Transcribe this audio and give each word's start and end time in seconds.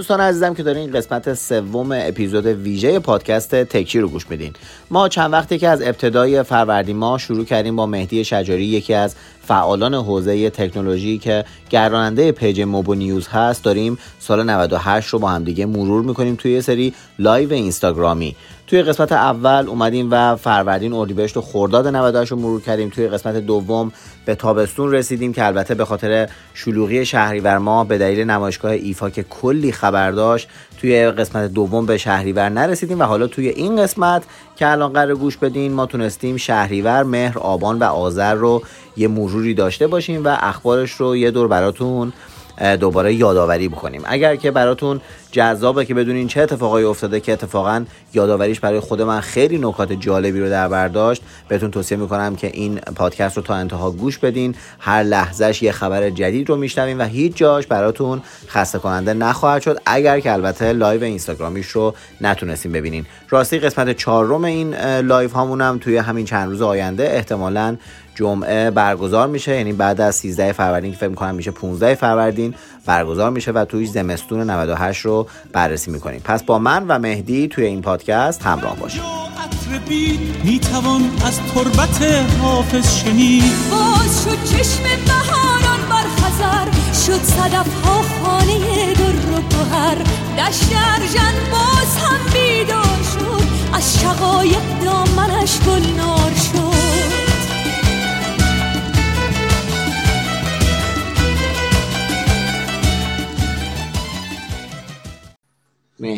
دوستان 0.00 0.20
عزیزم 0.20 0.54
که 0.54 0.62
دارین 0.62 0.92
قسمت 0.92 1.34
سوم 1.34 1.92
اپیزود 1.92 2.46
ویژه 2.46 2.98
پادکست 2.98 3.54
تکچی 3.54 4.00
رو 4.00 4.08
گوش 4.08 4.30
میدین. 4.30 4.52
ما 4.90 5.08
چند 5.08 5.32
وقتی 5.32 5.58
که 5.58 5.68
از 5.68 5.82
ابتدای 5.82 6.42
فروردین 6.42 6.96
ما 6.96 7.18
شروع 7.18 7.44
کردیم 7.44 7.76
با 7.76 7.86
مهدی 7.86 8.24
شجاری 8.24 8.64
یکی 8.64 8.94
از 8.94 9.14
فعالان 9.42 9.94
حوزه 9.94 10.50
تکنولوژی 10.50 11.18
که 11.18 11.44
گرداننده 11.70 12.32
page 12.32 12.60
Mobo 12.60 12.94
News 12.94 13.28
هست 13.28 13.64
داریم 13.64 13.98
سال 14.18 14.42
98 14.50 15.08
رو 15.08 15.18
با 15.18 15.28
همدیگه 15.28 15.66
مرور 15.66 16.02
می‌کنیم 16.02 16.36
توی 16.36 16.52
یه 16.52 16.60
سری 16.60 16.94
live 17.18 17.52
اینستاگرامی. 17.52 18.36
توی 18.70 18.82
قسمت 18.82 19.12
اول 19.12 19.64
اومدیم 19.68 20.08
و 20.10 20.36
فروردین 20.36 20.92
اردیبهشت 20.92 21.36
و 21.36 21.40
خرداد 21.40 21.86
98 21.86 22.32
رو 22.32 22.38
مرور 22.38 22.60
کردیم. 22.60 22.88
توی 22.88 23.08
قسمت 23.08 23.36
دوم 23.36 23.92
به 24.24 24.34
تابستون 24.34 24.92
رسیدیم 24.92 25.32
که 25.32 25.46
البته 25.46 25.74
به 25.74 25.84
خاطر 25.84 26.28
شلوغی 26.54 27.06
شهریور 27.06 27.58
ما 27.58 27.84
به 27.84 27.98
دلیل 27.98 28.30
نمایشگاه 28.30 28.70
ایفا 28.70 29.10
که 29.10 29.22
کلی 29.22 29.72
خبر 29.72 30.10
داشت 30.10 30.48
توی 30.80 31.10
قسمت 31.10 31.52
دوم 31.52 31.86
به 31.86 31.98
شهریور 31.98 32.48
نرسیدیم 32.48 33.00
و 33.00 33.02
حالا 33.02 33.26
توی 33.26 33.48
این 33.48 33.82
قسمت 33.82 34.22
که 34.56 34.70
الان 34.70 34.92
قرار 34.92 35.14
گوش 35.14 35.36
بدین 35.36 35.72
ما 35.72 35.86
تونستیم 35.86 36.36
شهریور 36.36 37.02
مهر 37.02 37.38
آبان 37.38 37.78
و 37.78 37.84
آذر 37.84 38.34
رو 38.34 38.62
یه 38.96 39.08
مروری 39.08 39.54
داشته 39.54 39.86
باشیم 39.86 40.24
و 40.24 40.36
اخبارش 40.40 40.92
رو 40.92 41.16
یه 41.16 41.30
دور 41.30 41.48
براتون 41.48 42.12
دوباره 42.80 43.14
یادآوری 43.14 43.68
بکنیم. 43.68 44.02
اگر 44.04 44.36
که 44.36 44.50
براتون 44.50 45.00
جذابه 45.32 45.84
که 45.84 45.94
بدونین 45.94 46.28
چه 46.28 46.40
اتفاقایی 46.40 46.86
افتاده 46.86 47.20
که 47.20 47.32
اتفاقا 47.32 47.84
یادآوریش 48.14 48.60
برای 48.60 48.80
خود 48.80 49.02
من 49.02 49.20
خیلی 49.20 49.58
نکات 49.58 49.92
جالبی 49.92 50.40
رو 50.40 50.50
در 50.50 50.68
برداشت 50.68 51.22
بهتون 51.48 51.70
توصیه 51.70 51.96
می‌کنم 51.96 52.36
که 52.36 52.50
این 52.54 52.78
پادکست 52.78 53.36
رو 53.36 53.42
تا 53.42 53.54
انتها 53.54 53.90
گوش 53.90 54.18
بدین. 54.18 54.54
هر 54.78 55.02
لحظهش 55.02 55.62
یه 55.62 55.72
خبر 55.72 56.10
جدید 56.10 56.48
رو 56.48 56.56
میشنوین 56.56 56.98
و 57.00 57.04
هیچ 57.04 57.36
جاش 57.36 57.66
براتون 57.66 58.22
خسته 58.48 58.78
کننده 58.78 59.14
نخواهد 59.14 59.62
شد 59.62 59.78
اگر 59.86 60.20
که 60.20 60.32
البته 60.32 60.72
live 60.72 61.04
اینستاگرامیش 61.04 61.66
رو 61.66 61.94
نتونستیم 62.20 62.72
ببینین. 62.72 63.06
راستی 63.30 63.58
قسمت 63.58 63.96
چهارم 63.96 64.44
این 64.44 64.74
live 65.00 65.30
هامونم 65.30 65.78
توی 65.78 65.96
همین 65.96 66.24
چند 66.24 66.48
روز 66.48 66.62
آینده 66.62 67.10
احتمالاً 67.12 67.76
جمعه 68.20 68.70
برگزار 68.70 69.28
میشه 69.28 69.56
یعنی 69.56 69.72
بعد 69.72 70.00
از 70.00 70.16
13 70.16 70.52
فروردین 70.52 70.90
که 70.90 70.96
فکر 70.96 71.08
می‌کنم 71.08 71.34
میشه 71.34 71.50
15 71.50 71.94
فروردین 71.94 72.54
برگزار 72.86 73.30
میشه 73.30 73.52
و 73.52 73.64
توی 73.64 73.86
زمستون 73.86 74.50
98 74.50 75.00
رو 75.00 75.26
بررسی 75.52 75.90
می‌کنیم. 75.90 76.20
پس 76.24 76.42
با 76.42 76.58
من 76.58 76.86
و 76.88 76.98
مهدی 76.98 77.48
توی 77.48 77.64
این 77.64 77.82
پادکست 77.82 78.42
همراه 78.42 78.76
باشید. 78.76 79.02
می‌توان 80.44 81.02
از 81.26 81.40
تربت 81.54 82.02
حافظ 82.42 82.96
شنید. 82.96 83.52
باز 83.70 84.24
شد 84.24 84.44
چشم 84.44 84.82
بهاران 85.06 85.80
بر 85.90 86.06
خزر 86.16 86.66
شد 87.06 87.22
صدف 87.22 87.84
ها 87.84 88.02
خانه 88.22 88.92
در 88.94 89.34
و 89.34 89.40
گوهر 89.40 89.98
دشت 90.38 90.72
ارجن 90.92 91.34
باز 91.52 91.96
هم 91.96 92.32
بیدار 92.32 93.00
شد 93.14 93.46
از 93.72 94.00
شقایق 94.00 94.62
دامنش 94.84 95.58
گلنار 95.60 96.32
شد. 96.52 97.09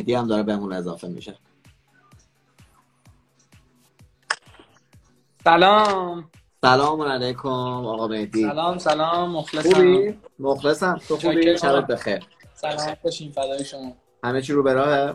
مهدی 0.02 0.14
هم 0.14 0.26
داره 0.26 0.42
بهمون 0.42 0.72
اضافه 0.72 1.08
میشه. 1.08 1.38
سلام. 5.44 6.30
سلام 6.62 7.02
علیکم 7.02 7.48
آقا 7.48 8.08
مهدی. 8.08 8.42
سلام 8.42 8.78
سلام 8.78 9.30
مخلصم. 9.30 9.74
خوبی؟ 9.74 10.18
مخلصم. 10.38 11.00
تو 11.08 11.16
خوبی؟ 11.16 11.58
شبت 11.58 11.86
بخیر. 11.86 12.26
سلام 12.54 12.96
باشین 13.04 13.32
فدای 13.32 13.64
شما. 13.64 13.96
همه 14.24 14.42
چی 14.42 14.52
رو 14.52 14.62
به 14.62 14.72
راه 14.72 15.14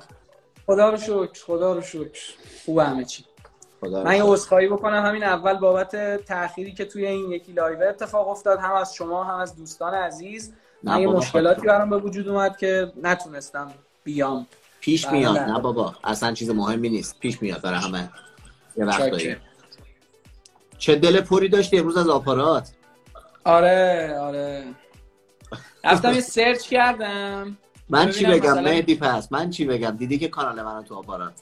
خدا 0.65 0.89
رو 0.89 0.97
شکر 0.97 1.45
خدا 1.45 1.73
رو 1.73 1.81
شکر. 1.81 2.21
خوب 2.65 2.77
همه 2.77 3.05
چی. 3.05 3.25
خدا 3.81 4.03
من 4.03 4.15
یه 4.15 4.23
عذرخواهی 4.23 4.67
بکنم. 4.67 5.05
همین 5.05 5.23
اول 5.23 5.53
بابت 5.53 5.95
تأخیری 6.25 6.73
که 6.73 6.85
توی 6.85 7.05
این 7.05 7.31
یکی 7.31 7.53
live 7.53 7.83
اتفاق 7.89 8.27
افتاد 8.27 8.59
هم 8.59 8.75
از 8.75 8.93
شما 8.93 9.23
هم 9.23 9.39
از 9.39 9.55
دوستان 9.55 9.93
عزیز. 9.93 10.53
من 10.83 11.01
یه 11.01 11.07
مشکلاتی 11.07 11.61
برام 11.61 11.89
به 11.89 11.97
وجود 11.97 12.27
اومد 12.27 12.57
که 12.57 12.91
نتونستم 13.03 13.71
بیام. 14.03 14.47
پیش 14.87 15.05
بله، 15.05 15.17
میاد. 15.17 15.37
نه 15.37 15.59
بابا 15.59 15.95
اصلا 16.03 16.33
چیز 16.33 16.49
مهمی 16.49 16.89
نیست. 16.89 17.19
پیش 17.19 17.41
میاد 17.41 17.61
برای 17.61 17.79
همه. 17.79 18.09
یه 18.77 18.85
وقتایی 18.85 19.35
چه 20.77 20.95
دل 20.95 21.21
پوری 21.21 21.49
داشتی 21.49 21.79
امروز 21.79 21.97
از 21.97 22.09
آپارات؟ 22.09 22.71
آره 23.43 24.17
آره. 24.19 24.63
رفتم 25.83 26.13
یه 26.13 26.21
سرچ 26.21 26.67
کردم. 26.67 27.57
من 27.89 28.11
چی 28.11 28.25
بگم؟ 28.25 28.51
مثلا... 28.51 28.61
مهدی 28.61 28.95
پس 28.95 29.31
من 29.31 29.49
چی 29.49 29.65
بگم؟ 29.65 29.89
دیدی 29.89 30.17
که 30.17 30.27
کانال 30.27 30.61
منو 30.61 30.83
تو 30.83 30.95
آپارات؟ 30.95 31.33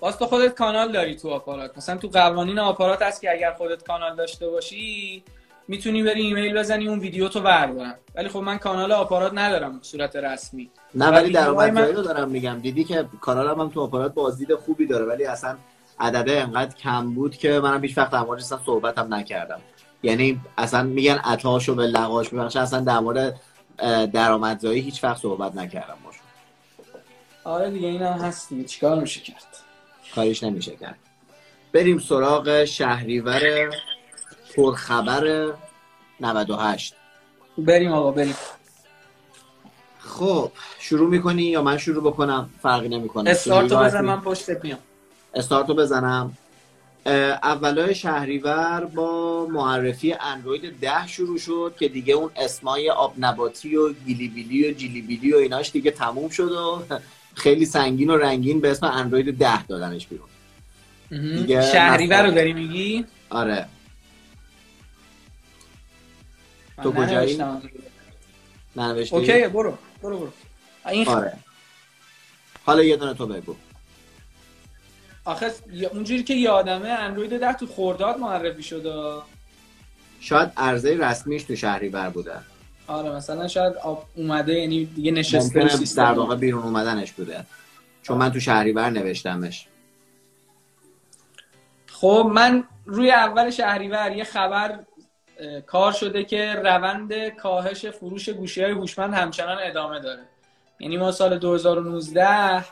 باز 0.00 0.18
تو 0.18 0.26
خودت 0.26 0.54
کانال 0.54 0.92
داری 0.92 1.16
تو 1.16 1.30
آپارات. 1.30 1.76
مثلا 1.76 1.96
تو 1.96 2.08
قوانین 2.08 2.58
آپارات 2.58 3.02
هست 3.02 3.20
که 3.20 3.30
اگر 3.30 3.52
خودت 3.52 3.86
کانال 3.86 4.16
داشته 4.16 4.48
باشی 4.48 5.24
می‌تونی 5.68 6.02
بری 6.02 6.22
ایمیل 6.22 6.58
بزنی 6.58 6.88
اون 6.88 6.98
ویدیو 6.98 7.28
تو 7.28 7.40
بردارم. 7.40 7.98
ولی 8.14 8.28
خب 8.28 8.38
من 8.38 8.58
کانال 8.58 8.92
آپارات 8.92 9.32
ندارم 9.34 9.78
صورت 9.82 10.16
رسمی. 10.16 10.70
نه 10.94 11.08
ولی 11.08 11.32
درآمدزایی 11.32 11.90
من... 11.90 11.96
رو 11.96 12.02
دارم 12.02 12.28
میگم. 12.28 12.60
دیدی 12.60 12.84
که 12.84 13.08
کانالم 13.20 13.60
هم 13.60 13.68
تو 13.68 13.80
آپارات 13.80 14.14
بازدید 14.14 14.54
خوبی 14.54 14.86
داره 14.86 15.04
ولی 15.04 15.24
اصلا 15.24 15.56
عدده 16.00 16.40
انقدر 16.40 16.76
کم 16.76 17.14
بود 17.14 17.36
که 17.36 17.60
منم 17.60 17.84
هیچ 17.84 17.98
وقت 17.98 18.10
در 18.10 18.18
اصلا 18.18 18.58
صحبت 18.66 18.98
هم 18.98 19.14
نکردم. 19.14 19.60
یعنی 20.02 20.40
اصلا 20.58 20.82
میگن 20.82 21.14
عطاشو 21.24 21.74
به 21.74 21.86
لغاش 21.86 22.32
میبخشه 22.32 22.60
اصلا 22.60 22.80
در 22.80 22.98
مورد 22.98 23.40
درآمدزایی 24.12 24.80
هیچ 24.80 25.04
وقت 25.04 25.22
صحبت 25.22 25.56
نکردم 25.56 25.96
باشون 26.04 26.22
آره 27.44 27.70
دیگه 27.70 27.88
این 27.88 28.02
هم 28.02 28.12
هست 28.18 28.48
دیگه. 28.48 28.64
چیکار 28.64 29.00
میشه 29.00 29.20
کرد؟ 29.20 29.46
کاریش 30.14 30.42
نمیشه 30.42 30.76
کرد. 30.76 30.98
بریم 31.72 31.98
سراغ 31.98 32.64
شهریور 32.64 33.70
پرخبر 34.56 35.52
98 36.20 36.94
بریم 37.58 37.92
آقا 37.92 38.10
بریم. 38.10 38.34
خب 40.04 40.52
شروع 40.78 41.10
می‌کنی 41.10 41.42
یا 41.42 41.62
من 41.62 41.78
شروع 41.78 42.02
بکنم؟ 42.12 42.50
فرقی 42.62 42.88
نمی‌کنه. 42.88 43.30
استارتو 43.30 43.76
بزن 43.76 44.00
من 44.00 44.20
پشت 44.20 44.50
میام. 44.62 44.78
استارتو 45.34 45.74
بزنم. 45.74 46.36
اولای 47.42 47.94
شهریور 47.94 48.84
با 48.84 49.46
معرفی 49.46 50.12
اندروید 50.12 50.80
ده 50.80 51.06
شروع 51.06 51.38
شد 51.38 51.74
که 51.78 51.88
دیگه 51.88 52.14
اون 52.14 52.30
اسمای 52.36 52.90
آب 52.90 53.14
نباتی 53.18 53.76
و 53.76 53.92
گیلی 53.92 54.28
بیلی 54.28 54.70
و 54.70 54.72
جیلی 54.72 55.02
بیلی 55.02 55.32
و 55.32 55.36
ایناش 55.36 55.70
دیگه 55.70 55.90
تموم 55.90 56.28
شد 56.28 56.52
و 56.52 56.82
خیلی 57.34 57.66
سنگین 57.66 58.10
و 58.10 58.16
رنگین 58.16 58.60
به 58.60 58.70
اسم 58.70 58.86
اندروید 58.86 59.38
ده 59.38 59.66
دادنش 59.66 60.06
بیرون. 60.06 60.28
شهریور 61.62 62.26
رو 62.26 62.34
داری 62.34 62.52
میگی؟ 62.52 63.04
آره. 63.30 63.66
تو 66.82 66.92
کجایی؟ 66.92 67.42
ننوشتی؟ 68.76 69.16
اوکی 69.16 69.48
برو. 69.48 69.78
برو 70.04 70.18
برو. 70.18 70.32
این 70.88 71.08
آره. 71.08 71.32
حالا 72.64 72.82
یه 72.82 72.96
دونه 72.96 73.14
تو 73.14 73.26
بگو. 73.26 73.56
آخه 75.24 75.52
اونجوری 75.92 76.22
که 76.22 76.34
یادمه 76.34 76.88
اندروید 76.88 77.40
ده 77.40 77.52
تو 77.52 77.66
خورداد 77.66 78.18
معرفی 78.18 78.62
شده 78.62 79.22
شاید 80.20 80.52
عرضه 80.56 80.96
رسمیش 80.98 81.42
تو 81.42 81.56
شهری 81.56 81.88
بر 81.88 82.10
بوده. 82.10 82.34
آره 82.86 83.10
مثلا 83.10 83.48
شاید 83.48 83.72
اومده 84.14 84.52
یعنی 84.52 84.84
دیگه 84.84 85.10
نشسته 85.10 85.68
در 85.96 86.12
واقع 86.12 86.36
بیرون 86.36 86.62
اومدنش 86.62 87.12
بوده. 87.12 87.46
چون 88.02 88.18
من 88.18 88.32
تو 88.32 88.40
شهری 88.40 88.72
بر 88.72 88.90
نوشتمش. 88.90 89.66
خب 91.86 92.30
من 92.34 92.64
روی 92.86 93.10
اول 93.10 93.50
شهریور 93.50 94.12
یه 94.12 94.24
خبر 94.24 94.78
کار 95.66 95.92
شده 95.92 96.24
که 96.24 96.52
روند 96.54 97.28
کاهش 97.28 97.86
فروش 97.86 98.28
گوشی 98.28 98.62
های 98.62 98.72
هوشمند 98.72 99.14
همچنان 99.14 99.58
ادامه 99.60 100.00
داره 100.00 100.22
یعنی 100.80 100.96
ما 100.96 101.12
سال 101.12 101.38
2019 101.38 102.64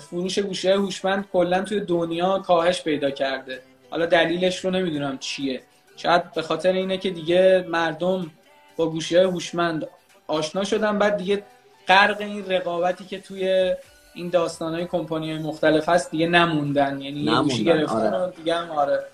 فروش 0.00 0.38
گوشی 0.38 0.68
های 0.68 0.76
هوشمند 0.76 1.28
کلا 1.32 1.62
توی 1.62 1.80
دنیا 1.80 2.38
کاهش 2.38 2.82
پیدا 2.82 3.10
کرده 3.10 3.62
حالا 3.90 4.06
دلیلش 4.06 4.64
رو 4.64 4.70
نمی‌دونم 4.70 5.18
چیه 5.18 5.62
شاید 5.96 6.32
به 6.32 6.42
خاطر 6.42 6.72
اینه 6.72 6.98
که 6.98 7.10
دیگه 7.10 7.64
مردم 7.68 8.30
با 8.76 8.90
گوشی 8.90 9.16
های 9.16 9.24
هوشمند 9.24 9.88
آشنا 10.26 10.64
شدن 10.64 10.98
بعد 10.98 11.16
دیگه 11.16 11.42
غرق 11.88 12.20
این 12.20 12.46
رقابتی 12.46 13.04
که 13.04 13.20
توی 13.20 13.74
این 14.14 14.28
داستان 14.28 14.74
های 14.74 14.86
کمپانی 14.86 15.32
های 15.32 15.42
مختلف 15.42 15.88
هست 15.88 16.10
دیگه 16.10 16.26
نموندن 16.26 17.00
یعنی 17.00 17.24
نموندن. 17.24 17.42
گوشی 17.42 17.64
گرفتن 17.64 18.14
آره. 18.14 18.32
دیگه 18.36 18.54
هم 18.54 18.70
آره 18.70 19.04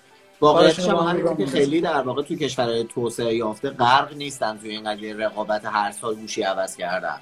واقعیتش 0.41 0.87
هم 0.89 1.37
که 1.37 1.45
خیلی 1.45 1.81
در 1.81 2.01
واقع 2.01 2.23
تو 2.23 2.35
کشورهای 2.35 2.83
توسعه 2.83 3.35
یافته 3.35 3.69
غرق 3.69 4.13
نیستن 4.13 4.57
توی 4.57 4.69
این 4.69 4.91
قضیه 4.91 5.15
رقابت 5.15 5.65
هر 5.65 5.91
سال 5.91 6.15
گوشی 6.15 6.41
عوض 6.41 6.75
کردن. 6.75 7.17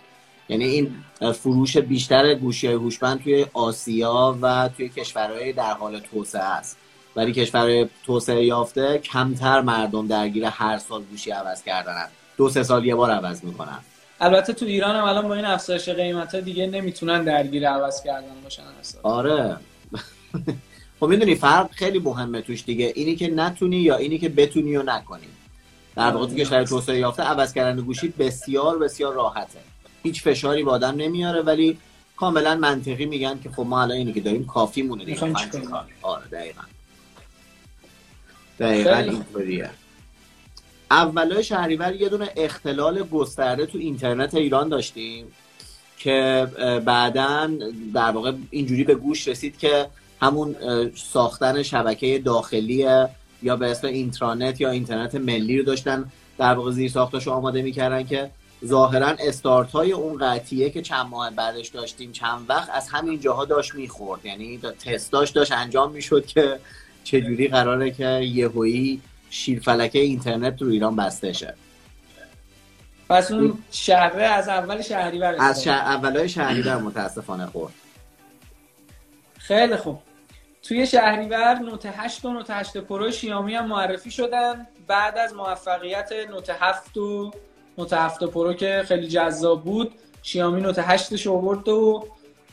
یعنی 0.49 0.65
این 0.65 0.95
فروش 1.33 1.77
بیشتر 1.77 2.33
گوشی 2.33 2.67
های 2.67 2.75
هوشمند 2.75 3.23
توی 3.23 3.45
آسیا 3.53 4.37
و 4.41 4.69
توی 4.77 4.89
کشورهای 4.89 5.53
در 5.53 5.73
حال 5.73 5.99
توسعه 5.99 6.41
است. 6.41 6.77
ولی 7.15 7.33
کشورهای 7.33 7.89
توسعه 8.05 8.45
یافته 8.45 8.97
کمتر 8.97 9.61
مردم 9.61 10.07
درگیر 10.07 10.45
هر 10.45 10.77
سال 10.77 11.03
گوشی 11.03 11.31
عوض 11.31 11.63
کردن 11.63 12.07
دو 12.37 12.49
سه 12.49 12.63
سال 12.63 12.85
یه 12.85 12.95
بار 12.95 13.11
عوض 13.11 13.43
می‌کنن. 13.43 13.79
البته 14.21 14.53
تو 14.53 14.65
ایران 14.65 14.95
هم 14.95 15.03
الان 15.03 15.27
با 15.27 15.35
این 15.35 15.45
افزایش 15.45 15.89
قیمت 15.89 16.35
ها 16.35 16.41
دیگه 16.41 16.67
نمی‌تونن 16.67 17.23
درگیر 17.23 17.69
عوض 17.69 18.03
کردن 18.03 18.41
باشن 18.43 18.63
آره. 19.03 19.57
خب 21.03 21.09
می‌دونی 21.09 21.35
فرق 21.35 21.71
خیلی 21.71 21.99
مهمه 21.99 22.41
توش 22.41 22.63
دیگه. 22.63 22.93
اینی 22.95 23.15
که 23.15 23.27
نتونی 23.27 23.77
یا 23.77 23.95
اینی 23.95 24.17
که 24.17 24.29
بتونی 24.29 24.75
و 24.75 24.83
نکنی. 24.83 25.27
در 25.95 26.11
واقع 26.11 26.27
تو 26.27 26.35
کشور 26.35 26.63
توسعه 26.63 26.99
یافته 26.99 27.23
عوض 27.23 27.53
کردن 27.53 27.81
گوشی 27.81 28.07
بسیار 28.07 28.77
بسیار 28.77 29.13
راحته. 29.13 29.59
هیچ 30.03 30.23
فشاری 30.23 30.63
به 30.63 30.71
آدم 30.71 30.95
نمیاره 30.95 31.41
ولی 31.41 31.77
کاملا 32.17 32.55
منطقی 32.55 33.05
میگن 33.05 33.39
که 33.43 33.49
خب 33.49 33.61
ما 33.61 33.81
الان 33.81 33.97
اینی 33.97 34.13
که 34.13 34.21
داریم 34.21 34.45
کافی 34.45 34.81
مونه 34.81 35.05
دیگه. 35.05 35.19
آره 36.01 36.27
دقیقا. 36.31 36.61
دقیقا 38.59 38.95
اینطوریه. 38.95 39.69
اولای 40.91 41.43
شهریور 41.43 41.95
یه 41.95 42.09
دونه 42.09 42.29
اختلال 42.35 43.03
گسترده 43.03 43.65
تو 43.65 43.77
اینترنت 43.77 44.35
ایران 44.35 44.69
داشتیم 44.69 45.25
که 45.97 46.47
بعدا 46.85 47.51
در 47.93 48.11
واقع 48.11 48.31
اینجوری 48.49 48.83
به 48.83 48.95
گوش 48.95 49.27
رسید 49.27 49.57
که 49.57 49.89
همون 50.23 50.55
ساختن 50.95 51.63
شبکه 51.63 52.19
داخلی 52.19 52.87
یا 53.43 53.55
به 53.55 53.71
اسم 53.71 53.87
اینترانت 53.87 54.61
یا 54.61 54.69
اینترنت 54.69 55.15
ملی 55.15 55.57
رو 55.57 55.63
داشتن 55.63 56.11
در 56.37 56.53
واقع 56.53 56.71
زیر 56.71 56.91
ساختاشو 56.91 57.31
آماده 57.31 57.61
می‌کردن 57.61 58.03
که 58.03 58.31
ظاهرا 58.65 59.15
استارت 59.19 59.71
های 59.71 59.91
اون 59.91 60.17
قطیه 60.17 60.69
که 60.69 60.81
چند 60.81 61.05
ماه 61.05 61.29
بعدش 61.29 61.67
داشتیم 61.67 62.11
چند 62.11 62.45
وقت 62.49 62.69
از 62.73 62.89
همین 62.89 63.19
جاها 63.19 63.45
داشت 63.45 63.75
می‌خورد. 63.75 64.25
یعنی 64.25 64.57
تستاش 64.57 65.29
داشت 65.29 65.51
انجام 65.51 65.91
می‌شد 65.91 66.25
که 66.25 66.59
چجوری 67.03 67.47
قراره 67.47 67.91
که 67.91 68.07
یهویی 68.07 69.01
شیرفلکه 69.29 69.99
اینترنت 69.99 70.61
رو 70.61 70.69
ایران 70.69 70.95
بسته 70.95 71.33
شه. 71.33 71.53
پس 73.09 73.31
اون 73.31 73.57
شهره 73.71 74.23
از 74.23 74.49
اول 74.49 74.81
شهریور 74.81 75.35
از 75.39 75.63
شهر... 75.63 75.85
اولای 75.85 76.29
شهریور 76.29 76.77
متاسفانه 76.77 77.45
خورد. 77.45 77.73
خیلی 79.37 79.75
خوب. 79.75 79.99
توی 80.63 80.87
شهریور 80.87 81.53
Note 81.53 81.85
8 81.85 82.25
و 82.25 82.33
Note 82.33 82.49
8 82.49 82.77
Pro 82.77 83.11
شیامی 83.11 83.55
هم 83.55 83.67
معرفی 83.67 84.11
شدن. 84.11 84.67
بعد 84.87 85.17
از 85.17 85.33
موفقیت 85.33 86.09
Note 86.29 86.49
7 86.59 86.97
و 86.97 87.31
Note 87.77 87.93
7 87.93 88.23
Pro 88.23 88.53
که 88.53 88.83
خیلی 88.87 89.07
جذاب 89.07 89.63
بود 89.63 89.91
شیامی 90.21 90.61
Note 90.61 90.79
8 90.79 91.15
شو 91.15 91.33
آورد 91.33 91.69
و 91.69 92.03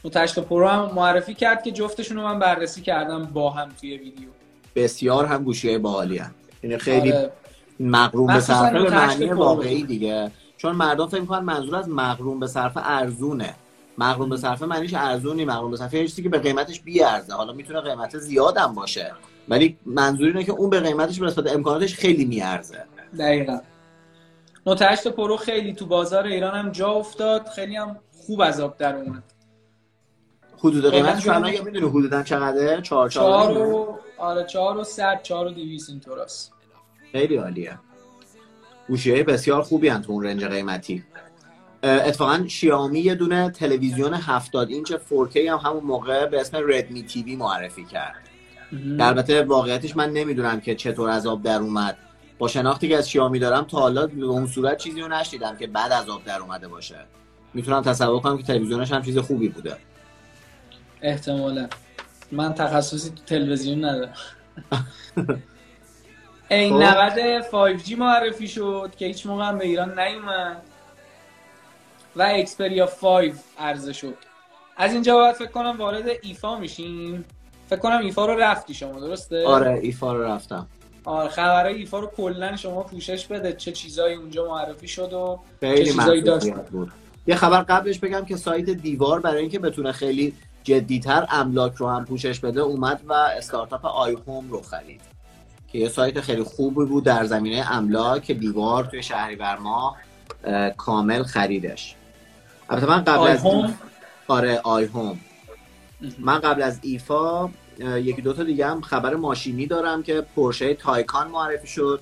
Note 0.04 0.16
8 0.16 0.38
Pro 0.38 0.68
هم 0.68 0.90
معرفی 0.94 1.34
کرد 1.34 1.62
که 1.62 1.70
جفتشون 1.70 2.16
رو 2.16 2.22
من 2.22 2.38
بررسی 2.38 2.82
کردم 2.82 3.24
با 3.24 3.50
هم 3.50 3.68
توی 3.80 3.96
ویدیو. 3.96 4.28
بسیار 4.74 5.26
هم 5.26 5.44
گوشی 5.44 5.68
های 5.68 5.78
باحالی 5.78 6.18
هم. 6.18 6.34
یعنی 6.62 6.78
خیلی 6.78 7.12
آره. 7.12 7.32
مقرون 7.80 8.26
به 8.26 8.40
صرفه 8.40 8.82
به 8.82 8.90
معنی 8.90 9.26
واقعی 9.26 9.82
دیگه. 9.82 10.30
چون 10.56 10.76
مردم 10.76 11.06
فکر 11.06 11.20
می‌کنن 11.20 11.44
منظور 11.44 11.76
از 11.76 11.88
مقرون 11.88 12.40
به 12.40 12.46
صرفه 12.46 12.80
ارزونه. 12.84 13.54
مغروم 13.98 14.28
به 14.28 14.36
صرفه 14.36 14.66
معنیش 14.66 14.94
ارزونی 14.94 15.44
مغروم 15.44 15.70
به 15.70 15.76
صرفه 15.76 15.98
یه 15.98 16.08
چیزی 16.08 16.22
که 16.22 16.28
به 16.28 16.38
قیمتش 16.38 16.80
بی 16.80 17.02
ارزه 17.02 17.34
حالا 17.34 17.52
می‌تونه 17.52 17.80
قیمت 17.80 18.18
زیادم 18.18 18.74
باشه. 18.74 19.12
ولی 19.48 19.78
منظور 19.86 20.26
اینه 20.26 20.44
که 20.44 20.52
اون 20.52 20.70
به 20.70 20.80
قیمتش 20.80 21.20
به 21.20 21.26
نسبت 21.26 21.46
امکاناتش 21.46 21.94
خیلی 21.94 22.24
میارزه. 22.24 22.84
دقیقا. 23.18 23.60
نوت 24.66 24.82
8 24.82 25.08
پرو 25.08 25.36
خیلی 25.36 25.74
تو 25.74 25.86
بازار 25.86 26.24
ایران 26.24 26.54
هم 26.54 26.70
جا 26.70 26.88
افتاد. 26.88 27.46
خیلی 27.46 27.76
هم 27.76 27.96
خوب 28.26 28.40
از 28.40 28.60
آب 28.60 28.76
در 28.76 28.96
اومد. 28.96 29.22
حدود 30.58 30.90
قیمتش 30.90 31.28
الان 31.28 31.52
یا 31.52 31.62
می‌دونی 31.62 31.88
حدودا 31.88 32.22
چقدره؟ 32.22 32.82
4 32.82 33.08
4 33.08 33.58
و 33.58 33.98
آره 34.18 34.44
4 34.44 34.76
و 34.76 34.84
100 34.84 35.20
4 35.22 35.46
و 35.46 35.50
200 35.50 35.90
اینطوراست 35.90 36.52
خیلی 37.12 37.36
عالیه. 37.36 37.78
گوشی 38.88 39.10
های 39.10 39.22
بسیار 39.22 39.62
خوبی 39.62 39.88
هن 39.88 40.02
تو 40.02 40.12
اون 40.12 40.24
رنج 40.24 40.44
قیمتی. 40.44 41.04
اتفاقا 41.82 42.44
شیائومی 42.48 43.00
یه 43.00 43.14
دونه 43.14 43.50
تلویزیون 43.50 44.14
70 44.14 44.68
اینچ 44.68 44.92
4K 44.92 45.36
هم 45.36 45.58
همون 45.58 45.84
موقع 45.84 46.26
به 46.26 46.40
اسم 46.40 46.58
ردمی 46.66 47.02
تیوی 47.02 47.36
معرفی 47.36 47.84
کرد. 47.84 48.28
البته 49.00 49.42
واقعیتش 49.44 49.96
من 49.96 50.10
نمی‌دونم 50.10 50.60
که 50.60 50.74
چطور 50.74 51.10
از 51.10 51.26
آب 51.26 51.42
در 51.42 51.58
اومد. 51.58 51.96
با 52.38 52.48
شناختی 52.48 52.88
که 52.88 52.96
از 52.96 53.10
شیائومی 53.10 53.38
دارم 53.38 53.64
تا 53.64 53.78
حالا 53.78 54.06
به 54.06 54.24
اون 54.24 54.46
صورت 54.46 54.78
چیزی 54.78 55.00
رو 55.00 55.08
نشیدم 55.08 55.56
که 55.56 55.66
بعد 55.66 55.92
از 55.92 56.08
آب 56.08 56.24
در 56.24 56.40
اومده 56.40 56.68
باشه. 56.68 56.96
می‌تونم 57.54 57.82
تصور 57.82 58.20
کنم 58.20 58.36
که 58.36 58.42
تلویزیونش 58.42 58.92
هم 58.92 59.02
چیز 59.02 59.18
خوبی 59.18 59.48
بوده. 59.48 59.76
احتمالا. 61.02 61.68
من 62.32 62.54
تخصصی 62.54 63.10
تو 63.10 63.22
تلویزیون 63.26 63.84
ندارم. 63.84 64.14
این 66.50 66.82
90 66.82 67.42
5G 67.42 67.92
معرفی 67.98 68.48
شد 68.48 68.92
که 68.98 69.06
هیچ 69.06 69.26
موقع 69.26 69.44
هم 69.44 69.58
به 69.58 69.66
ایران 69.66 69.98
نیومد. 69.98 70.62
و 72.16 72.22
اکسپریا 72.34 72.86
5 72.86 73.32
عرضه 73.58 73.92
شد. 73.92 74.14
از 74.76 74.92
اینجا 74.92 75.14
باید 75.16 75.34
فکر 75.34 75.50
کنم 75.50 75.76
وارد 75.78 76.04
ایفا 76.22 76.58
میشیم. 76.58 77.24
فکر 77.66 77.78
کنم 77.78 77.98
ایفا 77.98 78.26
رو 78.26 78.34
رفتی 78.34 78.74
شما 78.74 79.00
درسته؟ 79.00 79.46
آره 79.46 79.80
ایفا 79.82 80.12
رو 80.12 80.22
رفتم. 80.22 80.66
آره 81.04 81.28
خبرهای 81.28 81.74
ایفا 81.74 81.98
رو 81.98 82.06
کلا 82.06 82.56
شما 82.56 82.82
پوشش 82.82 83.26
بده. 83.26 83.52
چه 83.52 83.72
چیزایی 83.72 84.16
اونجا 84.16 84.48
معرفی 84.48 84.88
شد 84.88 85.12
و 85.12 85.40
چه 85.60 85.84
چیزایی 85.84 86.22
داشت؟ 86.22 86.52
بود. 86.52 86.92
یه 87.26 87.34
خبر 87.36 87.62
قبلش 87.62 87.98
بگم 87.98 88.24
که 88.24 88.36
سایت 88.36 88.70
دیوار 88.70 89.20
برای 89.20 89.40
اینکه 89.40 89.58
بتونه 89.58 89.92
خیلی 89.92 90.34
جدیتر 90.64 91.26
املاک 91.30 91.74
رو 91.74 91.88
هم 91.88 92.04
پوشش 92.04 92.40
بده 92.40 92.60
اومد 92.60 93.00
و 93.08 93.12
استارتاپ 93.12 93.86
آی 93.86 94.16
هوم 94.26 94.50
رو 94.50 94.62
خرید. 94.62 95.00
که 95.72 95.78
یه 95.78 95.88
سایت 95.88 96.20
خیلی 96.20 96.42
خوبی 96.42 96.84
بود 96.84 97.04
در 97.04 97.24
زمینه 97.24 97.72
املاک 97.72 98.30
دیوار 98.32 98.84
توی 98.84 99.02
شهریور 99.02 99.56
ماه 99.56 99.96
کامل 100.76 101.22
خریدش. 101.22 101.96
البته 102.70 102.86
من 102.86 103.04
قبل 103.04 103.28
از 103.28 103.40
هوم؟ 103.44 103.74
آره 104.28 104.60
آی 104.64 104.84
هوم 104.84 105.20
من 106.18 106.38
قبل 106.38 106.62
از 106.62 106.78
ایفا 106.82 107.48
یکی 107.78 108.22
دوتا 108.22 108.42
دیگه 108.42 108.66
هم 108.66 108.80
خبر 108.80 109.14
ماشینی 109.14 109.66
دارم 109.66 110.02
که 110.02 110.20
پورشه 110.34 110.74
تایکان 110.74 111.28
معرفی 111.28 111.66
شد. 111.66 112.00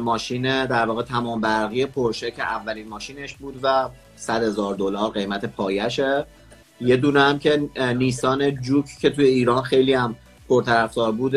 ماشین 0.00 0.66
در 0.66 0.86
واقع 0.86 1.02
تمام 1.02 1.40
برقی 1.40 1.86
پورشه 1.86 2.30
که 2.30 2.42
اولین 2.42 2.88
ماشینش 2.88 3.34
بود 3.34 3.60
و 3.62 3.88
100 4.16 4.42
هزار 4.42 4.74
دلار 4.74 5.10
قیمت 5.10 5.44
پایشه 5.44 6.26
یه 6.80 6.96
دونه 6.96 7.20
هم 7.20 7.38
که 7.38 7.68
نیسان 7.96 8.50
جوک 8.50 8.86
که 9.00 9.10
توی 9.10 9.24
ایران 9.24 9.62
خیلی 9.62 9.94
هم 9.94 10.16
پرطرفدار 10.48 11.12
بود 11.12 11.36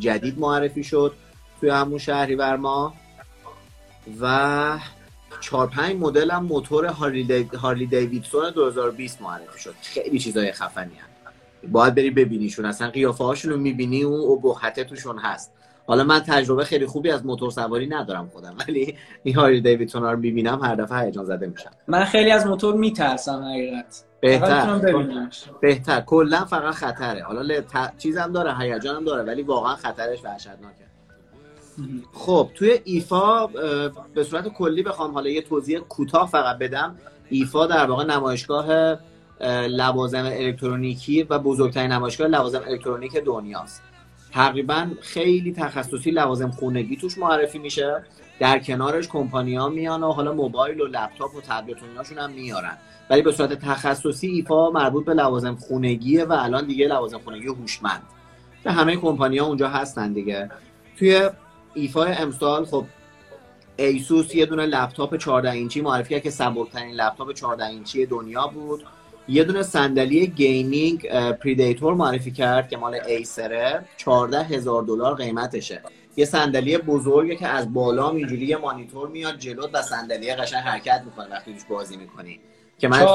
جدید 0.00 0.38
معرفی 0.38 0.84
شد 0.84 1.12
توی 1.60 1.70
همون 1.70 1.98
شهری 1.98 2.36
بر 2.36 2.56
ما 2.56 2.94
و 4.20 4.78
چهار 5.40 5.66
پنج 5.66 5.96
مدل 5.96 6.30
هم 6.30 6.44
موتور 6.44 6.86
هارلی, 6.86 7.86
دیویدسون 7.86 8.50
2020 8.50 9.22
معرفی 9.22 9.60
شد. 9.60 9.74
خیلی 9.82 10.18
چیزای 10.18 10.52
خفنی 10.52 10.94
هم. 10.94 11.08
باید 11.72 11.94
بری 11.94 12.10
ببینیشون. 12.10 12.64
اصلا 12.64 12.90
قیافه 12.90 13.24
هاشون 13.24 13.52
رو 13.52 13.56
می‌بینی 13.58 14.04
و 14.04 14.12
ابهته 14.12 14.84
توشون 14.84 15.18
هست. 15.18 15.52
حالا 15.86 16.04
من 16.04 16.20
تجربه 16.20 16.64
خیلی 16.64 16.86
خوبی 16.86 17.10
از 17.10 17.26
موتور 17.26 17.50
سواری 17.50 17.86
ندارم 17.86 18.28
خودم 18.28 18.56
ولی 18.68 18.96
این 19.22 19.34
هارلی 19.34 19.60
دیویدسون 19.60 20.02
رو 20.02 20.16
می‌بینم 20.16 20.64
هر 20.64 20.74
دفعه 20.74 21.04
هیجان 21.04 21.24
زده 21.24 21.46
میشم. 21.46 21.70
من 21.88 22.04
خیلی 22.04 22.30
از 22.30 22.46
موتور 22.46 22.74
میترسم 22.74 23.44
حقیقت. 23.44 24.04
بهتر. 24.20 24.80
بهتر. 25.60 26.00
کلا 26.00 26.44
فقط 26.44 26.74
خطره. 26.74 27.22
حالا 27.22 27.62
چیزم 27.98 28.32
داره 28.32 28.58
هیجانم 28.58 29.04
داره 29.04 29.22
ولی 29.22 29.42
واقعا 29.42 29.76
خطرش 29.76 30.24
وحشتناکه. 30.24 30.87
خب 32.12 32.50
توی 32.54 32.80
ایفا 32.84 33.46
به 34.14 34.24
صورت 34.24 34.48
کلی 34.48 34.82
بخوام 34.82 35.12
حالا 35.12 35.30
یه 35.30 35.42
توضیح 35.42 35.78
کوتاه 35.78 36.28
فقط 36.28 36.58
بدم. 36.58 36.96
ایفا 37.30 37.66
در 37.66 37.86
واقع 37.86 38.04
نمایشگاه 38.04 38.96
لوازم 39.68 40.24
الکترونیکی 40.24 41.22
و 41.22 41.38
بزرگترین 41.38 41.92
نمایشگاه 41.92 42.26
لوازم 42.26 42.62
الکترونیک 42.66 43.16
دنیاست. 43.16 43.82
تقریبا 44.32 44.90
خیلی 45.00 45.52
تخصصی 45.52 46.10
لوازم 46.10 46.50
خونگی 46.50 46.96
توش 46.96 47.18
معرفی 47.18 47.58
میشه. 47.58 48.04
در 48.40 48.58
کنارش 48.58 49.08
کمپانی 49.08 49.56
ها 49.56 49.68
میان 49.68 50.02
و 50.02 50.12
حالا 50.12 50.32
موبایل 50.32 50.80
و 50.80 50.86
لپتاپ 50.86 51.34
و 51.34 51.40
تبلت 51.40 51.76
و 52.16 52.20
هم 52.20 52.30
میارن. 52.30 52.78
ولی 53.10 53.22
به 53.22 53.32
صورت 53.32 53.52
تخصصی 53.52 54.26
IFA 54.26 54.70
مربوط 54.70 55.04
به 55.04 55.14
لوازم 55.14 55.54
خونگیه 55.54 56.24
و 56.24 56.32
الان 56.32 56.66
دیگه 56.66 56.88
لوازم 56.88 57.18
خونگی 57.18 57.46
هوشمند. 57.46 58.02
که 58.62 58.70
همه 58.70 58.96
کمپانی 58.96 59.38
ها 59.38 59.46
اونجا 59.46 59.68
هستن 59.68 60.12
دیگه. 60.12 60.50
توی 60.98 61.30
IFA 61.80 62.04
امسال 62.04 62.64
خب 62.64 62.84
ایسوس 63.76 64.34
یه 64.34 64.46
دونه 64.46 64.66
لپتاپ 64.66 65.16
14 65.16 65.50
اینچی 65.50 65.80
معرفی 65.80 66.14
کرد 66.14 66.22
که 66.22 66.30
سبکترین 66.30 66.94
لپتاپ 66.94 67.32
14 67.32 67.66
اینچی 67.66 68.06
دنیا 68.06 68.46
بود. 68.46 68.84
یه 69.28 69.44
دونه 69.44 69.62
صندلی 69.62 70.26
gaming 70.26 71.08
Predator 71.32 71.94
معرفی 71.94 72.30
کرد 72.30 72.68
که 72.68 72.76
مال 72.76 72.94
ایسره 72.94 73.84
14 73.96 74.42
هزار 74.42 74.82
دلار 74.82 75.14
قیمتشه. 75.14 75.82
یه 76.16 76.24
صندلی 76.24 76.78
بزرگه 76.78 77.36
که 77.36 77.46
از 77.48 77.72
بالا 77.72 78.10
اینجوری 78.10 78.46
یه 78.46 78.56
مانیتور 78.56 79.08
میاد 79.08 79.38
جلوت 79.38 79.70
و 79.74 79.82
صندلی 79.82 80.34
قشنگ 80.34 80.62
حرکت 80.62 81.02
می‌کنه 81.04 81.26
وقتی 81.30 81.52
توش 81.52 81.64
بازی 81.64 81.96
می‌کنی. 81.96 82.40
که 82.78 82.88
من 82.88 83.06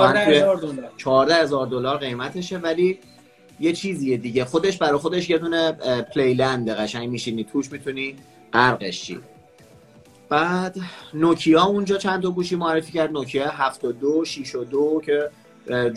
14 0.98 1.36
هزار 1.36 1.68
دلار. 1.68 1.98
قیمتشه 1.98 2.58
ولی 2.58 3.00
یه 3.60 3.74
چیزیه 3.74 4.18
دیگه. 4.18 4.46
خودش 4.46 4.78
برای 4.78 4.98
خودش 4.98 5.30
یه 5.30 5.38
دونه 5.38 5.72
پلیلند 6.16 6.70
قشنگ 6.70 7.10
میشینی 7.10 7.44
توش 7.44 7.72
می‌تونی 7.72 8.16
غرقش 8.54 9.12
بعد 10.30 10.76
نوکیا 11.14 11.64
اونجا 11.64 11.98
چند 11.98 12.24
تا 12.24 12.32
گوشی 12.32 12.56
معرفی 12.56 12.92
کرد. 12.92 13.12
نوکیا 13.12 13.50
72 13.50 14.26
6 14.26 14.56
و 14.56 14.64
2 14.64 15.02
که 15.06 15.30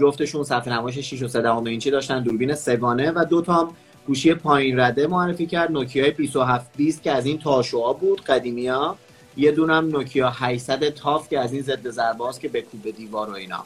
جفتشون 0.01 0.45
صفحه 0.45 0.73
نمایش 0.73 0.99
6 0.99 1.23
و 1.23 1.29
3 1.29 1.57
اینچی 1.57 1.91
داشتن. 1.91 2.23
دوربین 2.23 2.55
سگانه 2.55 3.13
و 3.15 3.25
دو 3.31 3.43
تا 3.43 3.73
گوشی 4.07 4.35
پایین 4.35 4.81
رده 4.81 5.07
معرفی 5.07 5.47
کرد. 5.47 5.73
نوکیا 5.73 6.11
2720 6.11 7.03
که 7.03 7.13
از 7.13 7.27
این 7.27 7.39
تاشوها 7.39 7.93
بود 7.93 8.21
قدیمیا. 8.21 8.97
یه 9.37 9.53
دونم 9.53 9.89
نوکیا 9.89 10.31
800 10.31 10.89
Tough 10.89 11.29
که 11.29 11.41
از 11.41 11.53
این 11.53 11.63
ضد 11.63 11.91
ضرباست 11.91 12.41
که 12.41 12.49
به 12.49 12.63
کوبه 12.63 12.93
دیوار 12.93 13.31
و 13.31 13.35
اینا. 13.35 13.65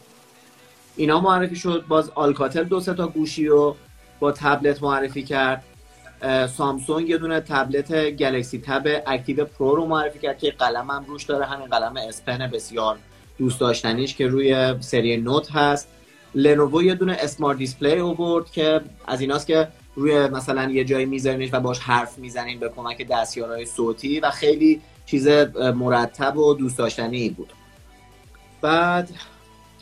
اینا 0.96 1.20
معرفی 1.20 1.56
شد. 1.56 1.84
باز 1.88 2.10
آلکاتل 2.14 2.64
دو 2.64 2.80
سه 2.80 2.94
تا 2.94 3.08
گوشی 3.08 3.46
رو 3.46 3.76
با 4.20 4.32
تبلت 4.32 4.82
معرفی 4.82 5.22
کرد. 5.22 5.64
سامسونگ 6.56 7.08
یه 7.08 7.18
دونه 7.18 7.40
تبلت 7.40 8.10
Galaxy 8.10 8.58
Tab 8.58 9.02
Active 9.06 9.44
Pro 9.44 9.76
رو 9.76 9.86
معرفی 9.86 10.18
کرد 10.18 10.38
که 10.38 10.50
قلم 10.50 10.90
هم 10.90 11.04
روش 11.08 11.24
داره 11.24 11.44
همین 11.44 11.66
قلم 11.66 11.94
S 12.08 12.19
Pen 12.19 12.50
بسیار 12.52 12.98
دوست 13.38 13.60
داشتنیش 13.60 14.14
که 14.14 14.26
روی 14.26 14.74
سری 14.80 15.16
Note 15.16 15.50
هست. 15.50 15.88
لنوو 16.34 16.82
یه 16.82 16.94
دونه 16.94 17.16
smart 17.20 17.58
display 17.58 18.00
اوورد 18.00 18.50
که 18.50 18.80
از 19.06 19.20
ایناست 19.20 19.46
که 19.46 19.68
روی 19.94 20.28
مثلا 20.28 20.70
یه 20.70 20.84
جایی 20.84 21.06
میذارینش 21.06 21.48
و 21.52 21.60
باش 21.60 21.78
حرف 21.78 22.18
می‌زنین 22.18 22.60
به 22.60 22.68
کمک 22.68 23.08
دستیارهای 23.08 23.66
صوتی 23.66 24.20
و 24.20 24.30
خیلی 24.30 24.80
چیز 25.06 25.28
مرتب 25.56 26.36
و 26.36 26.54
دوست 26.54 26.78
داشتنی 26.78 27.30
بود. 27.30 27.52
بعد 28.60 29.10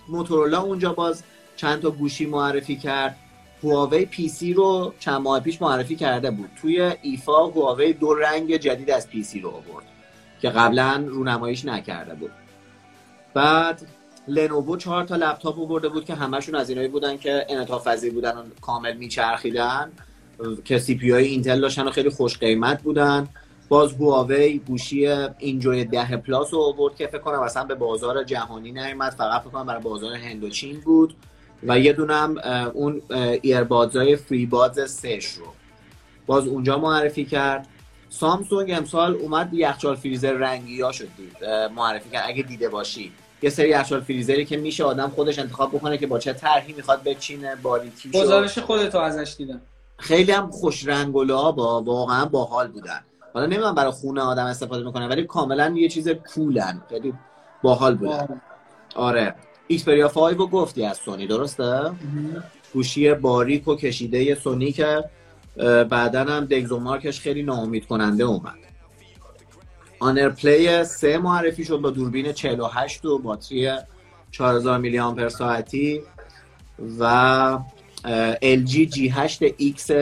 موتورولا 0.09 0.61
اونجا 0.61 0.93
باز 0.93 1.23
چند 1.57 1.83
تا 1.83 1.91
گوشی 1.91 2.27
معرفی 2.27 2.77
کرد. 2.77 3.17
هواوی 3.65 4.05
P 4.05 4.29
سی 4.29 4.53
رو 4.53 4.95
چند 4.99 5.21
ماه 5.21 5.41
پیش 5.41 5.63
معرفی 5.63 5.97
کرده 5.97 6.31
بود. 6.31 6.51
توی 6.63 6.93
IFA 7.03 7.47
هواوی 7.47 7.93
دو 7.93 8.15
رنگ 8.15 8.57
جدید 8.57 8.91
از 8.91 9.09
P 9.09 9.23
سی 9.23 9.41
رو 9.41 9.49
آورد 9.49 9.85
که 10.41 10.51
قبلا 10.51 11.05
رونماییش 11.07 11.65
نکرده 11.65 12.15
بود. 12.15 12.31
بعد 13.35 13.87
لنوو 14.29 14.77
چهار 14.77 15.05
تا 15.05 15.17
لپتاپ 15.17 15.59
آورده 15.59 15.89
بود 15.89 16.05
که 16.05 16.15
همشون 16.15 16.55
از 16.55 16.69
اینایی 16.69 16.89
بودن 16.89 17.17
که 17.17 17.47
انعطاف 17.49 17.89
پذیر 17.89 18.13
بودن 18.13 18.37
و 18.37 18.43
کامل 18.61 18.97
میچرخیدن. 18.97 19.93
که 20.65 20.79
CPU 20.79 21.13
اینتل 21.13 21.61
داشتن 21.61 21.89
و 21.89 21.91
خیلی 21.91 22.11
خوش 22.11 22.39
قیمت 22.39 22.83
بودن. 22.83 23.29
باز 23.69 23.93
هواوی 23.93 24.59
گوشی 24.59 25.07
Enjoy 25.39 25.85
ده 25.85 26.17
Plus 26.17 26.55
رو 26.55 26.61
آورد 26.61 26.97
که 26.97 27.07
فکر 27.07 27.19
کنم 27.19 27.41
اصلا 27.41 27.65
به 27.65 27.75
بازار 27.75 28.25
جهانی 28.25 28.73
نیومد. 28.73 29.13
فقط 29.13 29.41
فکر 29.41 29.51
کنم 29.51 29.67
برای 29.67 29.83
بازار 29.83 30.15
هند 30.15 30.45
و 30.45 30.49
چین 30.49 30.81
بود. 30.81 31.15
و 31.63 31.79
یه 31.79 31.93
دونم 31.93 32.39
اون 32.75 33.03
earbuds 33.43 34.17
ای 34.17 34.47
FreeBuds 34.47 34.93
سش 34.93 35.27
رو. 35.27 35.47
باز 36.27 36.47
اونجا 36.47 36.79
معرفی 36.79 37.25
کرد. 37.25 37.67
سامسونگ 38.11 38.73
امسال 38.73 39.15
اومد 39.15 39.55
یخچال 39.55 39.97
فریزر 39.97 40.33
رنگی 40.33 40.81
هاشو 40.81 41.09
معرفی 41.77 42.11
کرد. 42.11 42.25
اگه 42.27 42.43
دیده 42.43 42.69
باشی. 42.69 43.13
یه 43.43 43.51
سری 43.51 43.69
یخچال 43.69 44.01
فریزری 44.01 44.45
که 44.45 44.57
میشه 44.57 44.85
آدم 44.85 45.09
خودش 45.09 45.39
انتخاب 45.39 45.71
بکنه 45.71 45.99
که 45.99 46.07
با 46.07 46.19
چه 46.19 46.33
طرحی 46.33 46.73
می‌خواد 46.73 47.03
بچینه 47.03 47.57
آره 47.57 47.80
یکی 47.80 48.11
گزارش 48.11 48.59
خودتو 48.59 48.99
ازش 48.99 49.35
دیدم. 49.39 49.61
خیلی 49.99 50.33
هم 50.33 50.51
خوش 50.51 50.89
رنگ 50.89 51.17
و 51.17 51.25
با 51.53 51.83
واقعا 51.83 52.25
باحال 52.25 52.69
بودن. 52.69 53.01
حالا 53.35 53.47
نمی‌دونم 53.47 53.75
برای 53.75 53.91
خونه 53.91 54.21
آدم 54.21 54.45
استفاده 54.45 54.85
می‌کنه 54.85 55.09
ولی 55.09 55.25
کاملا 55.25 55.75
یه 55.77 55.89
چیز 55.89 56.09
cool 56.09 56.58
ن. 56.58 56.83
خیلی 56.89 57.15
باحال 57.63 57.95
بودن. 57.95 58.41
آره. 58.95 59.35
Xperia 59.69 60.09
5 60.09 60.37
رو 60.37 60.47
گفتی 60.47 60.85
از 60.85 60.97
سونی 60.97 61.27
درسته؟ 61.27 61.91
گوشی 62.75 63.15
باریک 63.15 63.69
و 63.69 63.77
کشیده 63.77 64.35
سونی 64.35 64.73
که 64.73 65.05
بعدا 65.91 66.25
هم 66.25 66.45
DxOMark 66.45 67.04
ش 67.04 67.21
خیلی 67.21 67.43
ناامید 67.43 67.87
کننده 67.87 68.25
اومد. 68.25 68.59
آنر 70.01 70.29
Play 70.29 70.85
3 70.85 71.19
معرفی 71.19 71.65
شد 71.65 71.77
با 71.77 71.91
دوربین 71.91 72.33
48 72.33 73.05
و 73.05 73.19
باتری 73.19 73.71
4000 74.31 74.79
میلی 74.79 74.99
آمپر 74.99 75.29
ساعتی 75.29 76.03
و 76.99 77.59
LG 78.43 78.91
G8X 78.95 79.93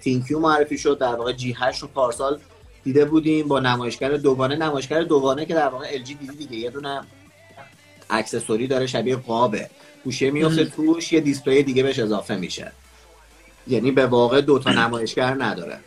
ThinQ 0.00 0.38
معرفی 0.38 0.78
شد. 0.78 0.98
در 0.98 1.14
واقع 1.14 1.32
G8 1.32 1.78
رو 1.78 1.88
پارسال 1.88 2.38
دیده 2.84 3.04
بودیم 3.04 3.48
با 3.48 3.60
نمایشگر 3.60 4.16
دوگانه. 4.16 4.56
نمایشگر 4.56 5.02
دوگانه 5.02 5.46
که 5.46 5.54
در 5.54 5.68
واقع 5.68 5.86
LG 5.86 6.06
دیدی 6.06 6.36
دیگه 6.36 6.56
یه 6.56 6.70
دونه 6.70 7.00
accessory 8.10 8.66
داره 8.66 8.86
شبیه 8.86 9.16
قابه. 9.16 9.70
گوشی 10.04 10.30
میفته 10.30 10.64
توش 10.64 11.12
یه 11.12 11.20
display 11.20 11.62
دیگه 11.62 11.82
بهش 11.82 11.98
اضافه 11.98 12.36
میشه. 12.36 12.72
یعنی 13.66 13.90
به 13.90 14.06
واقع 14.06 14.40
دوتا 14.40 14.70
نمایشگر 14.70 15.34
نداره. 15.44 15.78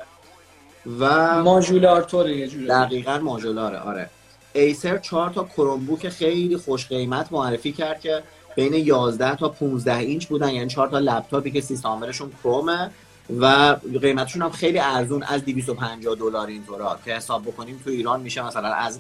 و 1.00 1.44
ماژولار 1.44 2.02
طوره 2.02 2.38
یه 2.38 2.48
جوره 2.48 2.68
دقیقا 2.68 3.18
ماژولاره 3.18 3.78
آره. 3.78 4.10
ایسر 4.54 4.98
4 4.98 5.30
تا 5.30 5.44
Chromebook 5.44 6.10
خیلی 6.10 6.58
خوش 6.58 6.88
قیمت 6.88 7.32
معرفی 7.32 7.72
کرد 7.72 8.00
که 8.00 8.24
بین 8.56 8.74
11 8.74 9.36
تا 9.36 9.50
15 9.50 9.98
اینچ 9.98 10.26
بودن. 10.26 10.50
یعنی 10.50 10.70
4 10.70 10.88
تا 10.88 11.00
لپتاپی 11.00 11.52
که 11.52 11.62
سیستم 11.62 11.90
عاملشون 11.90 12.32
کرومه 12.44 12.92
و 13.40 13.76
قیمتشون 14.02 14.42
هم 14.42 14.52
خیلی 14.52 14.80
ارزون 14.80 15.24
از 15.24 15.46
250 15.46 16.16
دلار 16.16 16.48
اینطورا. 16.48 17.00
که 17.06 17.14
حساب 17.14 17.42
بکنیم 17.42 17.82
تو 17.84 17.90
ایران 17.90 18.22
میشه 18.22 18.46
مثلا 18.46 18.74
از 18.74 19.00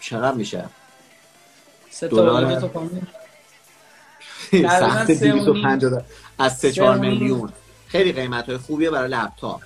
چقدر 0.00 0.36
میشه؟ 0.36 0.64
دلار 2.00 2.62
از 6.38 6.58
3 6.58 6.72
4 6.72 6.98
میلیون. 6.98 7.52
خیلی 7.88 8.12
قیمت 8.12 8.48
های 8.48 8.58
خوبیه 8.58 8.90
برای 8.90 9.08
لپتاپ. 9.08 9.60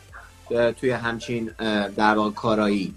توی 0.80 0.90
همچین 0.90 1.50
در 1.96 2.14
واقع 2.14 2.30
کارایی. 2.30 2.94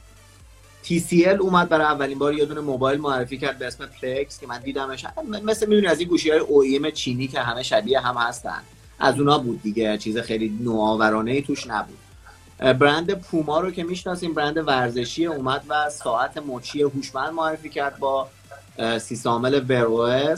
TCL 0.85 1.39
اومد 1.39 1.69
برای 1.69 1.85
اولین 1.85 2.19
بار 2.19 2.33
یه 2.33 2.45
دونه 2.45 2.61
موبایل 2.61 3.00
معرفی 3.00 3.38
کرد 3.38 3.59
به 3.59 3.67
اسم 3.67 3.85
Plex 3.86 4.39
که 4.39 4.47
من 4.47 4.59
دیدمش. 4.59 5.05
مثل 5.43 5.69
می‌دونی 5.69 5.88
از 5.88 6.00
این 6.00 6.09
گوشی 6.09 6.29
های 6.29 6.39
OEM 6.39 6.93
چینی 6.93 7.27
که 7.27 7.39
همه 7.39 7.63
شبیه 7.63 8.00
هم 8.00 8.15
هستن. 8.17 8.61
از 9.00 9.19
اونا 9.19 9.38
بود 9.38 9.61
دیگه. 9.61 9.97
چیز 9.97 10.17
خیلی 10.17 10.59
نوآورانه 10.61 11.31
ای 11.31 11.41
توش 11.41 11.67
نبود. 11.67 11.97
برند 12.57 13.13
پوما 13.13 13.59
رو 13.59 13.71
که 13.71 13.83
می‌شناسیم 13.83 14.33
برند 14.33 14.67
ورزشی 14.67 15.25
اومد 15.25 15.63
و 15.69 15.89
ساعت 15.89 16.38
مچی 16.38 16.81
هوشمند 16.81 17.33
معرفی 17.33 17.69
کرد 17.69 18.00
با 18.00 18.27
سیستم 19.00 19.29
عامل 19.29 19.61
ور 19.69 20.38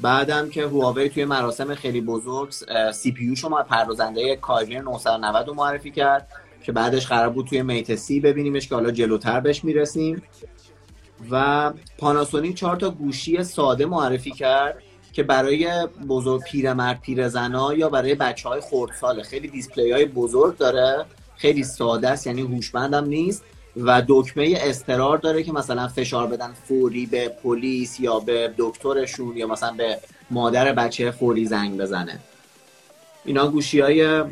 بعدم 0.00 0.48
که 0.48 0.62
هواوی 0.62 1.08
توی 1.08 1.24
مراسم 1.24 1.74
خیلی 1.74 2.00
بزرگ 2.00 2.50
سی 2.92 3.12
پی 3.12 3.24
یو 3.24 3.34
شما 3.34 3.62
پردازنده 3.62 4.36
کایرین 4.36 4.82
990 4.82 5.48
رو 5.48 5.54
معرفی 5.54 5.90
کرد 5.90 6.28
که 6.62 6.72
بعدش 6.72 7.06
قرار 7.06 7.28
بود 7.28 7.46
توی 7.46 7.62
میت 7.62 7.94
سی 7.94 8.20
ببینیمش 8.20 8.68
که 8.68 8.74
حالا 8.74 8.90
جلوتر 8.90 9.40
بهش 9.40 9.64
می‌رسیم. 9.64 10.22
و 11.30 11.72
پاناسونیک 11.98 12.56
چهار 12.56 12.76
تا 12.76 12.90
گوشی 12.90 13.44
ساده 13.44 13.86
معرفی 13.86 14.30
کرد 14.30 14.82
که 15.12 15.22
برای 15.22 15.86
بزرگ 16.08 16.42
پیرمرد 16.42 17.00
پیرزنا 17.00 17.74
یا 17.74 17.88
برای 17.88 18.14
بچه 18.14 18.48
های 18.48 18.62
خیلی 19.22 19.48
دیسپلی 19.48 19.92
های 19.92 20.04
بزرگ 20.04 20.56
داره 20.56 21.04
خیلی 21.36 21.64
ساده 21.64 22.08
است 22.08 22.26
یعنی 22.26 22.42
هوشمندم 22.42 23.04
نیست. 23.04 23.44
و 23.76 24.02
دکمه 24.08 24.58
استرار 24.60 25.18
داره 25.18 25.42
که 25.42 25.52
مثلا 25.52 25.88
فشار 25.88 26.26
بدن 26.26 26.52
فوری 26.68 27.06
به 27.06 27.28
پلیس 27.28 28.00
یا 28.00 28.18
به 28.18 28.54
دکترشون 28.58 29.36
یا 29.36 29.46
مثلا 29.46 29.72
به 29.72 29.98
مادر 30.30 30.72
بچه 30.72 31.10
فوری 31.10 31.46
زنگ 31.46 31.78
بزنه. 31.78 32.18
اینا 33.24 33.48
گوشی 33.48 33.80
های 33.80 34.22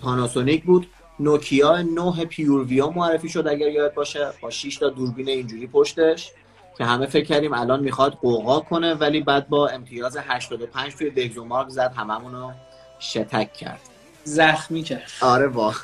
پاناسونیک 0.00 0.64
بود. 0.64 0.86
نوکیا 1.20 1.82
9 1.82 2.24
پیورویا 2.24 2.90
معرفی 2.90 3.28
شد 3.28 3.46
اگر 3.46 3.68
یاد 3.68 3.94
باشه. 3.94 4.28
با 4.42 4.50
6 4.50 4.76
تا 4.76 4.88
دوربین 4.88 5.28
اینجوری 5.28 5.66
پشتش 5.66 6.30
که 6.78 6.84
همه 6.84 7.06
فکر 7.06 7.24
کردیم 7.24 7.52
الان 7.52 7.80
می‌خواد 7.80 8.12
قوقا 8.12 8.60
کنه 8.60 8.94
ولی 8.94 9.20
بعد 9.20 9.48
با 9.48 9.68
امتیاز 9.68 10.16
85 10.16 10.94
توی 10.94 11.10
دگزومارک 11.10 11.68
زد 11.68 11.92
هممون 11.96 12.32
رو 12.32 12.52
شتک 13.00 13.52
کرد. 13.52 13.80
زخمی 14.24 14.82
کرد. 14.82 15.10
آره 15.20 15.46
وا. 15.46 15.74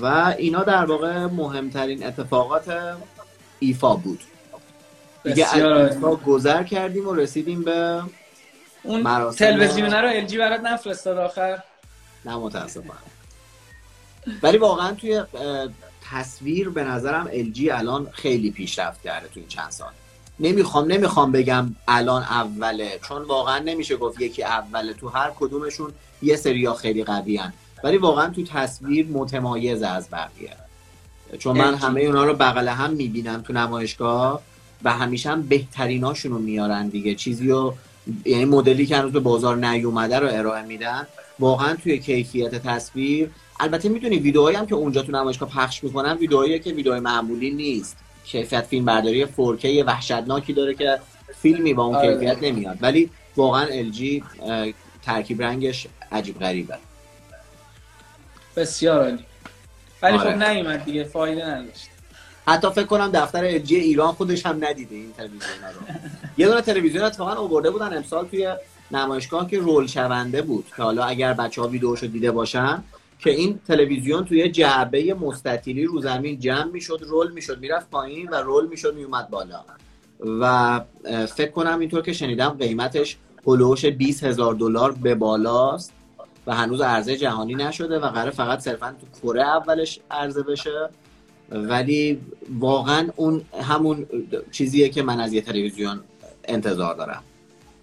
و 0.00 0.34
اینا 0.38 0.64
در 0.64 0.84
واقع 0.84 1.26
مهمترین 1.26 2.06
اتفاقات 2.06 2.96
ایفا 3.58 3.94
بود. 3.94 4.20
دیگه 5.24 5.56
از 5.56 6.00
گذر 6.00 6.62
کردیم 6.62 7.08
و 7.08 7.14
رسیدیم 7.14 7.62
به 7.62 8.02
اون 8.82 9.30
تلویزیونه 9.30 10.00
رو 10.00 10.08
الجی 10.08 10.38
برات 10.38 10.60
نفرستاد 10.60 11.18
آخر. 11.18 11.62
نه 12.24 12.36
متاسفم 12.36 12.98
ولی 14.42 14.58
واقعا 14.58 14.92
توی 14.92 15.22
تصویر 16.10 16.68
به 16.68 16.84
نظرم 16.84 17.28
LG 17.32 17.68
الان 17.70 18.08
خیلی 18.12 18.50
پیشرفت 18.50 19.02
کرده 19.02 19.28
توی 19.28 19.44
چند 19.48 19.70
سال. 19.70 19.90
نمی‌خوام 20.40 20.92
نمی‌خوام 20.92 21.32
بگم 21.32 21.74
الان 21.88 22.22
اوله 22.22 23.00
چون 23.08 23.22
واقعا 23.22 23.58
نمیشه 23.58 23.96
گفت 23.96 24.20
یکی 24.20 24.44
اوله. 24.44 24.94
تو 24.94 25.08
هر 25.08 25.32
کدومشون 25.40 25.92
یه 26.22 26.36
سریا 26.36 26.74
خیلی 26.74 27.04
قوی 27.04 27.36
هن. 27.36 27.52
ولی 27.84 27.96
واقعا 27.96 28.28
تو 28.28 28.42
تصویر 28.42 29.06
متمایز 29.06 29.82
از 29.82 30.08
بقیه. 30.12 30.56
چون 31.38 31.56
من 31.56 31.74
همه 31.74 32.00
اونا 32.00 32.24
رو 32.24 32.34
بغل 32.34 32.68
هم 32.68 32.90
می‌بینم 32.90 33.42
تو 33.42 33.52
نمایشگاه 33.52 34.42
و 34.84 34.92
همیشه 34.92 35.30
هم 35.30 35.42
بهتریناشون 35.42 36.32
رو 36.32 36.38
میارن 36.38 36.88
دیگه. 36.88 37.14
چیزی 37.14 37.48
رو 37.48 37.74
یعنی 38.24 38.44
مدلی 38.44 38.86
که 38.86 38.96
هنوز 38.96 39.12
به 39.12 39.20
بازار 39.20 39.56
نیومده 39.56 40.18
رو 40.18 40.28
ارائه 40.30 40.62
میدن. 40.62 41.06
واقعا 41.38 41.74
توی 41.74 41.98
کیفیت 41.98 42.54
تصویر 42.54 43.30
البته 43.60 43.88
می‌دونی 43.88 44.18
ویدئوهایی 44.18 44.56
هم 44.56 44.66
که 44.66 44.74
اونجا 44.74 45.02
تو 45.02 45.12
نمایشگاه 45.12 45.48
پخش 45.48 45.84
می‌کنن 45.84 46.16
ویدئوهایی 46.16 46.58
که 46.58 46.72
ویدئوی 46.72 47.00
معمولی 47.00 47.50
نیست. 47.50 47.96
کیفیت 48.24 48.62
فیلم 48.62 48.84
برداری 48.84 49.26
4K 49.26 49.64
وحشتناکی 49.86 50.52
داره 50.52 50.74
که 50.74 50.98
فیلمی 51.42 51.74
با 51.74 51.84
اون 51.84 51.96
آره. 51.96 52.12
کیفیت 52.12 52.42
نمیاد. 52.42 52.78
ولی 52.80 53.10
واقعا 53.36 53.66
LG 53.66 54.22
ترکیب 55.02 55.42
رنگش 55.42 55.86
عجیب 56.12 56.38
غریبه. 56.38 56.78
بسیار 58.56 59.02
عالی. 59.04 59.24
ولی 60.02 60.18
آره. 60.18 60.32
خب 60.32 60.42
نیومد 60.42 60.84
دیگه 60.84 61.04
فایده 61.04 61.46
نداشت. 61.46 61.88
حتی 62.46 62.70
فکر 62.70 62.86
کنم 62.86 63.10
دفتر 63.14 63.58
LG 63.58 63.72
ایران 63.72 64.12
خودش 64.12 64.46
هم 64.46 64.64
ندیده 64.64 64.94
این 64.94 65.12
تلویزیون 65.12 65.40
رو. 65.74 65.94
یه 66.38 66.48
دونه 66.48 66.60
تلویزیون 66.60 67.04
اتفاقا 67.04 67.32
آورده 67.32 67.70
بودن 67.70 67.96
امسال 67.96 68.26
توی 68.26 68.54
نمایشگاه 68.90 69.50
که 69.50 69.58
رول 69.58 69.86
شونده 69.86 70.42
بود. 70.42 70.64
که 70.76 70.82
حالا 70.82 71.04
اگر 71.04 71.32
بچه 71.32 71.62
ها 71.62 71.68
ویدیوشو 71.68 72.06
دیده 72.06 72.30
باشن 72.30 72.82
که 73.18 73.30
این 73.30 73.60
تلویزیون 73.68 74.24
توی 74.24 74.50
جعبه 74.50 75.14
مستطیلی 75.14 75.84
رو 75.84 76.00
زمین 76.00 76.40
جمع 76.40 76.64
می‌شد 76.64 77.00
رول 77.02 77.32
می‌شد 77.32 77.60
می‌رفت 77.60 77.90
پایین 77.90 78.28
و 78.28 78.34
رول 78.34 78.66
می‌شد 78.66 78.94
میومد 78.94 79.30
بالا. 79.30 79.64
و 80.40 80.80
فکر 81.26 81.50
کنم 81.50 81.78
اینطور 81.78 82.02
که 82.02 82.12
شنیدم 82.12 82.48
قیمتش 82.48 83.16
هلوش 83.46 83.84
20 83.84 84.24
هزار 84.24 84.54
دلار 84.54 84.92
به 84.92 85.14
بالاست. 85.14 85.92
و 86.46 86.54
هنوز 86.54 86.80
عرضه 86.80 87.16
جهانی 87.16 87.54
نشده 87.54 87.98
و 87.98 88.06
قرار 88.06 88.30
فقط 88.30 88.60
صرفا 88.60 88.94
تو 89.00 89.06
کره 89.22 89.42
اولش 89.42 90.00
عرضه 90.10 90.42
بشه. 90.42 90.88
ولی 91.50 92.20
واقعا 92.58 93.08
اون 93.16 93.42
همون 93.62 94.06
چیزیه 94.52 94.88
که 94.88 95.02
من 95.02 95.20
از 95.20 95.32
یه 95.32 95.40
تلویزیون 95.40 96.00
انتظار 96.44 96.94
دارم. 96.94 97.22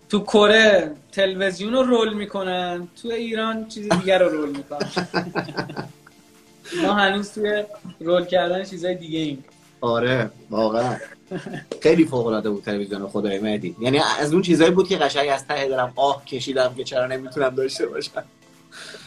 تو 0.09 0.19
کره 0.19 0.91
تلویزیون 1.11 1.73
رو 1.73 1.83
رول 1.83 2.13
می‌کنن 2.13 2.87
تو 3.01 3.07
ایران 3.07 3.67
چیز 3.67 3.89
دیگر 3.89 4.19
رو 4.19 4.29
رول 4.29 4.49
می‌کنن. 4.49 4.89
ما 6.83 6.93
هنوز 6.93 7.31
توی 7.31 7.63
رول 7.99 8.25
کردن 8.25 8.63
چیزای 8.63 8.95
دیگه 8.95 9.19
ایم. 9.19 9.45
آره 9.81 10.29
واقعا. 10.49 10.97
خیلی 11.81 12.05
فوق 12.05 12.27
العاده 12.27 12.49
بود 12.49 12.63
تلویزیون 12.63 13.07
خدای 13.07 13.39
مهدی. 13.39 13.75
یعنی 13.79 13.99
از 14.19 14.33
اون 14.33 14.41
چیزایی 14.41 14.71
بود 14.71 14.87
که 14.87 14.97
قشنگ 14.97 15.29
از 15.29 15.47
ته 15.47 15.67
دارم 15.67 15.93
آه 15.95 16.25
کشیدم 16.25 16.73
که 16.77 16.83
چرا 16.83 17.07
نمی‌تونم 17.07 17.49
داشته 17.49 17.85
باشم. 17.85 18.23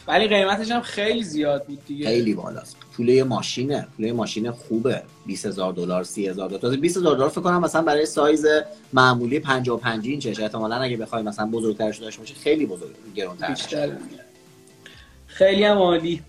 ولی 0.07 0.29
قیمتش 0.29 0.71
هم 0.71 0.81
خیلی 0.81 1.23
زیاد 1.23 1.65
بود 1.67 1.85
دیگه. 1.87 2.07
خیلی 2.07 2.35
بالاست. 2.35 2.77
پوله 2.97 3.25
ماشینه. 3.25 3.87
پوله 3.97 4.13
ماشین 4.13 4.51
خوبه. 4.51 5.03
20000 5.27 5.73
دلار 5.73 6.05
30000 6.05 6.49
دلار. 6.49 6.61
تازه 6.61 6.77
20000 6.77 7.17
دلار 7.17 7.29
فکر 7.29 7.41
کنم 7.41 7.61
مثلا 7.61 7.83
برای 7.83 8.07
سایز 8.07 8.47
معمولی 8.93 9.41
55 9.41 10.07
اینچش 10.09 10.41
احتمالاً 10.41 10.77
اگه 10.77 10.97
بخوای 10.97 11.23
مثلا 11.23 11.47
بزرگترش 11.47 11.99
داشته 11.99 12.21
باشی 12.21 12.35
خیلی 12.35 12.67
بزرگ 12.67 12.91
بیشتر. 13.49 13.91
خیلی 15.27 15.65
هم 15.65 15.79
عالی. 15.79 16.23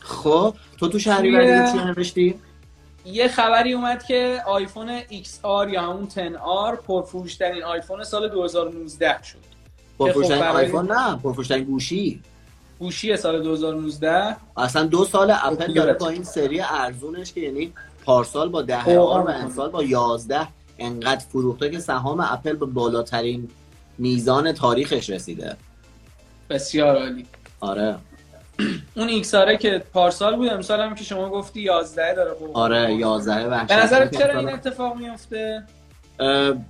خب 0.00 0.54
تو 0.78 0.88
تو 0.88 0.98
شهریور 0.98 1.68
توی- 1.70 1.80
چی 1.80 1.84
نوشتی؟ 1.86 2.34
یه 3.06 3.28
خبری 3.28 3.72
اومد 3.72 4.02
که 4.04 4.42
آیفون 4.46 5.00
XR 5.00 5.68
یا 5.72 5.82
همون 5.82 6.08
10R 6.08 6.76
پرفروشترین 6.86 7.62
آیفون 7.62 8.04
سال 8.04 8.28
2019 8.28 9.22
شد. 9.22 9.38
پرفروشترین 9.98 10.38
خب 10.42 10.44
برای- 10.48 10.64
آیفون 10.64 10.92
نه 10.92 11.16
پرفروشترین 11.16 11.64
گوشی. 11.64 12.22
گوشی 12.78 13.16
سال 13.16 13.42
2019 13.42 14.36
اصلا 14.56 14.84
دو 14.84 15.04
سال 15.04 15.30
اپل 15.30 15.66
خوب 15.66 15.74
داره. 15.74 15.92
با 15.92 16.08
این 16.08 16.24
سری 16.24 16.60
ارزونش 16.60 17.32
که 17.32 17.40
یعنی 17.40 17.72
پارسال 18.04 18.48
با 18.48 18.62
ده 18.62 18.98
آر 18.98 19.20
و 19.20 19.28
آره. 19.28 19.34
امسال 19.34 19.70
با 19.70 19.82
یازده 19.82 20.48
انقدر 20.78 21.24
فروخته 21.32 21.70
که 21.70 21.78
سهام 21.78 22.20
اپل 22.20 22.52
به 22.52 22.66
بالاترین 22.66 23.48
میزان 23.98 24.52
تاریخش 24.52 25.10
رسیده. 25.10 25.56
بسیار 26.50 26.96
عالی. 26.96 27.26
آره. 27.60 27.96
اون 28.96 29.22
XR 29.22 29.58
که 29.60 29.84
پارسال 29.92 30.36
بود 30.36 30.48
امسال 30.48 30.80
هم 30.80 30.94
که 30.94 31.04
شما 31.04 31.28
گفتی 31.28 31.60
11 31.60 32.14
داره 32.14 32.34
خب. 32.34 32.50
آره 32.52 32.94
یازده 32.94 33.46
وحشت. 33.46 33.68
به 33.68 33.84
نظرت 33.84 34.18
چرا 34.18 34.38
این 34.38 34.48
اتفاق 34.48 34.96
میفته 34.96 35.62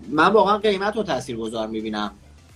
من 0.09 0.33
واقعا 0.33 0.59
قیمت 0.59 0.97
رو 0.97 1.03
تاثیر 1.03 1.37
گذار 1.37 1.67
می‌بینم. 1.67 2.11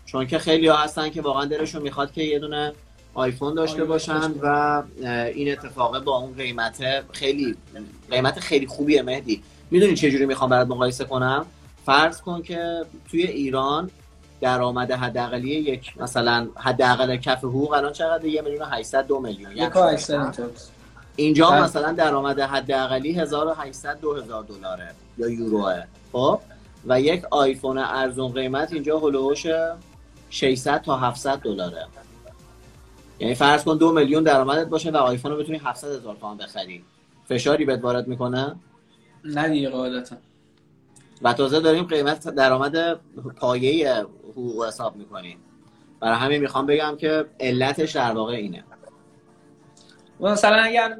چون 0.06 0.26
که 0.26 0.38
خیلی 0.38 0.68
ها 0.68 0.76
هستن 0.76 1.10
که 1.10 1.22
واقعا 1.22 1.44
دلشون 1.44 1.82
می‌خواد 1.82 2.12
که 2.12 2.22
یه 2.22 2.38
دونه 2.38 2.72
آیفون 3.14 3.54
داشته 3.54 3.74
آیفون 3.74 3.88
باشن 3.88 4.20
داشته 4.20 4.40
و 4.42 4.82
این 5.34 5.52
اتفاق 5.52 6.04
با 6.04 6.16
اون 6.16 6.34
قیمت 6.34 6.84
خیلی 7.12 7.56
قیمت 8.10 8.40
خیلی 8.40 8.66
خوبیه 8.66 9.02
مهدی. 9.02 9.42
می‌دونی 9.70 9.94
چه 9.94 10.10
جوری 10.10 10.26
می‌خوام 10.26 10.50
برات 10.50 10.68
مقایسه 10.68 11.04
کنم؟ 11.04 11.46
فرض 11.86 12.20
کن 12.20 12.42
که 12.42 12.84
توی 13.10 13.22
ایران 13.22 13.90
درآمد 14.40 14.92
حداقلی 14.92 15.50
یک 15.50 16.00
مثلا 16.00 16.48
حداقل 16.56 17.16
کف 17.16 17.38
حقوق 17.38 17.72
الان 17.72 17.92
چقدر 17.92 18.24
یه 18.24 18.42
میلیون 18.42 18.62
و 18.62 18.66
800 18.66 19.06
دو 19.06 19.20
میلیون. 19.20 19.52
یک 19.56 19.76
و 19.76 19.82
800 19.82 20.14
اینطور. 20.14 20.50
اینجا 21.16 21.50
بله. 21.50 21.62
مثلا 21.62 21.92
درآمد 21.92 22.40
حداقلی 22.40 23.12
1800 23.12 24.00
2000 24.00 24.44
دلاره 24.44 24.90
یا 25.18 25.28
یوروه. 25.28 25.84
خب؟ 26.12 26.40
و 26.86 27.00
یک 27.00 27.24
آیفون 27.30 27.78
ارزون 27.78 28.32
قیمت 28.32 28.72
اینجا 28.72 28.98
هلوش 28.98 29.46
600 30.30 30.82
تا 30.82 30.96
700 30.96 31.38
دلاره. 31.38 31.86
یعنی 33.18 33.34
فرض 33.34 33.64
کن 33.64 33.76
دو 33.76 33.92
میلیون 33.92 34.22
درآمدت 34.22 34.66
باشه 34.66 34.90
و 34.90 34.96
آیفون 34.96 35.30
رو 35.30 35.36
بتونی 35.36 35.58
700 35.58 35.88
هزار 35.88 36.16
تومان 36.16 36.36
بخری 36.36 36.84
فشاری 37.28 37.64
بهت 37.64 37.84
وارد 37.84 38.08
می‌کنه؟ 38.08 38.56
نه 39.24 39.48
دیگه 39.48 39.68
قاعدتا. 39.68 40.16
و 41.22 41.32
تازه 41.32 41.60
داریم 41.60 41.84
قیمت 41.84 42.28
درآمد 42.28 43.00
پایه 43.36 44.06
حقوق 44.30 44.66
حساب 44.66 44.96
می‌کنیم 44.96 45.38
برای 46.00 46.16
همین 46.16 46.40
می‌خوام 46.40 46.66
بگم 46.66 46.96
که 46.96 47.26
علتش 47.40 47.92
در 47.92 48.12
واقع 48.12 48.34
اینه. 48.34 48.64
مثلا 50.20 50.62
اگر 50.62 50.98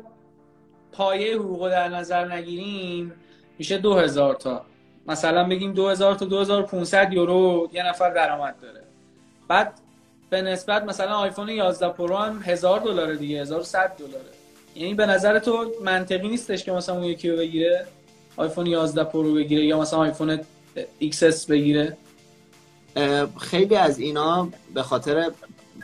پایه 0.92 1.36
حقوق 1.36 1.62
رو 1.62 1.68
در 1.68 1.88
نظر 1.88 2.32
نگیریم 2.32 3.12
میشه 3.58 3.78
2000 3.78 4.34
تا. 4.34 4.64
مثلا 5.06 5.48
بگیم 5.48 5.72
2000 5.72 6.14
تا 6.14 6.26
2500 6.26 7.12
یورو 7.12 7.68
یه 7.72 7.88
نفر 7.88 8.10
درآمد 8.10 8.54
داره. 8.62 8.84
بعد 9.48 9.80
به 10.30 10.42
نسبت 10.42 10.84
مثلا 10.84 11.14
آیفون 11.14 11.48
11 11.48 11.88
پرو 11.88 12.16
هم 12.16 12.42
1000 12.42 12.80
دلار 12.80 13.14
دیگه 13.14 13.40
1100 13.40 13.92
دلاره. 13.98 14.24
یعنی 14.74 14.94
به 14.94 15.06
نظر 15.06 15.38
تو 15.38 15.72
منطقی 15.84 16.28
نیستش 16.28 16.64
که 16.64 16.72
مثلا 16.72 16.94
اون 16.94 17.04
یکی 17.04 17.30
رو 17.30 17.36
بگیره 17.36 17.86
آیفون 18.36 18.66
11 18.66 19.04
پرو 19.04 19.34
بگیره 19.34 19.64
یا 19.64 19.80
مثلا 19.80 19.98
آیفون 19.98 20.40
XS 21.02 21.46
بگیره؟ 21.48 21.96
خیلی 23.40 23.76
از 23.76 23.98
اینا 23.98 24.48
به 24.74 24.82
خاطر 24.82 25.30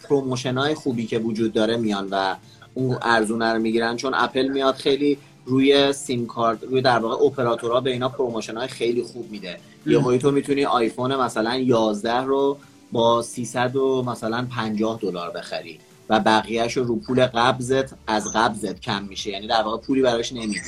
promotion 0.08 0.58
های 0.58 0.74
خوبی 0.74 1.06
که 1.06 1.18
وجود 1.18 1.52
داره 1.52 1.76
میان 1.76 2.08
و 2.10 2.36
اون 2.74 2.98
ارزونه 3.02 3.52
رو 3.52 3.58
می‌گیرن. 3.58 3.96
چون 3.96 4.14
اپل 4.14 4.48
میاد 4.48 4.74
خیلی 4.74 5.18
روی 5.44 5.92
سیم 5.92 6.26
کارت 6.26 6.62
روی 6.62 6.82
در 6.82 6.98
واقع 6.98 7.24
اپراتورها 7.24 7.80
به 7.80 7.90
اینا 7.90 8.08
promotion 8.08 8.56
های 8.56 8.68
خیلی 8.68 9.02
خوب 9.02 9.30
میده. 9.30 9.58
یه 9.86 10.18
تو 10.18 10.30
می‌تونی 10.30 10.64
آیفون 10.64 11.16
مثلا 11.16 11.56
11 11.56 12.14
رو 12.14 12.58
با 12.94 13.22
300 13.22 13.76
و 13.76 14.02
مثلا 14.02 14.46
50 14.50 14.98
دلار 15.02 15.30
بخری 15.30 15.78
و 16.10 16.20
بقیهش 16.20 16.76
رو 16.76 16.96
پول 16.96 17.26
قبضت 17.26 17.94
از 18.06 18.32
قبضت 18.34 18.80
کم 18.80 19.02
میشه. 19.02 19.30
یعنی 19.30 19.46
در 19.46 19.62
واقع 19.62 19.78
پولی 19.86 20.02
براش 20.02 20.32
نمیدی 20.32 20.60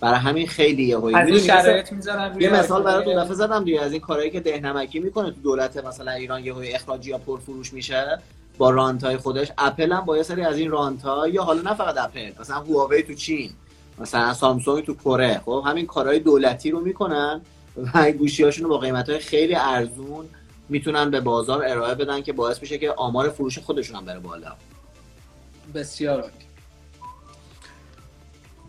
برای 0.00 0.18
همین 0.18 0.46
خیلی 0.46 0.82
یه 0.82 1.38
شرایط 1.38 1.92
می‌ذارن 1.92 2.34
روی 2.34 2.44
یه 2.44 2.52
مثال 2.52 2.86
اون 2.86 3.04
دیگه. 3.04 3.16
دفعه 3.16 3.34
زدم 3.34 3.64
دیگه 3.64 3.80
از 3.80 3.92
این 3.92 4.00
کارهایی 4.00 4.30
که 4.30 4.40
دهنمکی 4.40 4.98
می‌کنه 4.98 5.30
تو 5.30 5.40
دولت 5.40 5.84
مثلا 5.84 6.12
ایران 6.12 6.44
یه 6.44 6.54
اخراجی 6.74 7.10
یا 7.10 7.18
پرفروش 7.18 7.72
میشه 7.72 8.18
با 8.58 8.70
رانت 8.70 9.04
های 9.04 9.16
خودش. 9.16 9.52
اپل 9.58 9.92
هم 9.92 10.04
با 10.04 10.16
یه 10.16 10.22
سری 10.22 10.42
از 10.42 10.56
این 10.56 10.70
رانت 10.70 11.02
ها 11.02 11.28
یا 11.28 11.42
حالا 11.42 11.62
نه 11.62 11.74
فقط 11.74 11.98
اپل 11.98 12.30
مثلا 12.40 12.56
هواوی 12.56 13.02
تو 13.02 13.14
چین 13.14 13.50
مثلا 13.98 14.34
سامسونگ 14.34 14.84
تو 14.84 14.94
کره. 14.94 15.40
خب 15.44 15.64
همین 15.66 15.86
کارهای 15.86 16.18
دولتی 16.18 16.70
رو 16.70 16.80
می‌کنن 16.80 17.40
و 17.94 18.12
گوشی 18.12 18.44
هاشون 18.44 18.64
رو 18.64 18.70
با 18.70 18.78
قیمت 18.78 19.08
های 19.08 19.18
خیلی 19.18 19.54
ارزون 19.54 20.24
می‌تونن 20.68 21.10
به 21.10 21.20
بازار 21.20 21.64
ارائه 21.64 21.94
بدن 21.94 22.22
که 22.22 22.32
باعث 22.32 22.62
میشه 22.62 22.78
که 22.78 22.92
آمار 22.92 23.28
فروش 23.28 23.58
خودشون 23.58 23.96
هم 23.96 24.04
بره 24.04 24.18
بالا. 24.18 24.52
بسیار 25.74 26.20
عالی. 26.20 26.32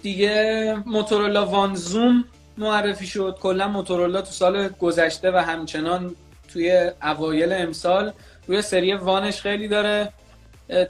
دیگه 0.01 0.77
موتورولا 0.85 1.45
وان 1.45 1.75
زوم 1.75 2.25
معرفی 2.57 3.07
شد. 3.07 3.37
کلا 3.41 3.67
موتورولا 3.67 4.21
تو 4.21 4.31
سال 4.31 4.67
گذشته 4.67 5.31
و 5.31 5.37
همچنان 5.37 6.15
توی 6.53 6.91
اوایل 7.03 7.53
امسال 7.53 8.11
روی 8.47 8.61
سری 8.61 8.93
وانش 8.93 9.41
خیلی 9.41 9.67
داره 9.67 10.09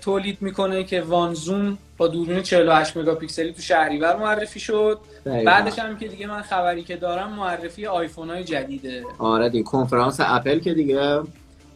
تولید 0.01 0.41
می‌کنه 0.41 0.83
که 0.83 1.01
وان 1.01 1.33
زوم 1.33 1.77
با 1.97 2.07
دوربین 2.07 2.41
48 2.41 2.97
مگاپیکسلی 2.97 3.53
تو 3.53 3.61
شهریور 3.61 4.15
معرفی 4.15 4.59
شد. 4.59 4.99
بعدش 5.25 5.79
هم 5.79 5.97
که 5.97 6.07
دیگه 6.07 6.27
من 6.27 6.41
خبری 6.41 6.83
که 6.83 6.95
دارم 6.95 7.33
معرفی 7.33 7.85
آیفون 7.85 8.29
های 8.29 8.43
جدیده. 8.43 9.03
آره 9.17 9.49
دیگه 9.49 9.63
کنفرانس 9.63 10.19
اپل 10.19 10.59
که 10.59 10.73
دیگه 10.73 11.21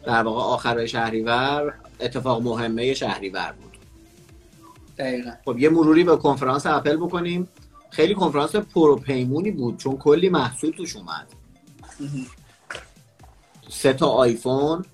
در 0.04 0.24
واقع 0.24 0.42
آخر 0.42 0.86
شهریور 0.86 1.74
اتفاق 2.00 2.42
مهمه 2.42 2.94
شهریور 2.94 3.54
بود. 3.62 3.78
دقیقا. 4.98 5.32
خب 5.46 5.60
یه 5.60 5.70
مروری 5.70 6.04
به 6.04 6.18
کنفرانس 6.18 6.66
اپل 6.66 6.98
بکنیم. 6.98 7.50
خیلی 7.90 8.16
کنفرانس 8.16 8.56
پروپیمونی 8.56 9.52
بود 9.52 9.78
چون 9.78 9.98
کلی 9.98 10.30
محصول 10.30 10.72
توش 10.72 10.96
اومد. 10.96 11.28
سه 13.70 13.94
تا 13.94 14.08
آیفون. 14.08 14.86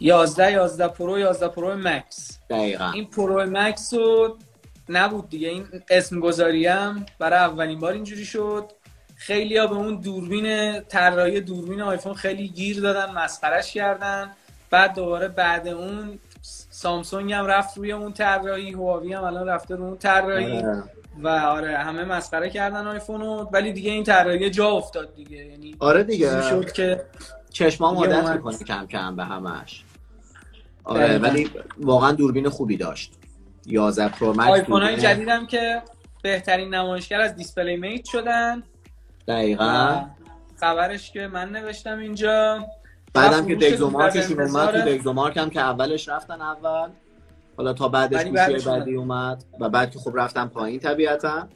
11 0.00 0.52
11 0.52 0.88
پرو 0.88 1.18
11 1.18 1.48
پرو 1.48 1.76
مکس. 1.76 2.38
دقیقا. 2.50 2.90
این 2.90 3.04
پرو 3.04 3.46
مکس 3.50 3.94
رو 3.94 4.36
نبود 4.92 5.28
دیگه. 5.28 5.48
این 5.48 5.66
اسم 5.90 6.20
گذاریم 6.20 7.06
برای 7.18 7.38
اولین 7.38 7.80
بار 7.80 7.92
اینجوری 7.92 8.24
شد. 8.24 8.64
خیلی 9.16 9.56
ها 9.56 9.66
به 9.66 9.74
اون 9.74 10.00
دوربین 10.00 10.80
طراحی 10.80 11.40
دوربین 11.40 11.80
آیفون 11.82 12.14
خیلی 12.14 12.48
گیر 12.48 12.80
دادن 12.80 13.12
مسخرش 13.12 13.74
کردن. 13.74 14.30
بعد 14.70 14.94
دوباره 14.94 15.28
بعد 15.28 15.68
اون 15.68 16.18
سامسونگ 16.70 17.32
هم 17.32 17.46
رفت 17.46 17.78
روی 17.78 17.92
اون 17.92 18.12
طراحی 18.12 18.72
هواوی 18.72 19.12
هم 19.12 19.24
الان 19.24 19.48
رفته 19.48 19.76
رو 19.76 19.84
اون 19.84 19.98
طراحی. 19.98 20.56
آره. 20.56 20.82
و 21.22 21.28
آره 21.28 21.76
همه 21.78 22.04
مسخره 22.04 22.50
کردن 22.50 22.86
آیفونو. 22.86 23.48
ولی 23.52 23.72
دیگه 23.72 23.90
این 23.90 24.04
طراحی 24.04 24.50
جا 24.50 24.68
افتاد 24.68 25.14
دیگه. 25.14 25.36
یعنی 25.36 25.76
آره 25.78 26.02
دیگه. 26.02 26.42
شد 26.42 26.72
که 26.72 27.04
چشمام 27.50 27.96
عادت. 27.96 28.28
می‌کنه 28.28 28.58
کم 28.58 28.86
کم 28.86 29.16
به 29.16 29.24
همش. 29.24 29.84
آره. 30.84 31.18
ولی 31.18 31.50
واقعا 31.78 32.12
دوربین 32.12 32.48
خوبی 32.48 32.76
داشت. 32.76 33.12
11 33.66 34.08
پرو 34.08 34.32
مکس 34.32 34.48
آیفون 34.48 34.82
های 34.82 34.96
جدیدم 34.96 35.46
که 35.46 35.82
بهترین 36.22 36.74
نمایشگر 36.74 37.20
از 37.20 37.36
DisplayMate 37.36 38.04
شدن. 38.04 38.62
دقیقا. 39.28 40.04
خبرش 40.60 41.10
که 41.10 41.26
من 41.26 41.48
نوشتم 41.48 41.98
اینجا. 41.98 42.66
بعدم 43.14 43.46
که 43.46 43.74
از 43.74 43.82
اومد 43.82 44.10
تو. 44.70 44.90
DxOMark 44.90 45.36
هم 45.36 45.50
که 45.50 45.60
اولش 45.60 46.08
رفتن 46.08 46.40
اول. 46.40 46.88
حالا 47.56 47.72
تا 47.72 47.88
بعدش 47.88 48.24
گوشی 48.24 48.66
بعدی 48.68 48.94
اومد. 48.94 49.44
و 49.60 49.68
بعد 49.68 49.90
که 49.90 49.98
خب 49.98 50.12
رفتن 50.14 50.46
پایین 50.46 50.80
طبیعتا. 50.80 51.48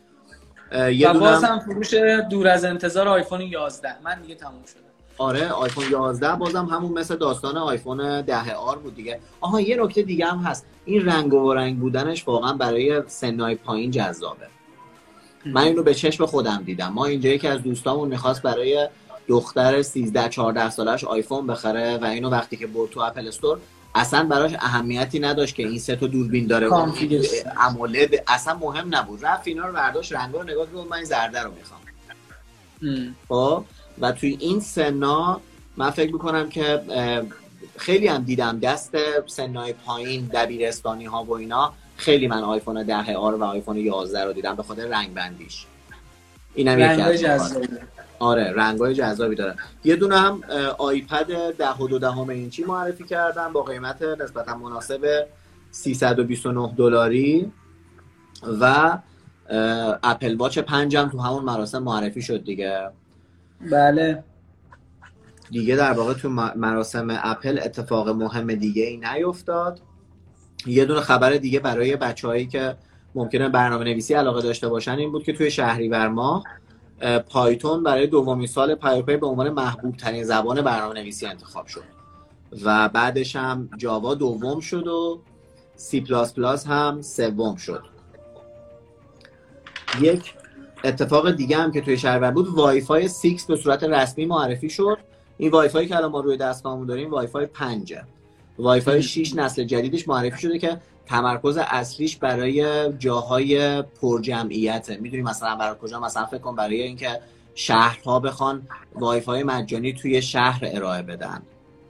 یه 0.72 1.10
و 1.10 1.12
دونه 1.12 1.18
باز 1.18 1.44
هم- 1.44 1.52
هم 1.52 1.58
فروش 1.60 1.94
دور 2.30 2.48
از 2.48 2.64
انتظار 2.64 3.08
آیفون 3.08 3.40
11 3.40 3.88
من 4.04 4.20
دیگه 4.22 4.34
تموم 4.34 4.64
شدم 4.66 4.80
آره 5.18 5.48
آیفون 5.48 5.84
11 5.90 6.34
بازم 6.34 6.64
همون 6.64 6.92
مثل 6.92 7.16
داستان 7.16 7.56
آیفون 7.56 8.22
10 8.22 8.54
R 8.54 8.78
بود 8.78 8.94
دیگه. 8.94 9.20
آها 9.40 9.60
یه 9.60 9.82
نکته 9.82 10.02
دیگه 10.02 10.26
هم 10.26 10.38
هست. 10.38 10.66
این 10.84 11.06
رنگ 11.06 11.34
و 11.34 11.54
رنگ 11.54 11.78
بودنش 11.78 12.28
واقعا 12.28 12.52
برای 12.52 13.02
سن‌های 13.06 13.54
پایین 13.54 13.90
جذابه. 13.90 14.46
من 15.46 15.62
اینو 15.62 15.82
به 15.82 15.94
چشم 15.94 16.26
خودم 16.26 16.62
دیدم. 16.64 16.88
ما 16.88 17.06
اینجا 17.06 17.30
یکی 17.30 17.48
از 17.48 17.62
دوستامون 17.62 18.08
می‌خواست 18.08 18.42
برای 18.42 18.88
دختر 19.28 19.82
13 19.82 20.28
14 20.28 20.70
سالش 20.70 21.04
آیفون 21.04 21.46
بخره 21.46 21.98
و 21.98 22.04
اینو 22.04 22.30
وقتی 22.30 22.56
که 22.56 22.66
برد 22.66 22.90
تو 22.90 23.00
Apple 23.00 23.28
Store 23.28 23.58
اصلا 23.94 24.24
براش 24.24 24.52
اهمیتی 24.54 25.18
نداشت 25.18 25.54
که 25.54 25.68
این 25.68 25.78
سه 25.78 25.96
تا 25.96 26.06
دوربین 26.06 26.46
داره. 26.46 26.68
امولد 27.60 28.10
اصلا 28.26 28.54
مهم 28.54 28.94
نبود. 28.94 29.26
رفت 29.26 29.48
اینا 29.48 29.66
رو 29.66 29.72
برداشت 29.72 30.12
رنگا 30.12 30.38
رو 30.38 30.44
نگاه 30.44 30.66
کرد 30.66 30.74
من 30.74 30.96
این 30.96 31.04
زرده 31.04 31.42
رو 31.42 31.50
می‌خوام. 31.50 31.80
ام. 32.82 33.16
خب؟ 33.28 33.64
و 34.00 34.12
توی 34.12 34.36
این 34.40 34.60
سنا 34.60 35.40
من 35.76 35.90
فکر 35.90 36.12
می‌کنم 36.12 36.48
که 36.48 36.82
خیلی 37.76 38.06
هم 38.06 38.22
دیدم 38.22 38.58
دست 38.58 38.96
سنای 39.26 39.72
پایین 39.72 40.30
دبیرستانی 40.34 41.04
ها 41.04 41.24
و 41.24 41.34
اینا. 41.34 41.72
خیلی 41.96 42.28
من 42.28 42.42
آیفون 42.42 42.82
10 42.82 43.16
آر 43.16 43.34
و 43.34 43.44
آیفون 43.44 43.76
11 43.76 44.24
رو 44.24 44.32
دیدم 44.32 44.56
به 44.56 44.62
خاطر 44.62 44.86
رنگ 44.86 45.14
بندیش 45.14 45.66
رنگای 46.56 47.26
از 47.26 47.54
نکات. 47.54 47.62
جذابه 47.62 47.68
آره 48.18 48.52
رنگای 48.56 48.94
جذابی 48.94 49.36
داره. 49.36 49.56
یه 49.84 49.96
دونه 49.96 50.18
هم 50.18 50.40
آیپد 50.78 51.56
10 51.56 51.70
و 51.70 51.88
2 51.88 51.98
دهم 51.98 52.28
اینچی 52.28 52.64
معرفی 52.64 53.04
کردم 53.04 53.52
با 53.52 53.62
قیمت 53.62 54.02
نسبتا 54.02 54.56
مناسب 54.56 55.26
329 55.70 56.74
دلاری 56.76 57.52
و 58.60 58.98
اپل 60.02 60.36
واچ 60.36 60.58
5 60.58 60.96
هم 60.96 61.08
تو 61.08 61.20
همون 61.20 61.44
مراسم 61.44 61.82
معرفی 61.82 62.22
شد 62.22 62.44
دیگه. 62.44 62.88
بله. 63.60 64.24
دیگه 65.50 65.76
در 65.76 65.92
واقع 65.92 66.14
تو 66.14 66.28
مراسم 66.56 67.06
اپل 67.10 67.58
اتفاق 67.62 68.08
مهم 68.08 68.54
دیگه 68.54 68.84
ای 68.84 68.96
نیفتاد. 68.96 69.80
یه 70.66 70.84
دونه 70.84 71.00
خبر 71.00 71.30
دیگه 71.32 71.60
برای 71.60 71.96
بچههایی 71.96 72.46
که 72.46 72.76
ممکنه 73.14 73.48
برنامه 73.48 73.84
نویسی 73.84 74.14
علاقه 74.14 74.42
داشته 74.42 74.68
باشن 74.68 74.98
این 74.98 75.12
بود 75.12 75.24
که 75.24 75.32
توی 75.32 75.50
شهریور 75.50 76.08
ماه 76.08 76.44
اه، 77.00 77.18
پایتون 77.18 77.82
برای 77.82 78.06
دومین 78.06 78.46
سال 78.46 78.74
پیاپی 78.74 79.16
به 79.16 79.26
عنوان 79.26 79.50
محبوب 79.50 79.96
ترین 79.96 80.24
زبان 80.24 80.62
برنامه 80.62 80.94
نویسی 80.94 81.26
انتخاب 81.26 81.66
شد. 81.66 81.84
و 82.64 82.88
بعدش 82.88 83.36
هم 83.36 83.68
جاوا 83.76 84.14
دوم 84.14 84.60
شد 84.60 84.86
و 84.86 85.20
سی 85.76 86.00
پلاس 86.00 86.34
پلاس 86.34 86.66
هم 86.66 87.02
سوم 87.02 87.56
شد. 87.56 87.82
یک 90.00 90.34
اتفاق 90.84 91.30
دیگه 91.30 91.56
هم 91.56 91.72
که 91.72 91.80
توی 91.80 91.98
شهریور 91.98 92.30
بود 92.30 92.48
وای 92.48 92.80
فای 92.80 93.08
6 93.08 93.44
به 93.48 93.56
صورت 93.56 93.84
رسمی 93.84 94.26
معرفی 94.26 94.70
شد. 94.70 94.98
این 95.38 95.50
وای 95.50 95.68
فای 95.68 95.86
که 95.86 95.96
الان 95.96 96.10
ما 96.10 96.20
روی 96.20 96.36
دستگاهمون 96.36 96.86
داریم 96.86 97.10
وای 97.10 97.26
فای 97.26 97.46
5 97.46 97.94
وای 98.58 98.80
فای 98.80 99.02
6 99.02 99.34
نسل 99.34 99.64
جدیدش 99.64 100.08
معرفی 100.08 100.40
شده 100.40 100.58
که 100.58 100.80
تمرکز 101.06 101.56
اصلیش 101.56 102.16
برای 102.16 102.92
جاهای 102.92 103.82
پرجمعیته. 103.82 104.96
می‌دونی 104.96 105.22
مثلا 105.22 105.56
برای 105.56 105.76
کجا؟ 105.82 106.00
مثلا 106.00 106.26
فکر 106.26 106.38
کن 106.38 106.56
برای 106.56 106.82
اینکه 106.82 107.20
شهرها 107.54 108.20
بخوان 108.20 108.62
وای 108.94 109.20
فای 109.20 109.42
مجانی 109.42 109.92
توی 109.92 110.22
شهر 110.22 110.60
ارائه 110.62 111.02
بدن. 111.02 111.42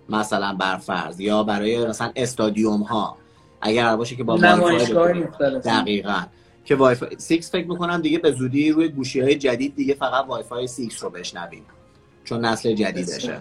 مثلا 0.08 0.56
برفرض 0.60 1.20
یا 1.20 1.42
برای 1.42 1.86
مثلا 1.86 2.12
استادیوم 2.16 2.82
ها 2.82 3.16
اگر 3.60 3.96
باشه 3.96 4.16
که 4.16 4.24
با 4.24 4.36
وای 4.36 4.78
فای 4.78 5.24
دقیقا. 5.64 6.22
که 6.66 6.74
وای 6.76 6.94
فای 6.94 7.16
6 7.28 7.48
فکر 7.52 7.66
می‌کنم 7.66 8.00
دیگه 8.00 8.18
به 8.18 8.32
زودی 8.32 8.72
روی 8.72 8.88
گوشی 8.88 9.20
های 9.20 9.34
جدید 9.34 9.76
دیگه 9.76 9.94
فقط 9.94 10.24
وای 10.26 10.42
فای 10.42 10.68
6 10.68 10.96
رو 10.98 11.10
بشنویم. 11.10 11.66
چون 12.24 12.44
نسل 12.44 12.74
جدیدشه. 12.74 13.40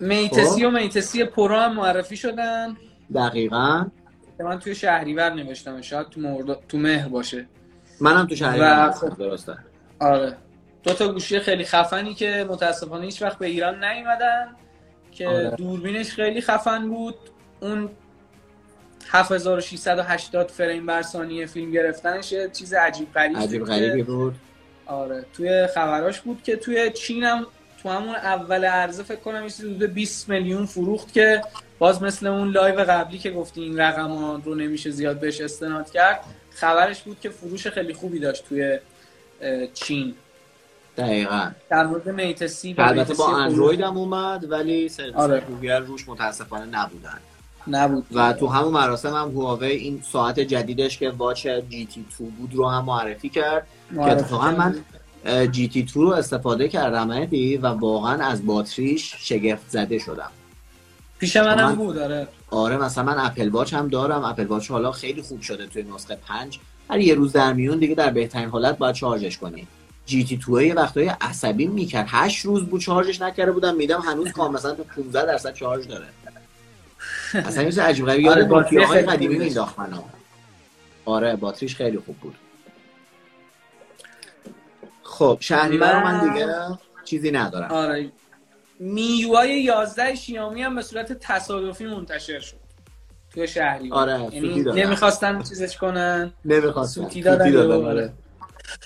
میت 0.00 0.38
سی 0.38 0.64
و 0.64 0.70
میت 0.70 1.02
سی 1.02 1.24
پرو 1.24 1.56
هم 1.56 1.74
معرفی 1.74 2.16
شدن. 2.16 2.76
دقیقا. 3.14 3.86
من 4.40 4.58
توی 4.58 4.74
شهریور 4.74 5.34
نوشتم. 5.34 5.80
شاید 5.80 6.08
تو, 6.08 6.20
مورد... 6.20 6.66
تو 6.68 6.78
مهر 6.78 7.08
باشه. 7.08 7.46
منم 8.00 8.26
تو 8.26 8.34
شهری 8.36 8.60
و- 8.60 8.64
هستم 8.64 9.08
درسته. 9.08 9.56
آره. 10.00 10.36
دو 10.82 10.92
تا 10.94 11.12
گوشی 11.12 11.38
خیلی 11.40 11.64
خفنی 11.64 12.14
که 12.14 12.46
متاسفانه 12.50 13.04
هیچ 13.04 13.22
وقت 13.22 13.38
به 13.38 13.46
ایران 13.46 13.84
نیومدن 13.84 14.56
که 15.12 15.28
آره. 15.28 15.50
دوربینش 15.50 16.10
خیلی 16.10 16.40
خفن 16.40 16.88
بود. 16.88 17.14
اون 17.60 17.90
7680 19.12 20.50
فریم 20.50 20.86
بر 20.86 21.02
ثانیه 21.02 21.46
فیلم 21.46 21.70
گرفتنش 21.70 22.32
یه 22.32 22.50
چیز 22.52 22.74
عجیب 22.74 23.12
غریبی 23.12 23.34
عجیب 23.34 23.64
غریبی 23.64 24.02
بود. 24.02 24.34
آره 24.86 25.24
توی 25.32 25.66
خبراش 25.66 26.20
بود 26.20 26.42
که 26.42 26.56
توی 26.56 26.90
چین 26.90 27.24
هم 27.24 27.46
تو 27.82 27.88
همون 27.88 28.14
اول 28.14 28.64
عرضه 28.64 29.02
فکر 29.02 29.20
کنم 29.20 29.42
یه 29.42 29.50
چیزی 29.50 29.74
حدود 29.74 29.94
20 29.94 30.28
میلیون 30.28 30.66
فروخت 30.66 31.12
که 31.12 31.42
باز 31.78 32.02
مثل 32.02 32.26
اون 32.26 32.48
live 32.48 32.84
قبلی 32.84 33.18
که 33.18 33.30
گفتی 33.30 33.62
این 33.62 33.80
رقم 33.80 34.42
رو 34.44 34.54
نمیشه 34.54 34.90
زیاد 34.90 35.20
بهش 35.20 35.40
استناد 35.40 35.90
کرد 35.90 36.20
خبرش 36.50 37.02
بود 37.02 37.20
که 37.20 37.30
فروش 37.30 37.66
خیلی 37.66 37.94
خوبی 37.94 38.18
داشت 38.18 38.48
توی 38.48 38.78
چین. 39.74 40.14
دقیقا. 40.96 41.50
در 41.70 41.86
مورد 41.86 42.08
میت 42.08 42.48
سی 42.48 42.74
البته 42.78 43.14
با 43.14 43.36
اندروید 43.36 43.80
هم 43.80 43.96
اومد 43.96 44.50
ولی 44.50 44.88
سرویس 44.88 45.14
آره. 45.14 45.40
گوگل 45.40 45.86
روش 45.86 46.08
متاسفانه 46.08 46.64
نبودن. 46.64 47.20
نبود. 47.66 48.06
و 48.12 48.32
تو 48.32 48.46
همون 48.46 48.72
مراسم 48.72 49.08
هم 49.14 49.30
هواوی 49.30 49.66
این 49.66 50.02
ساعت 50.12 50.40
جدیدش 50.40 50.98
که 50.98 51.10
Watch 51.10 51.46
GT 51.46 52.04
2 52.18 52.24
بود 52.24 52.54
رو 52.54 52.68
هم 52.68 52.84
معرفی 52.84 53.28
کرد. 53.28 53.66
که 53.88 53.94
معرفی 53.94 54.20
اتفاقا 54.20 54.52
کرد. 54.52 54.56
من 54.58 54.82
GT 55.52 55.82
2 55.82 56.02
رو 56.02 56.08
استفاده 56.12 56.68
کردم 56.68 57.06
مهدی 57.06 57.56
و 57.56 57.66
واقعا 57.66 58.24
از 58.26 58.46
باتریش 58.46 59.14
شگفت 59.18 59.62
زده 59.68 59.98
شدم. 59.98 60.30
پیش 61.18 61.36
منم 61.36 61.64
من- 61.68 61.74
بود 61.74 61.98
آره. 61.98 62.28
آره 62.50 62.76
مثلا 62.76 63.04
من 63.04 63.18
Apple 63.18 63.48
Watch 63.48 63.74
هم 63.74 63.88
دارم. 63.88 64.24
Apple 64.24 64.46
Watch 64.46 64.70
حالا 64.70 64.92
خیلی 64.92 65.22
خوب 65.22 65.40
شده 65.40 65.66
توی 65.66 65.82
نسخه 65.94 66.16
5 66.28 66.58
هر 66.90 66.98
یه 67.00 67.14
روز 67.14 67.32
در 67.32 67.52
میون 67.52 67.78
دیگه 67.78 67.94
در 67.94 68.10
بهترین 68.10 68.48
حالت 68.48 68.78
باید 68.78 68.94
شارژش 68.94 69.38
کنی. 69.38 69.66
GT 70.06 70.36
2 70.36 70.62
یه 70.62 70.74
وقتای 70.74 71.06
عصبی 71.20 71.66
می‌کرد. 71.66 72.06
8 72.08 72.44
روز 72.44 72.64
بود 72.66 72.80
شارژش 72.80 73.20
نکرده 73.22 73.52
بودم. 73.52 73.76
می‌دیدم 73.76 74.00
هنوز 74.00 74.32
کام 74.32 74.52
مثلا 74.52 74.74
تو 74.74 74.84
15 74.84 75.26
درصد 75.26 75.54
شارژ 75.54 75.86
داره. 75.86 76.06
اصلا 77.34 77.62
یه 77.62 77.68
چیز 77.68 77.78
عجیب 77.78 78.06
غریبی 78.06 78.28
آره، 78.28 78.40
یاد 78.40 78.48
باتری 78.50 78.86
خیلی 78.86 79.06
قدیمی 79.06 79.38
مینداخت 79.38 79.78
منو 79.78 80.02
آره 81.04 81.36
باتریش 81.36 81.76
خیلی 81.76 81.98
خوب 81.98 82.16
بود. 82.16 82.34
خب 85.02 85.38
شهریور 85.40 85.92
رو 86.00 86.06
من 86.06 86.20
من- 86.26 86.32
دیگه 86.34 86.48
چیزی 87.04 87.30
ندارم. 87.30 87.70
آره. 87.70 88.10
میوای 88.80 89.62
11 89.62 90.14
شیامی 90.14 90.62
هم 90.62 90.74
به 90.74 90.82
صورت 90.82 91.12
تصادفی 91.12 91.86
منتشر 91.86 92.40
شد. 92.40 92.56
توی 93.30 93.48
شهری 93.48 93.92
آره، 93.92 94.18
سوتی 94.18 94.36
یعنی 94.36 94.62
دادن. 94.62 94.78
نمی‌خواستن 94.82 95.42
چیزش 95.42 95.76
کنن. 95.76 96.32
نمی‌خواستم 96.44 97.02
سوتی 97.02 97.22
دادن 97.22 97.50
دادن 97.50 97.74
و- 97.76 97.86
آره. 97.88 98.12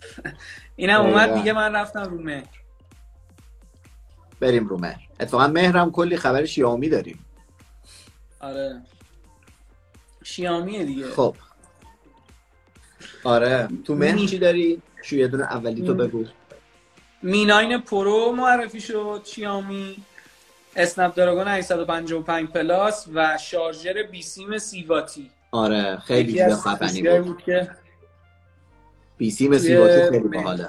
اینم 0.76 1.00
اومد. 1.00 1.34
دیگه 1.34 1.52
من 1.52 1.74
رفتم 1.74 2.02
رو 2.04 2.18
مهر. 2.22 2.44
بریم 4.40 4.66
رو 4.66 4.78
مهر. 4.78 5.00
اتفاقا 5.20 5.46
مهرم 5.46 5.90
کلی 5.92 6.16
خبر 6.16 6.44
شیائومی 6.44 6.88
داریم. 6.88 7.18
آره. 8.40 8.82
شیامیه 10.24 10.84
دیگه. 10.84 11.06
خب. 11.10 11.36
آره. 13.24 13.68
تو 13.84 13.94
مهر 13.94 14.26
چی 14.26 14.38
داری؟ 14.38 14.82
شو 15.02 15.16
یه 15.16 15.28
دونه 15.28 15.44
اولی 15.44 15.86
تو 15.86 15.94
بگو. 15.94 16.24
Mi 17.22 17.44
9 17.44 17.78
Pro 17.78 18.32
معرفی 18.32 18.80
شد 18.80 19.22
شیامی 19.24 19.96
Snapdragon 20.76 21.48
855 21.48 22.48
Plus 22.48 23.08
و 23.14 23.38
شارژر 23.38 24.02
بیسیم 24.02 24.58
سی 24.58 24.82
واتی 24.82 25.30
آره 25.50 25.96
خیلی 25.96 26.32
چیز 26.32 26.60
خفنی 26.60 27.02
بود. 27.02 27.26
بود 27.26 27.42
که 27.42 27.70
بی 29.18 29.30
سیم 29.30 29.58
سی 29.58 29.79
واتی 29.79 30.10
خیلی 30.10 30.28
باحاله. 30.28 30.68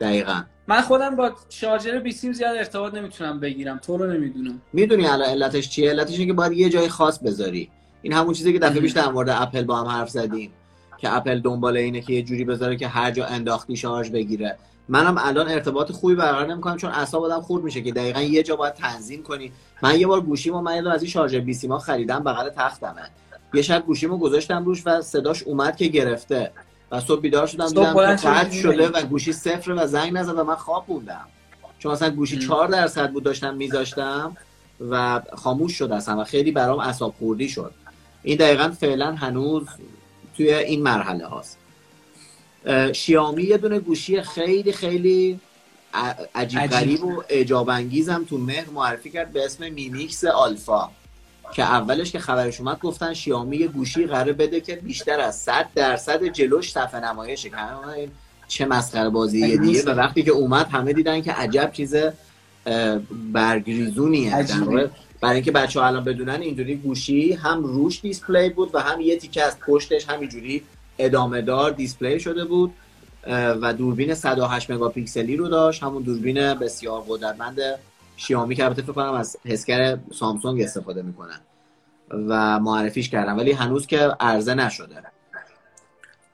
دقیقا. 0.00 0.44
من 0.68 0.80
خودم 0.80 1.16
با 1.16 1.32
شارژر 1.48 1.98
بیسیم 1.98 2.32
زیاد 2.32 2.56
ارتباط 2.56 2.94
نمی‌تونم 2.94 3.40
بگیرم. 3.40 3.78
تو 3.78 3.96
رو 3.96 4.12
نمی‌دونم. 4.12 4.60
می‌دونی 4.72 5.06
الان 5.06 5.28
علتش 5.28 5.68
چیه؟ 5.68 5.90
علتش 5.90 6.12
اینه 6.12 6.26
که 6.26 6.32
باید 6.32 6.52
یه 6.52 6.68
جای 6.68 6.88
خاص 6.88 7.18
بذاری. 7.18 7.70
این 8.02 8.12
همون 8.12 8.34
چیزی 8.34 8.52
که 8.52 8.58
دفعه. 8.58 8.80
پیش 8.80 8.92
در 8.92 9.08
مورد 9.08 9.28
اپل 9.28 9.62
با 9.62 9.76
هم 9.76 9.86
حرف 9.86 10.10
زدیم. 10.10 10.50
که 10.98 11.16
اپل 11.16 11.40
دنبال 11.40 11.76
اینه 11.76 12.00
که 12.00 12.12
یه 12.12 12.22
جوری 12.22 12.44
بذاره 12.44 12.76
که 12.76 12.88
هر 12.88 13.10
جا 13.10 13.26
انداختی 13.26 13.76
شارژ 13.76 14.10
بگیره. 14.10 14.56
منم 14.88 15.16
الان 15.18 15.48
ارتباط 15.48 15.92
خوبی 15.92 16.14
برقرار 16.14 16.46
نمی‌کنم 16.46 16.76
چون 16.76 16.90
اعصاب 16.90 17.24
آدم 17.24 17.40
خورد 17.40 17.64
میشه 17.64 17.82
که 17.82 17.92
دقیقا 17.92 18.20
یه 18.20 18.42
جا 18.42 18.56
باید 18.56 18.74
تنظیم 18.74 19.22
کنی. 19.22 19.52
من 19.82 20.00
یه 20.00 20.06
بار 20.06 20.20
گوشیمو 20.20 20.60
من 20.60 20.86
از 20.86 21.02
این 21.02 21.10
شارژر 21.10 21.40
بی 21.40 21.54
سی 21.54 21.68
ما 21.68 21.78
خریدم 21.78 22.24
بغل 22.24 22.50
تختمه. 22.50 23.10
یه 23.54 23.62
شب 23.62 23.84
گوشیمو 23.86 24.18
گذاشتم 24.18 24.64
روش 24.64 24.82
و 24.86 25.00
صداش 25.00 25.42
اومد 25.42 25.76
که 25.76 25.86
گرفته. 25.86 26.52
و 26.94 27.00
صبح 27.00 27.20
بیدار 27.20 27.46
شدم 27.46 27.68
دیدم 27.68 27.94
قطع؟ 27.94 28.50
شده 28.50 28.88
و 28.88 29.02
گوشی 29.02 29.32
صفر 29.32 29.72
و 29.72 29.86
زنگ 29.86 30.12
نزد 30.12 30.38
و 30.38 30.44
من 30.44 30.54
خواب 30.54 30.84
موندم 30.88 31.26
چون 31.78 31.92
مثلا 31.92 32.10
گوشی. 32.10 32.38
4 32.38 32.68
درصد 32.68 33.10
بود 33.10 33.22
داشتم 33.22 33.54
میذاشتم 33.54 34.36
و 34.90 35.22
خاموش 35.36 35.78
شد 35.78 35.92
اصلا 35.92 36.20
و 36.20 36.24
خیلی 36.24 36.50
برام 36.50 36.78
اعصاب 36.78 37.14
خوردی 37.18 37.48
شد 37.48 37.74
این 38.22 38.36
دقیقا 38.36 38.68
فعلا 38.80 39.14
هنوز 39.14 39.66
توی 40.36 40.54
این 40.54 40.82
مرحله 40.82 41.26
هاست 41.26 41.58
اه، 42.66 42.92
شیائومی 42.92 43.42
یه 43.42 43.58
دونه 43.58 43.78
گوشی 43.78 44.22
خیلی 44.22 44.72
خیلی 44.72 45.40
عجیب 46.34 46.60
عجیب. 46.60 46.70
غریب 46.70 47.04
و 47.04 47.22
اعجاب 47.28 47.68
انگیزم 47.68 48.24
تو 48.30 48.38
مهر 48.38 48.70
معرفی 48.70 49.10
کرد 49.10 49.32
به 49.32 49.44
اسم 49.44 49.72
Mi 49.72 49.93
Mix 49.93 50.24
Alpha 50.24 50.90
که 51.52 51.62
اولش 51.62 52.12
که 52.12 52.18
خبرش 52.18 52.60
اومد 52.60 52.78
گفتن 52.80 53.14
شیائومی 53.14 53.56
یه 53.56 53.66
گوشی 53.66 54.06
قراره 54.06 54.32
بده 54.32 54.60
که 54.60 54.76
بیشتر 54.76 55.20
از 55.20 55.36
100 55.36 55.66
درصد 55.74 56.24
جلوش 56.24 56.72
صفحه 56.72 57.00
نمایشه 57.00 57.50
که 57.50 57.56
این 57.96 58.10
چه 58.48 58.66
مسخره 58.66 59.08
بازی 59.10 59.58
دیگه. 59.58 59.82
و 59.82 59.90
وقتی 59.90 60.22
که 60.22 60.30
اومد 60.30 60.68
همه 60.68 60.92
دیدن 60.92 61.22
که 61.22 61.32
عجب 61.32 61.70
چیز 61.72 61.94
برگ‌ریزونیه. 63.32 64.46
برای 65.20 65.34
اینکه 65.34 65.52
بچه 65.52 65.80
ها 65.80 65.86
الان 65.86 66.04
بدونن 66.04 66.40
اینجوری 66.40 66.76
گوشی 66.76 67.32
هم 67.32 67.64
روش 67.64 68.00
display 68.00 68.50
بود 68.50 68.74
و 68.74 68.78
هم 68.78 69.00
یه 69.00 69.18
تیکه 69.18 69.42
از 69.42 69.60
پشتش 69.60 70.08
همینجوری 70.08 70.62
ادامه 70.98 71.42
دار 71.42 71.70
display 71.70 72.20
شده 72.20 72.44
بود 72.44 72.74
و 73.60 73.72
دوربین 73.72 74.14
108 74.14 74.70
مگاپیکسلی 74.70 75.36
رو 75.36 75.48
داشت. 75.48 75.82
همون 75.82 76.02
دوربین 76.02 76.54
بسیار 76.54 77.04
قدرتمند 77.08 77.58
شیائومی 78.16 78.54
که 78.54 78.64
البته 78.64 78.82
فکر 78.82 78.92
کنم 78.92 79.12
از 79.12 79.36
حسگر 79.44 79.98
سامسونگ 80.12 80.62
استفاده 80.62 81.02
می‌کنن 81.02 81.40
و 82.10 82.60
معرفیش 82.60 83.10
کردن 83.10 83.32
ولی 83.32 83.52
هنوز 83.52 83.86
که 83.86 83.98
عرضه 84.20 84.54
نشده. 84.54 85.02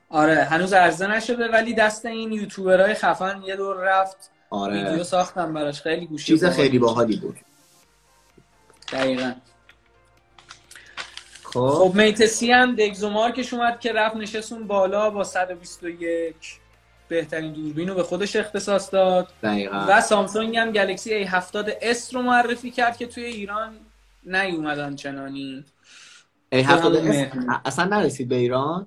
آره 0.09 0.45
هنوز 0.45 0.73
عرضه 0.73 1.07
نشده 1.07 1.49
ولی 1.49 1.75
دست 1.75 2.07
این 2.07 2.33
یوتیوبرهای 2.33 2.95
خفن 2.95 3.43
یه 3.47 3.57
دور 3.57 3.77
رفت. 3.77 4.31
ویدیو 4.53 4.89
آره 4.89 5.03
ساختن 5.03 5.53
براش 5.55 5.83
خیلی 5.83 6.07
گوشی 6.07 6.25
چیز 6.25 6.45
باحالی 6.45 6.63
خیلی. 6.63 6.79
باحالی 6.79 7.17
بود. 7.17 7.37
دقیقا. 8.93 9.33
خب. 11.43 11.69
خب 11.69 11.93
میت 11.95 12.27
سی 12.27 12.53
هم 12.53 12.77
دگزومارکش 12.77 13.55
اومد 13.55 13.81
که 13.81 13.93
رفت 13.93 14.17
نشستون 14.17 14.67
بالا 14.67 15.11
با 15.11 15.25
121 15.25 16.35
بهترین 17.11 17.53
دوربین 17.53 17.89
رو 17.89 17.95
به 17.95 18.03
خودش 18.03 18.37
اختصاص 18.37 18.93
داد. 18.93 19.29
دقیقا. 19.43 19.87
و 19.89 20.01
سامسونگ 20.01 20.57
هم 20.57 20.71
گلکسی 20.71 21.27
A70s 21.27 22.13
رو 22.13 22.23
معرفی 22.23 22.71
کرد 22.71 22.97
که 22.97 23.07
توی 23.07 23.25
ایران 23.25 23.73
نیومدن 24.25 24.97
چنانی. 24.97 25.65
ای 26.53 26.63
تو 26.63 26.69
همون 26.69 26.97
هفتاد 26.97 27.05
مهر. 27.05 27.61
اصلا 27.65 27.85
نرسید 27.85 28.29
به 28.29 28.35
ایران؟ 28.35 28.87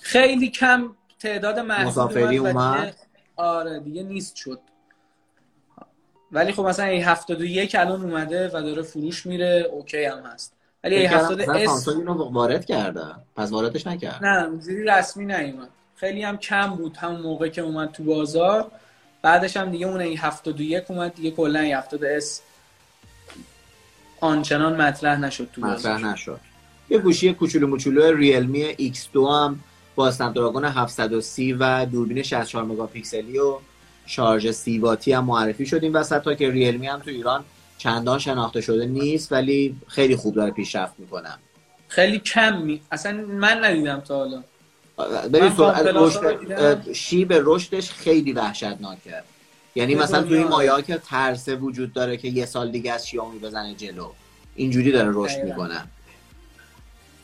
خیلی 0.00 0.48
کم 0.48 0.94
تعداد 1.18 1.58
مسافری 1.58 2.36
اومد؟ 2.36 2.96
آره 3.36 3.80
دیگه 3.80 4.02
نیست 4.02 4.36
شد. 4.36 4.60
ولی 6.32 6.52
خب 6.52 6.62
مثلا 6.62 7.14
A71 7.14 7.74
الان 7.74 8.02
اومده 8.02 8.48
و 8.48 8.62
داره 8.62 8.82
فروش 8.82 9.26
میره 9.26 9.68
اوکی 9.72 10.04
هم 10.04 10.22
هست. 10.26 10.56
ولی 10.84 11.08
فکر 11.08 11.18
کردم 11.18 11.34
مثلا 11.34 11.54
A70s 11.54 11.66
سامسونگ 11.66 11.98
اینو 11.98 12.32
وارد 12.32 12.64
کرده. 12.64 13.06
پس 13.36 13.50
واردش 13.50 13.86
نکرد. 13.86 14.24
نه 14.24 14.44
اونجوری 14.44 14.84
رسمی 14.84 15.24
نیومد. 15.24 15.68
خیلی 16.00 16.22
هم 16.22 16.36
کم 16.36 16.66
بود 16.66 16.96
همون 16.96 17.20
موقع 17.20 17.48
که 17.48 17.62
اومد 17.62 17.92
تو 17.92 18.04
بازار. 18.04 18.70
بعدش 19.22 19.56
هم 19.56 19.70
دیگه 19.70 19.86
اون 19.86 20.16
A71 20.16 20.90
اومد 20.90 21.14
دیگه 21.14 21.30
کلا 21.30 21.82
A70s 21.82 22.24
آنچنان 24.20 24.82
مطرح 24.82 25.20
نشد 25.20 25.48
تو 25.52 25.60
بازار. 25.60 25.94
مطرح 25.94 26.12
نشد. 26.12 26.40
یه 26.90 26.98
گوشی 26.98 27.34
کوچولو 27.34 27.66
موچولو 27.66 28.16
ریلمی 28.16 28.72
X2 28.74 29.16
هم 29.16 29.60
با 29.94 30.08
اسنپ 30.08 30.34
دراگون 30.34 30.64
730 30.64 31.52
و 31.52 31.86
دوربین 31.86 32.22
64 32.22 32.64
مگاپیکسلی 32.64 33.38
و 33.38 33.58
شارژ 34.06 34.50
30 34.50 34.78
واتی 34.78 35.12
هم 35.12 35.24
معرفی 35.24 35.66
شد 35.66 35.82
این 35.82 35.92
وسط 35.92 36.22
تا 36.22 36.34
که 36.34 36.50
ریلمی 36.50 36.86
هم 36.86 36.98
تو 36.98 37.10
ایران 37.10 37.44
چندان 37.78 38.18
شناخته 38.18 38.60
شده 38.60 38.86
نیست 38.86 39.32
ولی 39.32 39.76
خیلی 39.88 40.16
خوب 40.16 40.34
داره 40.34 40.50
پیشرفت 40.50 40.94
می‌کنه. 40.98 41.28
خیلی 41.88 42.18
کم 42.18 42.62
می... 42.62 42.80
اصلا 42.92 43.12
من 43.12 43.64
ندیدم 43.64 44.00
تا 44.00 44.16
حالا. 44.16 44.42
ببین 45.32 45.50
سرعت 45.56 45.86
رشد 45.94 46.92
شیب 46.92 47.32
رشدش 47.36 47.90
خیلی 47.90 48.32
وحشتناکه. 48.32 49.22
یعنی 49.74 49.94
مثلا 49.94 50.22
توی 50.22 50.66
ها 50.66 50.80
که 50.80 50.98
ترسه 50.98 51.56
وجود 51.56 51.92
داره 51.92 52.16
که 52.16 52.28
یه 52.28 52.46
سال 52.46 52.70
دیگه 52.70 52.92
از 52.92 53.08
شیائومی 53.08 53.38
بزنه 53.38 53.74
جلو. 53.74 54.10
اینجوری 54.54 54.92
داره 54.92 55.10
رشد. 55.14 55.44
می‌کنه. 55.44 55.84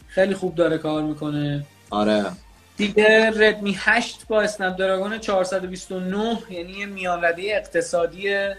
خیلی 0.09 0.35
خوب 0.35 0.55
داره 0.55 0.79
کار 0.79 1.03
می‌کنه. 1.03 1.67
آره. 1.91 2.25
دیگه 2.77 3.31
ردمی 3.37 3.77
8 3.79 4.27
با 4.29 4.43
اسنپ 4.43 4.77
دراگون 4.77 5.19
429 5.19 6.39
یعنی 6.51 6.73
یه 6.73 6.87
میان 6.87 7.25
رده 7.25 7.43
اقتصادی 7.43 8.35
اه، 8.35 8.55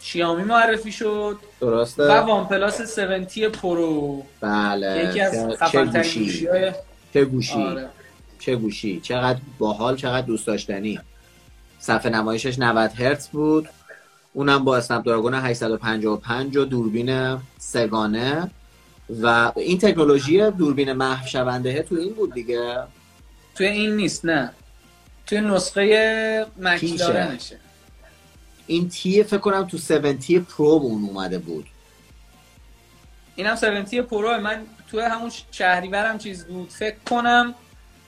شیائومی 0.00 0.42
معرفی 0.42 0.92
شد. 0.92 1.38
درسته. 1.60 2.02
و 2.02 2.12
وان 2.12 2.46
پلاس 2.46 2.98
7T 2.98 3.48
پرو. 3.48 4.22
بله. 4.40 5.08
یکی 5.08 5.20
از 5.20 5.46
خفن 5.56 5.90
ترین 5.90 6.48
های 6.48 6.72
چه 7.16 7.24
گوشی؟ 7.24 7.62
آره. 7.62 7.88
چه 8.38 8.56
گوشی؟ 8.56 9.00
چقدر 9.00 9.38
باحال 9.58 9.96
چقدر 9.96 10.26
دوست 10.26 10.46
داشتنی. 10.46 11.00
صفحه 11.78 12.10
نمایشش 12.12 12.58
90 12.58 12.90
هرتز 12.90 13.28
بود. 13.28 13.68
اونم 14.32 14.64
با 14.64 14.76
اسنپ 14.76 15.04
دراگون 15.04 15.34
855 15.34 16.56
و 16.56 16.64
دوربین 16.64 17.38
سگانه. 17.58 18.50
و 19.22 19.52
این 19.56 19.78
تکنولوژی 19.78 20.50
دوربین 20.50 20.92
محو 20.92 21.26
شونده 21.26 21.82
تو 21.82 21.94
این 21.94 22.14
بود 22.14 22.34
دیگه. 22.34 22.78
توی 23.54 23.66
این 23.66 23.96
نیست 23.96 24.24
نه. 24.24 24.52
توی 25.26 25.40
نسخه 25.40 26.46
مکلارنشه 26.58 27.58
این 28.66 28.88
تی 28.88 29.22
فکر 29.22 29.38
کنم 29.38 29.64
تو 29.64 29.76
70 29.76 30.16
پرو 30.56 30.66
اون 30.66 31.04
اومده 31.04 31.38
بود. 31.38 31.66
این 33.36 33.46
هم 33.46 33.56
70 33.56 34.00
پرو. 34.00 34.40
من 34.40 34.62
توی 34.90 35.00
همون 35.00 35.30
شهریورم 35.50 36.18
چیز 36.18 36.44
بود. 36.44 36.68
فکر 36.70 36.96
کنم 37.10 37.54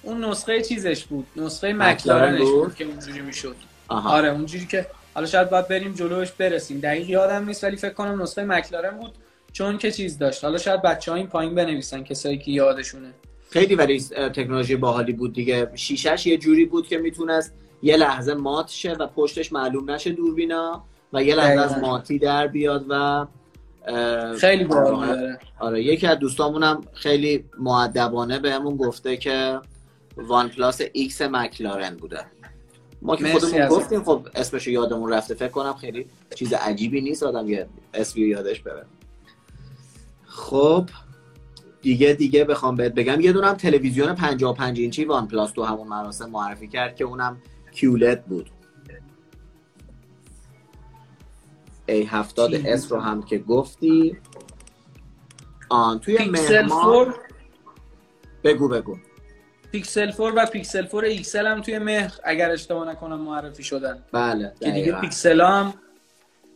اون 0.02 0.24
نسخه 0.24 0.62
چیزش 0.62 1.04
بود. 1.04 1.26
نسخه 1.36 1.72
مکلارن 1.72 1.92
مکلارنش 1.92 2.40
بود؟ 2.40 2.74
که 2.74 2.84
اونجوری 2.84 3.20
می‌شد. 3.20 3.56
آره 3.88 4.28
اونجوری 4.28 4.66
که 4.66 4.86
حالا 5.14 5.26
شاید 5.26 5.50
باید 5.50 5.68
بریم 5.68 5.94
جلوش 5.94 6.32
برسیم. 6.32 6.80
دقیق 6.80 7.10
یادم 7.10 7.44
نیست 7.44 7.64
ولی 7.64 7.76
فکر 7.76 7.92
کنم 7.92 8.22
نسخه 8.22 8.44
مکلارن 8.44 8.96
بود. 8.98 9.12
چون 9.52 9.78
که 9.78 9.92
چیز 9.92 10.18
داشت. 10.18 10.44
حالا 10.44 10.58
شاید 10.58 10.82
بچه 10.82 11.12
این 11.12 11.26
پایین 11.26 11.54
بنویسن 11.54 12.02
کسایی 12.02 12.38
که 12.38 12.50
یادشونه. 12.50 13.10
خیلی 13.50 13.74
ولی 13.74 14.00
تکنولوژی 14.00 14.76
باحالی 14.76 15.12
بود 15.12 15.32
دیگه. 15.32 15.70
شیشش 15.74 16.26
یه 16.26 16.36
جوری 16.36 16.64
بود 16.64 16.86
که 16.86 16.98
می‌تونست 16.98 17.54
یه 17.82 17.96
لحظه 17.96 18.34
مات 18.34 18.68
شه 18.68 18.92
و 18.92 19.06
پشتش 19.06 19.52
معلوم 19.52 19.90
نشه 19.90 20.12
دوربینا 20.12 20.84
و 21.12 21.22
یه 21.22 21.34
لحظه 21.34 21.60
از. 21.60 21.78
ماتی 21.78 22.18
در 22.18 22.46
بیاد 22.46 22.86
و 22.88 23.26
خیلی 24.40 24.64
باحال 24.64 24.94
آره. 24.94 25.06
داره 25.06 25.38
آره 25.58 25.82
یکی 25.82 26.06
از 26.06 26.18
دوستامونم 26.18 26.80
خیلی 26.94 27.44
مودبانه 27.58 28.38
بهمون 28.38 28.76
گفته 28.76 29.16
که 29.16 29.60
وان 30.16 30.48
پلاس 30.48 30.80
ایکس 30.92 31.22
مکلارن 31.22 31.96
بوده. 31.96 32.20
ما 33.02 33.16
که 33.16 33.38
خودمون. 33.38 33.68
گفتیم 33.68 34.04
خب 34.04 34.28
اسمش 34.34 34.66
رو 34.66 34.72
یادمون 34.72 35.12
رفته. 35.12 35.34
فکر 35.34 35.48
کنم 35.48 35.74
خیلی 35.74 36.06
چیز 36.34 36.52
عجیبی 36.52 37.00
نیست 37.00 37.22
آدم 37.22 37.48
یه 37.48 37.66
اسمی 37.94 38.22
یادش 38.22 38.60
بره. 38.60 38.84
خب 40.26 40.88
دیگه 41.82 42.12
دیگه 42.12 42.44
بخوام 42.44 42.76
بهت 42.76 42.94
بگم. 42.94 43.20
یه 43.20 43.32
دونم 43.32 43.54
تلویزیون 43.54 44.14
55 44.14 44.80
اینچی 44.80 45.04
وان 45.04 45.28
پلاس 45.28 45.52
تو 45.52 45.64
همون 45.64 45.88
مراسم 45.88 46.30
معرفی 46.30 46.68
کرد 46.68 46.96
که 46.96 47.04
اونم 47.04 47.42
کیولت 47.72 48.24
بود. 48.24 48.50
A70S 51.88 52.90
رو 52.90 53.00
هم 53.00 53.22
که 53.22 53.38
گفتی. 53.38 54.16
آن 55.68 55.98
توی 56.00 56.16
پیکسل 56.16 56.62
مهمان 56.62 57.04
4 57.04 57.14
بگو 58.44 58.68
بگو. 58.68 58.96
پیکسل 59.72 60.12
4 60.12 60.32
و 60.36 60.46
پیکسل 60.46 60.86
4 60.86 61.04
XL 61.04 61.46
هم 61.46 61.60
توی 61.60 61.78
مهر 61.78 62.14
اگر 62.24 62.50
اشتباه 62.50 62.88
نکنم 62.88 63.20
معرفی 63.20 63.62
شدن. 63.62 64.04
بله 64.12 64.52
که 64.60 64.70
دیگه. 64.70 65.00
پیکسل 65.00 65.40
هم 65.40 65.74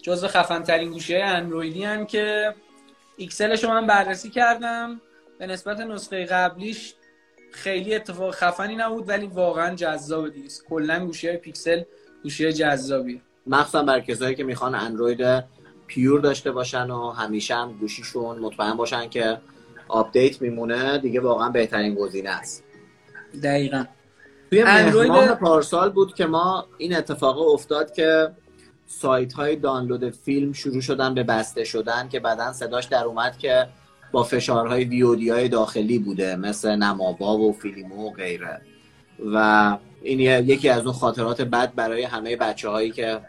جزو 0.02 0.28
خفن 0.28 0.62
ترین 0.62 0.90
گوشی 0.90 1.16
اندرویدی 1.16 1.84
هم 1.84 2.06
که 2.06 2.54
XL 3.16 3.40
ش 3.40 3.64
رو 3.64 3.70
من 3.70 3.86
بررسی 3.86 4.30
کردم. 4.30 5.00
به 5.38 5.46
نسبت 5.46 5.80
نسخه 5.80 6.24
قبلیش 6.24 6.94
خیلی 7.52 7.94
اتفاق 7.94 8.34
خفنی 8.34 8.76
نبود 8.76 9.08
ولی 9.08 9.26
واقعا 9.26 9.74
جذابه 9.74 10.28
دیگه 10.28 10.64
کلا 10.68 11.06
گوشی 11.06 11.28
های 11.28 11.36
پیکسل 11.36 11.82
گوشی 12.22 12.52
جذابی 12.52 13.22
مخصوصا 13.46 13.82
برای 13.82 14.02
کسایی 14.02 14.34
که 14.34 14.44
می‌خوان 14.44 14.74
اندروید 14.74 15.44
pure 15.86 16.20
داشته 16.20 16.50
باشن 16.50 16.90
و 16.90 17.10
همیشه 17.10 17.54
هم 17.54 17.72
گوشیشون 17.72 18.38
مطمئن 18.38 18.74
باشن 18.74 19.08
که 19.08 19.38
آپدیت 19.88 20.42
میمونه 20.42 20.98
دیگه 20.98 21.20
واقعا 21.20 21.48
بهترین 21.48 21.94
گزینه 21.94 22.30
است. 22.30 22.64
دقیقا. 23.42 23.84
توی 24.50 24.62
اندروید 24.62 25.34
پارسال 25.34 25.90
بود 25.90 26.14
که 26.14 26.26
ما 26.26 26.66
این 26.78 26.96
اتفاق 26.96 27.38
افتاد 27.38 27.92
که 27.92 28.30
سایت 28.86 29.32
های 29.32 29.56
دانلود 29.56 30.10
فیلم 30.10 30.52
شروع 30.52 30.80
شدن 30.80 31.14
به 31.14 31.22
بسته 31.22 31.64
شدن 31.64 32.08
که 32.08 32.20
بعدا 32.20 32.52
صداش 32.52 32.84
در 32.84 33.04
اومد 33.04 33.38
که 33.38 33.68
با 34.12 34.22
فشارهای 34.22 34.84
VOD 34.84 35.30
های 35.30 35.48
داخلی 35.48 35.98
بوده 35.98 36.36
مثل 36.36 36.76
نماوا 36.76 37.38
و 37.38 37.52
فیلیمو 37.52 38.08
و 38.08 38.10
غیره. 38.10 38.60
و 39.34 39.78
این 40.02 40.20
یکی 40.20 40.68
از 40.68 40.82
اون 40.82 40.92
خاطرات 40.92 41.42
بد 41.42 41.74
برای 41.74 42.02
همه 42.02 42.36
بچه 42.36 42.68
هایی 42.68 42.90
که 42.90 43.20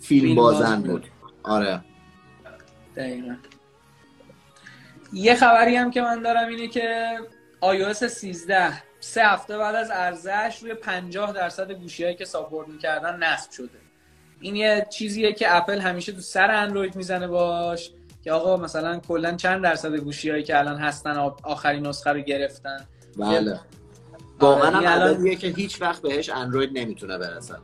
فیلم 0.00 0.34
بازن 0.34 0.82
بود. 0.82 1.06
آره. 1.42 1.80
دقیقا. 2.96 3.36
یه 5.12 5.34
خبری 5.34 5.76
هم 5.76 5.90
که 5.90 6.02
من 6.02 6.22
دارم 6.22 6.48
اینه 6.48 6.68
که 6.68 7.16
iOS 7.62 8.06
13 8.06 8.82
سه 9.00 9.24
هفته 9.24 9.58
بعد 9.58 9.74
از 9.74 9.90
ارزش 9.90 10.58
روی 10.62 10.74
50 10.74 11.32
درصد 11.32 11.72
گوشی 11.72 12.04
هایی 12.04 12.16
که 12.16 12.24
ساپورت 12.24 12.68
می‌کردن 12.68 13.22
نصب 13.22 13.50
شده. 13.50 13.78
این 14.40 14.56
یه 14.56 14.86
چیزیه 14.90 15.32
که 15.32 15.56
اپل 15.56 15.78
همیشه 15.80 16.12
تو 16.12 16.20
سر 16.20 16.50
اندروید 16.50 16.96
می‌زنه 16.96 17.26
باش 17.26 17.90
که 18.24 18.32
آقا 18.32 18.56
مثلا 18.56 18.98
کلا 18.98 19.36
چند 19.36 19.62
درصد 19.62 19.96
گوشی 19.96 20.30
هایی 20.30 20.42
که 20.42 20.58
الان 20.58 20.78
هستن 20.78 21.16
آخرین 21.42 21.86
نسخه 21.86 22.12
رو 22.12 22.20
گرفتن؟ 22.20 22.86
بله. 23.16 23.60
واقعا 24.40 24.70
هم 24.70 25.02
الان... 25.02 25.36
که 25.36 25.48
هیچ 25.48 25.82
وقت 25.82 26.02
بهش 26.02 26.28
اندروید 26.28 26.78
نمی‌تونه 26.78 27.18
برسه. 27.18 27.54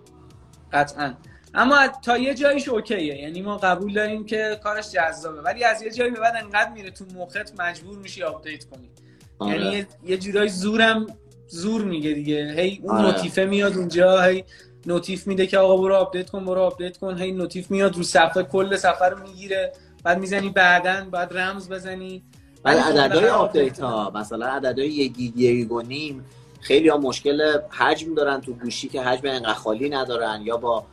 قطعا. 0.72 1.14
اما 1.54 1.88
تا 1.88 2.18
یه 2.18 2.34
جایش 2.34 2.68
okay 2.68 3.04
ه. 3.04 3.22
یعنی 3.22 3.42
ما 3.42 3.56
قبول 3.56 3.92
داریم 3.92 4.26
که 4.26 4.60
کارش 4.64 4.90
جذابه. 4.90 5.40
ولی 5.40 5.64
از 5.64 5.82
یه 5.82 5.90
جایی 5.90 6.10
به 6.10 6.20
بعد 6.20 6.34
انقدر 6.36 6.72
میره 6.72 6.90
تو 6.90 7.04
مخت 7.14 7.60
مجبور 7.60 7.98
میشی 7.98 8.22
آپدیت 8.22 8.64
کنی. 8.64 8.90
آره. 9.38 9.64
یعنی 9.64 9.86
یه 10.06 10.16
جورای 10.16 10.48
زورم 10.48 11.06
زور 11.48 11.84
میگه 11.84 12.12
دیگه. 12.12 12.54
هی 12.56 12.80
اون 12.82 12.96
آره. 12.96 13.06
notif 13.06 13.38
ه 13.38 13.44
میاد 13.44 13.76
اونجا 13.76 14.22
هی 14.22 14.44
notif 14.87 15.26
میده 15.26 15.46
که 15.46 15.58
آقا 15.58 15.76
برو 15.76 15.94
آپدیت 15.94 16.30
کن 16.30 16.44
برو 16.44 16.60
آپدیت 16.60 16.96
کن. 16.96 17.18
هی 17.18 17.32
notif 17.32 17.70
میاد 17.70 17.96
رو 17.96 18.02
صفحه 18.02 18.42
کل 18.42 18.76
صفحه 18.76 19.08
رو 19.08 19.22
می‌گیره. 19.22 19.72
بعد 20.04 20.18
می‌زنی 20.18 20.50
بعدن 20.50 21.10
بعد 21.10 21.38
رمز 21.38 21.68
بزنی. 21.68 22.22
بعد 22.62 22.78
عددهای 22.78 23.28
آپدیت 23.28 23.80
ها 23.80 24.10
مثلا 24.14 24.46
عددهای 24.46 24.88
یک 24.88 25.12
گیگ 25.12 25.72
و 25.72 25.82
نیم 25.82 26.24
خیلی 26.60 26.88
ها 26.88 26.96
مشکل 26.96 27.58
حجم 27.70 28.14
دارن 28.14 28.40
تو 28.40 28.52
گوشی 28.52 28.88
که 28.88 29.02
حجم 29.02 29.28
انقدر 29.28 29.54
خالی 29.54 29.88
ندارن 29.88 30.40
یا 30.44 30.56
با 30.56 30.86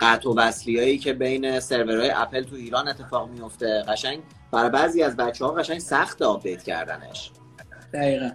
قطع 0.00 0.28
و 0.28 0.34
وصلی 0.34 0.98
که 0.98 1.12
بین 1.12 1.60
سرورهای 1.60 2.10
اپل 2.10 2.42
تو 2.42 2.56
ایران 2.56 2.88
اتفاق 2.88 3.30
میفته 3.30 3.84
قشنگ 3.88 4.20
برای 4.52 4.70
بعضی 4.70 5.02
از 5.02 5.16
بچه 5.16 5.44
ها 5.44 5.50
قشنگ 5.50 5.78
سخت 5.78 6.22
آپدیت 6.22 6.62
کردنش. 6.62 7.30
دقیقا. 7.92 8.30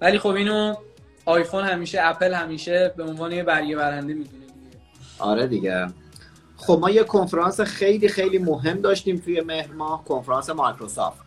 ولی 0.00 0.18
خب 0.18 0.28
اینو 0.28 0.74
آیفون 1.24 1.64
همیشه 1.64 1.98
اپل 2.02 2.34
همیشه 2.34 2.94
به 2.96 3.04
عنوان 3.04 3.32
یه 3.32 3.42
برگ 3.42 3.76
برنده 3.76 4.14
می‌دونه 4.14 4.44
دیگه. 4.44 4.78
آره 5.18 5.46
دیگه. 5.46 5.86
خب 6.56 6.78
ما 6.80 6.90
یه 6.90 7.04
کنفرانس 7.04 7.60
خیلی 7.60 8.08
خیلی 8.08 8.38
مهم 8.38 8.80
داشتیم 8.80 9.16
توی 9.16 9.40
مهر 9.40 9.72
ماه 9.72 10.04
کنفرانس 10.04 10.50
مایکروسافت 10.50 11.24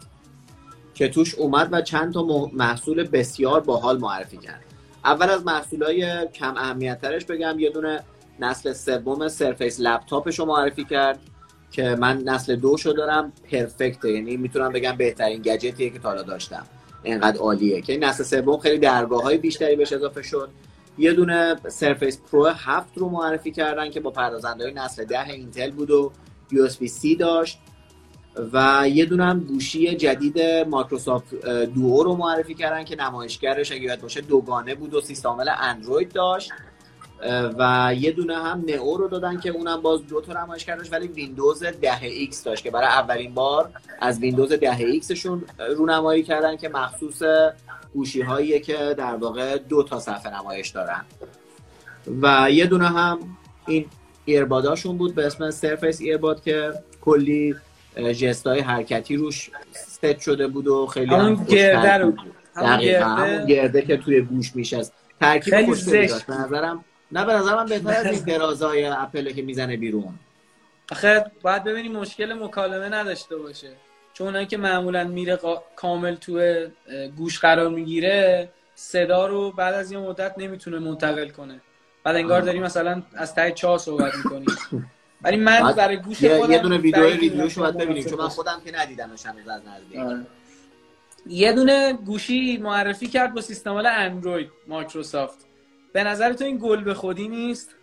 که 0.93 1.07
توش 1.07 1.35
اومد 1.35 1.69
و 1.71 1.81
چند 1.81 2.13
تا 2.13 2.23
محصول 2.53 3.03
بسیار 3.03 3.59
باحال 3.59 3.99
معرفی 3.99 4.37
کرد. 4.37 4.63
اول 5.05 5.29
از 5.29 5.45
محصولای 5.45 6.27
کم 6.27 6.57
اهمیتترش 6.57 7.25
بگم 7.25 7.59
یه 7.59 7.69
دونه 7.69 8.03
نسل 8.39 8.73
سوم 8.73 9.27
سرفیس 9.27 9.79
لپتاپش 9.79 10.39
رو 10.39 10.45
معرفی 10.45 10.85
کرد 10.85 11.19
که 11.71 11.95
من 11.99 12.17
نسل 12.17 12.55
دوشو 12.55 12.91
دارم. 12.91 13.33
پرفکته. 13.51 14.11
یعنی 14.11 14.37
می‌تونم 14.37 14.71
بگم 14.71 14.95
بهترین 14.97 15.41
گجتیه 15.41 15.89
که 15.89 15.99
تا 15.99 16.09
حالا 16.09 16.21
داشتم. 16.21 16.65
اینقدر 17.03 17.39
عالیه. 17.39 17.81
که 17.81 17.97
نسل 17.97 18.23
سوم 18.23 18.57
خیلی 18.57 18.77
درگاه 18.77 19.23
های 19.23 19.37
بیشتری 19.37 19.75
بهش 19.75 19.93
اضافه 19.93 20.21
شد. 20.21 20.49
یه 20.97 21.13
دونه 21.13 21.55
سرفیس 21.67 22.19
پرو 22.31 22.45
7 22.45 22.97
رو 22.97 23.09
معرفی 23.09 23.51
کردن 23.51 23.89
که 23.89 23.99
با 23.99 24.11
پردازنده 24.11 24.63
های 24.63 24.73
نسل 24.73 25.05
10 25.05 25.29
اینتل 25.29 25.71
بود 25.71 25.91
و 25.91 26.11
یو 26.51 26.67
سی 26.67 27.15
داشت. 27.15 27.59
و 28.53 28.85
یه 28.89 29.05
دونه 29.05 29.25
هم 29.25 29.39
گوشی 29.39 29.95
جدید 29.95 30.41
مایکروسافت 30.69 31.35
Duo 31.75 32.03
رو 32.03 32.15
معرفی 32.15 32.53
کردن 32.53 32.83
که 32.83 32.95
نمایشگرش 32.95 33.71
اگه 33.71 33.81
یاد 33.81 34.01
باشه 34.01 34.21
دوگانه 34.21 34.75
بود 34.75 34.93
و 34.93 35.01
سیستم 35.01 35.29
عامل 35.29 35.49
اندروید 35.59 36.11
داشت. 36.11 36.51
و 37.59 37.93
یه 37.99 38.11
دونه 38.11 38.35
هم 38.35 38.63
نئو 38.67 38.97
رو 38.97 39.07
دادن 39.07 39.39
که 39.39 39.49
اونم 39.49 39.81
باز 39.81 40.07
دو 40.07 40.21
تا 40.21 40.43
نمایشگر 40.43 40.65
داشت 40.65 40.91
ولی 40.91 41.07
ویندوز 41.07 41.63
10 41.63 42.03
ایکس 42.03 42.43
داشت 42.43 42.63
که 42.63 42.71
برای 42.71 42.87
اولین 42.87 43.33
بار 43.33 43.69
از 43.99 44.19
ویندوز 44.19 44.53
10 44.53 44.77
ایکسشون 44.77 45.43
رونمایی 45.77 46.23
کردن 46.23 46.57
که 46.57 46.69
مخصوص 46.69 47.21
گوشی 47.93 48.21
هایی 48.21 48.59
که 48.59 48.95
در 48.97 49.15
واقع 49.15 49.57
دو 49.57 49.83
تا 49.83 49.99
صفحه 49.99 50.39
نمایش 50.39 50.69
دارن. 50.69 51.05
و 52.21 52.51
یه 52.51 52.65
دونه 52.65 52.87
هم 52.87 53.19
این 53.67 53.85
ایرباداشون 54.25 54.97
بود 54.97 55.15
به 55.15 55.25
اسم 55.25 55.51
سرفیس 55.51 56.01
ایرباد 56.01 56.43
که 56.43 56.73
کلی 57.01 57.55
های 58.45 58.59
حرکتی 58.59 59.15
روش 59.15 59.49
ست 59.71 60.19
شده 60.19 60.47
بود 60.47 60.67
و 60.67 60.85
خیلی 60.85 61.15
هم 61.15 61.43
گرده 61.43 61.93
رو 61.93 62.13
گرده. 63.47 63.81
که 63.81 63.97
توی 63.97 64.21
گوش 64.21 64.55
میشه 64.55 64.81
ترکیب 65.21 65.65
خوشگلی 65.65 66.07
داشت. 66.07 66.25
به 66.25 66.33
نظرم 66.33 66.85
نه 67.11 67.25
به 67.25 67.33
نظر 67.33 67.55
من 67.55 67.65
بهتر 67.65 67.89
از 67.89 68.05
این 68.05 68.23
درازای 68.37 68.85
اپل 68.85 69.31
که 69.31 69.41
می‌زنه 69.41 69.77
بیرون. 69.77 70.19
آخه 70.91 71.25
باید 71.41 71.63
ببینیم 71.63 71.91
مشکل 71.91 72.33
مکالمه 72.33 72.89
نداشته 72.89 73.35
باشه. 73.35 73.69
چون 74.13 74.27
اونایی 74.27 74.45
که 74.45 74.57
معمولا 74.57 75.03
میره 75.03 75.39
کامل 75.75 76.15
تو 76.15 76.65
گوش 77.17 77.39
قرار 77.39 77.69
می‌گیره 77.69 78.49
صدا 78.75 79.27
رو 79.27 79.51
بعد 79.51 79.73
از 79.73 79.91
یه 79.91 79.97
مدت 79.97 80.33
نمی‌تونه 80.37 80.79
منتقل 80.79 81.29
کنه. 81.29 81.61
بعد 82.03 82.15
انگار 82.15 82.41
داری 82.41 82.59
مثلا 82.59 83.03
از 83.13 83.35
ته 83.35 83.51
چاه 83.51 83.77
صحبت 83.77 84.15
می‌کنی. 84.15 84.45
ولی 85.21 85.37
من 85.37 85.71
برای 85.71 85.97
گوش 85.97 86.25
خودم 86.25 86.51
یه 86.51 86.59
دونه 86.59 86.77
ویدیو 86.77 87.03
review 87.03 87.42
شو 87.42 87.61
باید 87.61 87.77
ببینیم 87.77 88.03
چون 88.03 88.19
من 88.19 88.27
خودم 88.27 88.61
که 88.65 88.71
ندیدمش 88.71 89.25
هنوز 89.25 89.47
از 89.47 89.61
نزدیک 89.67 89.99
آره. 89.99 90.25
یه 91.27 91.53
دونه 91.53 91.93
گوشی 91.93 92.57
معرفی 92.57 93.07
کرد 93.07 93.33
با 93.33 93.41
سیستم 93.41 93.75
اندروید 93.75 94.49
مایکروسافت. 94.67 95.46
به 95.97 96.03
نظر 96.03 96.33
تو 96.33 96.45
این 96.45 96.59
گل 96.63 96.83
به 96.83 96.93
خودی 96.93 97.27
نیست؟ 97.27 97.75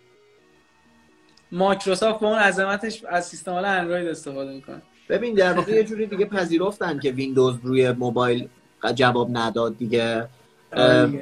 مایکروسافت 1.52 2.20
با 2.20 2.28
اون 2.28 2.38
عظمتش 2.38 3.04
از 3.04 3.26
سیستم 3.26 3.54
اندروید 3.54 4.08
استفاده 4.08 4.52
می‌کنه. 4.52 4.82
ببین 5.08 5.34
در 5.34 5.52
واقع 5.52 5.72
یه 5.72 5.84
جوری 5.84 6.06
دیگه 6.06 6.24
پذیرفتن 6.24 6.98
که 6.98 7.10
ویندوز 7.10 7.54
روی 7.62 7.92
موبایل 7.92 8.48
جواب 8.94 9.28
نداد 9.32 9.78
دیگه. 9.78 10.28
آره 10.76 11.20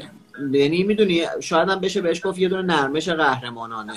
یعنی 0.53 0.83
می‌دونی 0.83 1.23
شاید 1.41 1.69
هم 1.69 1.81
بشه 1.81 2.01
بهش 2.01 2.27
گفت 2.27 2.39
یه 2.39 2.49
دونه 2.49 2.63
نرمش 2.63 3.09
قهرمانانه 3.09 3.95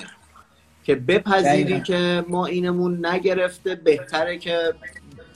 که 0.84 0.96
بپذیری 0.96 1.82
که 1.82 2.26
ما 2.28 2.46
اینمون 2.46 3.06
نگرفته 3.06 3.76
بهتره 3.76 4.38
که 4.38 4.74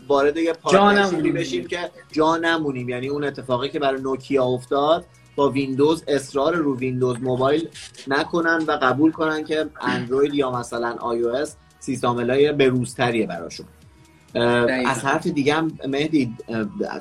وارد 0.07 0.38
یه 0.38 0.53
partnership 0.54 1.25
ی 1.25 1.32
بشیم 1.32 1.68
که 1.68 1.91
جا 2.12 2.38
نمونیم. 2.38 2.89
یعنی 2.89 3.07
اون 3.07 3.24
اتفاقی 3.24 3.70
که 3.70 3.80
برای 3.80 4.01
نوکیا 4.01 4.43
افتاد 4.43 5.05
با 5.40 5.50
ویندوز 5.50 6.04
اصرار 6.08 6.56
رو 6.56 6.78
ویندوز 6.78 7.22
موبایل 7.22 7.68
نکنن 8.08 8.64
و 8.68 8.72
قبول 8.72 9.12
کنن 9.12 9.44
که 9.44 9.70
اندروید 9.82 10.34
یا 10.34 10.52
مثلا 10.52 10.96
iOS 11.00 11.56
سیستم 11.80 12.30
های 12.30 12.52
بروزتریه 12.52 13.28
براشون. 13.28 13.66
از 14.86 15.06
حرف 15.06 15.28
دیگه 15.28 15.54
هم 15.54 15.72
مهدی 15.88 16.36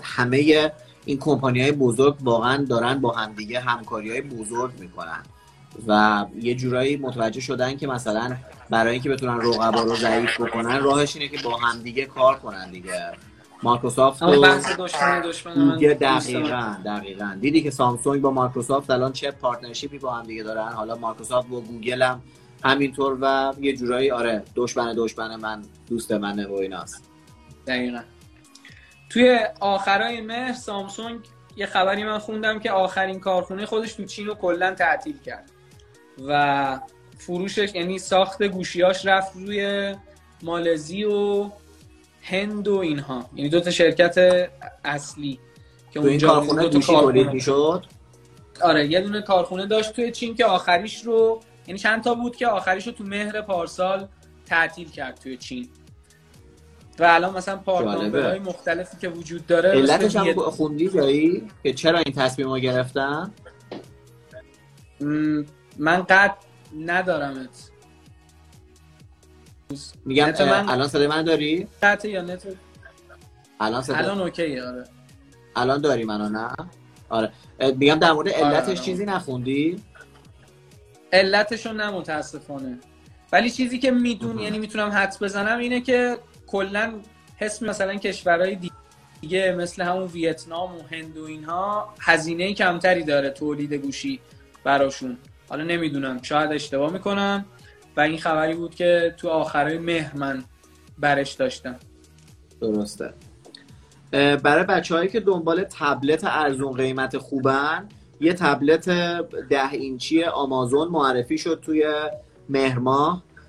همه 0.02 0.72
این 1.04 1.18
کمپانی 1.18 1.62
های 1.62 1.72
بزرگ 1.72 2.16
واقعا 2.20 2.64
دارن 2.64 3.00
با 3.00 3.12
همدیگه 3.12 3.60
همکاری 3.60 4.10
های 4.10 4.20
بزرگ 4.20 4.72
می‌کنن 4.80 5.22
و 5.86 6.24
یه 6.40 6.54
جورایی 6.54 6.96
متوجه 6.96 7.40
شدن 7.40 7.76
که 7.76 7.86
مثلا 7.86 8.36
برای 8.70 8.92
اینکه 8.92 9.10
بتونن 9.10 9.40
رقبا 9.40 9.82
رو 9.82 9.96
ضعیف 9.96 10.40
بکنن 10.40 10.82
راهش 10.82 11.16
اینه 11.16 11.28
که 11.28 11.42
با 11.44 11.56
همدیگه 11.56 12.04
کار 12.04 12.38
کنن 12.38 12.70
دیگه. 12.70 13.12
مایکروسافت 13.62 14.22
و 14.22 14.44
دشمن 14.78 15.20
دشمن 15.20 15.76
دقیقاً 15.76 16.76
دقیقاً. 16.84 17.38
دیدی 17.40 17.62
که 17.62 17.70
سامسونگ 17.70 18.22
با 18.22 18.30
مایکروسافت 18.30 18.90
الان 18.90 19.12
چه 19.12 19.30
partnership 19.30 19.93
ی 19.93 19.98
با 19.98 20.14
هم 20.14 20.22
دیگه 20.22 20.42
دارن؟ 20.42 20.68
حالا 20.72 20.96
مایکروسافت 20.96 21.48
با 21.48 21.60
گوگل 21.60 22.02
هم 22.02 22.22
همینطور 22.64 23.18
و 23.20 23.54
یه 23.60 23.76
جورایی 23.76 24.10
آره 24.10 24.42
دشمن 24.54 24.94
دشمن 24.96 25.36
من 25.36 25.62
دوست 25.88 26.12
منه 26.12 26.46
و 26.46 26.52
ایناست. 26.52 27.10
دقیقاً. 27.66 28.00
توی 29.10 29.38
آخرای 29.60 30.20
مهر 30.20 30.52
سامسونگ 30.52 31.20
یه 31.56 31.66
خبری 31.66 32.04
من 32.04 32.18
خوندم 32.18 32.58
که 32.58 32.70
آخرین 32.70 33.20
کارخونه 33.20 33.66
خودش 33.66 33.92
تو 33.92 34.04
چین 34.04 34.26
رو 34.26 34.34
کلا 34.34 34.74
تعطیل 34.74 35.18
کرد 35.18 35.50
و 36.28 36.80
فروشش 37.18 37.74
یعنی 37.74 37.98
ساخت 37.98 38.42
گوشیاش 38.42 39.06
رفت 39.06 39.36
روی 39.36 39.94
مالزی 40.42 41.04
و 41.04 41.50
هند 42.22 42.68
و 42.68 42.76
اینها. 42.76 43.30
یعنی 43.34 43.48
دو 43.50 43.60
تا 43.60 43.70
شرکت 43.70 44.48
اصلی 44.84 45.38
که 45.90 46.00
تو 46.00 46.06
این 46.06 46.20
کارخونه 46.20 46.68
گوشی 46.68 46.92
تولید 46.92 47.30
می‌شد. 47.30 47.84
آره 48.62 48.86
یه 48.86 49.00
دونه 49.00 49.22
کارخونه 49.22 49.66
داشت 49.66 49.92
توی 49.92 50.10
چین 50.10 50.34
که 50.34 50.44
آخریش 50.44 51.04
رو 51.04 51.40
یعنی 51.66 51.78
چند 51.78 52.04
تا 52.04 52.14
بود 52.14 52.36
که 52.36 52.46
آخریش 52.46 52.86
رو 52.86 52.92
تو 52.92 53.04
مهر 53.04 53.40
پارسال 53.40 54.08
تعطیل 54.46 54.90
کرد 54.90 55.20
توی 55.20 55.36
چین. 55.36 55.68
و 56.98 57.04
الان 57.04 57.36
مثلا 57.36 57.56
پارتنرهای 57.56 58.22
های 58.22 58.38
مختلفی 58.38 58.96
که 59.00 59.08
وجود 59.08 59.46
داره 59.46 59.70
علتش 59.70 60.16
هم 60.16 60.32
خوندی 60.32 60.88
جایی؟ 60.88 61.48
که 61.62 61.72
چرا 61.72 61.98
این 61.98 62.14
تصمیم 62.14 62.48
رو 62.48 62.58
گرفتن؟ 62.58 63.32
من 65.78 66.02
قد 66.02 66.36
ندارمت. 66.80 67.70
میگم 70.04 70.32
من... 70.40 70.68
الان 70.68 70.88
صدای 70.88 71.06
من 71.06 71.22
داری؟ 71.22 71.68
قطع 71.82 72.08
یا 72.08 72.22
نت؟ 72.22 72.42
الان 73.60 73.82
صدای 73.82 73.98
الان 73.98 74.20
اوکی 74.20 74.60
آره. 74.60 74.84
الان 75.56 75.80
داری 75.80 76.04
منو 76.04 76.28
نه؟ 76.28 76.48
آره. 77.08 77.32
میگم 77.76 77.94
در 77.94 78.12
مورد 78.12 78.28
آره، 78.28 78.44
علتش 78.44 78.68
آره. 78.68 78.78
چیزی 78.78 79.04
نخوندی؟ 79.04 79.82
علتشو 81.12 81.72
نه 81.72 81.90
متاسفانه. 81.90 82.78
ولی 83.32 83.50
چیزی 83.50 83.78
که 83.78 83.90
میدون 83.90 84.38
یعنی 84.38 84.58
می‌تونم 84.58 84.88
حدس 84.88 85.22
بزنم 85.22 85.58
اینه 85.58 85.80
که 85.80 86.18
کلا 86.46 86.92
حس 87.36 87.62
مثلا 87.62 87.94
کشورهای 87.94 88.58
دیگه 89.20 89.52
مثل 89.58 89.82
همون 89.82 90.04
ویتنام 90.04 90.76
و 90.76 90.82
هند 90.90 91.16
و 91.16 91.24
اینها 91.24 91.94
هزینه 92.00 92.54
کمتری 92.54 93.04
داره 93.04 93.30
تولید 93.30 93.72
گوشی 93.72 94.20
براشون. 94.64 95.18
حالا 95.48 95.64
نمی‌دونم 95.64 96.22
شاید 96.22 96.52
اشتباه 96.52 96.92
می‌کنم. 96.92 97.44
و 97.98 98.00
این 98.00 98.18
خبری 98.18 98.54
بود 98.54 98.74
که 98.74 99.14
تو 99.16 99.28
آخرای 99.28 99.78
مهر 99.78 100.16
من 100.16 100.44
برش 100.98 101.32
داشتم. 101.32 101.76
درسته. 102.60 103.12
برای 104.12 104.64
بچه 104.64 104.94
هایی 104.94 105.08
که 105.08 105.20
دنبال 105.20 105.64
تبلت 105.64 106.24
ارزون 106.24 106.72
قیمت 106.72 107.18
خوبن 107.18 107.88
یه 108.20 108.32
تبلت 108.32 108.88
ده 109.48 109.72
اینچی 109.72 110.24
آمازون 110.24 110.88
معرفی 110.88 111.38
شد 111.38 111.60
توی 111.62 111.84
مهر 112.48 112.78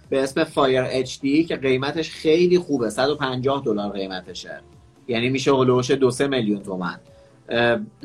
به 0.10 0.24
اسم 0.24 0.44
فایر 0.44 0.84
اچ 0.88 1.20
دی 1.20 1.44
که 1.44 1.56
قیمتش 1.56 2.12
خیلی 2.12 2.60
خوبه 2.60 2.90
150 2.90 3.64
دلار 3.66 3.92
قیمتشه. 3.92 4.62
یعنی 5.08 5.30
میشه 5.30 5.52
هلوش 5.52 5.92
دو 5.92 6.12
سه 6.12 6.28
میلیون 6.28 6.64
تومن. 6.64 7.00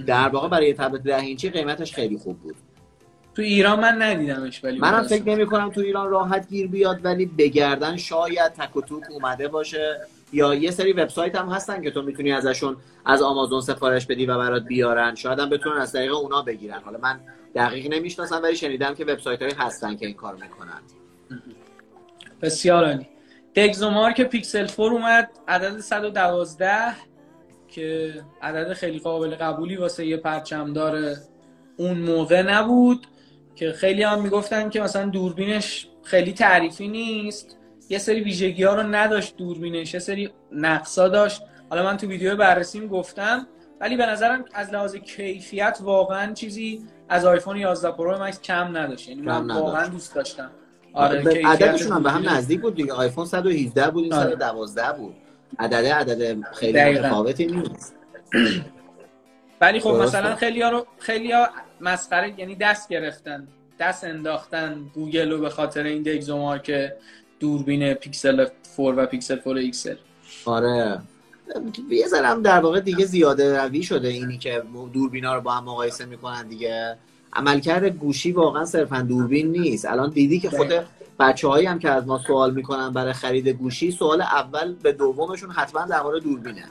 در 0.07 0.29
واقع 0.29 0.49
برای 0.49 0.75
تبلت 0.75 1.03
ده 1.03 1.21
اینچی 1.21 1.51
قیمتش 1.51 1.95
خیلی 1.95 2.19
خوب 2.19 2.39
بود. 2.39 2.57
تو 3.35 3.43
ایران 3.43 3.81
من 3.81 4.03
ندیدمش 4.03 4.65
ولی 4.65 4.79
منم 4.79 5.03
فکر 5.03 5.29
نمی 5.29 5.47
کنم 5.47 5.71
تو 5.71 5.81
ایران 5.81 6.11
راحت 6.11 6.49
گیر 6.49 6.67
بیاد 6.69 7.05
ولی 7.05 7.27
بگردن 7.27 7.97
شاید 7.97 8.53
تک 8.53 8.77
و 8.77 8.81
توک 8.81 9.03
اومده 9.11 9.49
باشه. 9.49 10.01
یا 10.33 10.55
یه 10.55 10.71
سری 10.71 10.93
وبسایت 10.93 11.37
هم 11.37 11.49
هستن 11.49 11.83
که 11.83 11.91
تو 11.91 12.03
می‌تونی 12.03 12.33
ازشون 12.33 12.77
از 13.05 13.23
آمازون 13.23 13.61
سفارش 13.61 14.07
بدی 14.07 14.27
و 14.27 14.39
برات 14.39 14.63
بیارن. 14.63 15.15
شاید 15.15 15.39
هم 15.39 15.51
بتونن 15.51 15.81
از 15.81 15.93
طریق 15.93 16.15
اونا 16.15 16.43
بگیرن. 16.43 16.81
حالا 16.85 16.99
من 16.99 17.21
دقیق 17.55 17.93
نمی‌شناسم 17.93 18.41
ولی 18.43 18.57
شنیدم 18.57 18.95
که 18.95 19.05
وبسایت 19.05 19.43
هایی 19.43 19.55
هستن 19.59 19.97
که 19.97 20.07
این 20.07 20.15
کار 20.15 20.35
می‌کنن. 20.35 20.81
بسیار 22.43 22.85
عالی. 22.85 23.07
دگزومارک 23.55 24.21
پیکسل 24.21 24.67
4 24.67 24.91
اومد 24.91 25.31
عدد 25.49 25.81
112 25.81 26.73
که 27.69 28.15
عدد 28.43 28.73
خیلی 28.73 28.99
قابل 28.99 29.35
قبولی 29.35 29.77
واسه 29.77 30.07
یه 30.07 30.17
پرچم 30.17 30.73
داره 30.73 31.17
اون 31.77 31.99
موقع 31.99 32.43
نبود. 32.43 33.07
که 33.57 33.73
خیلی 33.73 34.03
هم 34.03 34.23
می‌گفتن 34.23 34.71
که 34.71 34.81
مثلا 34.81 35.05
دوربینش 35.05 35.89
خیلی 36.03 36.33
تعریفی 36.33 36.89
نیست. 36.89 37.57
یه 37.89 37.99
سری 37.99 38.21
ویژگی 38.21 38.65
ها 38.65 38.75
رو 38.75 38.83
نداشت 38.83 39.37
دوربینش 39.37 39.95
یه 39.95 40.01
سری 40.01 40.31
نقصا 40.53 41.09
داشت. 41.09 41.43
حالا 41.71 41.83
من 41.85 41.97
تو 41.97 42.07
ویدیو 42.07 42.37
بررسیم 42.37 42.89
گفتم 42.89 43.47
ولی 43.81 43.97
به 43.97 44.07
نظرم 44.07 44.45
از 44.55 44.71
لحاظ 44.71 44.97
کیفیت 44.97 45.79
واقعا 45.83 46.33
چیزی 46.33 46.83
از 47.09 47.25
آیفون 47.25 47.57
11 47.57 47.91
پرو 47.91 48.23
مکس 48.23 48.41
کم 48.41 48.77
نداشت. 48.77 49.09
یعنی 49.09 49.23
من 49.23 49.51
واقعا 49.51 49.87
دوست 49.89 50.15
داشتم. 50.15 50.51
آره 50.93 51.43
عددشون 51.45 51.93
هم 51.93 52.03
به 52.03 52.11
هم 52.11 52.29
نزدیک 52.29 52.61
بود 52.61 52.75
دیگه. 52.75 52.93
آیفون 52.93 53.27
117 53.27 53.91
بود 53.91 54.05
این 54.05 54.13
آره. 54.13 54.31
112 54.31 54.93
بود. 54.99 55.15
عدد 55.59 55.87
عدد 55.87 56.43
خیلی 56.53 56.81
متفاوتی 56.85 57.47
نیست. 57.47 57.95
ولی 59.61 59.81
خب 59.81 59.91
مثلا 59.91 60.37
خیلی 60.37 60.63
ها 60.63 60.69
رو 60.71 60.87
خیلی 60.99 61.33
ها 61.33 61.49
مسخره 61.81 62.41
یعنی 62.41 62.55
دست 62.55 62.89
گرفتن 62.89 63.49
دست 63.81 64.05
انداختن 64.05 64.91
گوگل 64.95 65.31
رو 65.31 65.39
به 65.39 65.51
خاطر 65.51 65.83
این 65.83 66.03
DxOMark 66.03 66.59
که 66.59 66.97
دوربین 67.41 67.95
پیکسل 67.95 68.47
4 68.77 68.95
و 68.99 69.07
پیکسل 69.07 69.39
4 69.45 69.57
ایکسل. 69.57 69.95
آره. 70.45 70.99
یه 71.91 72.07
ذره 72.07 72.41
در 72.41 72.61
واقع 72.61 72.81
دیگه 72.81 73.05
زیاده 73.05 73.63
روی 73.63 73.83
شده 73.83 74.09
اینی 74.09 74.39
که 74.39 74.63
دوربینا 74.93 75.35
رو 75.35 75.41
با 75.41 75.53
هم 75.53 75.65
مقایسه 75.65 76.05
می‌کنن 76.05 76.49
دیگه. 76.49 76.97
عملکرد 77.33 77.85
گوشی 77.85 78.33
واقعا 78.33 78.65
صرفا 78.65 79.03
دوربین 79.03 79.53
نیست. 79.53 79.85
الان 79.85 80.11
دیدی 80.11 80.41
که 80.41 80.51
خود 80.51 80.73
بچه 81.21 81.49
هایی 81.49 81.67
هم 81.67 81.79
که 81.79 81.91
از 81.91 82.07
ما 82.07 82.19
سوال 82.19 82.55
می‌کنن 82.55 82.91
برای 82.91 83.13
خرید 83.13 83.49
گوشی 83.49 83.91
سوال 83.91 84.21
اول 84.21 84.75
یا 84.75 84.93
دومشون 84.93 85.51
حتما 85.51 85.87
در 85.87 86.03
مورد 86.03 86.23
دوربینه. 86.23 86.65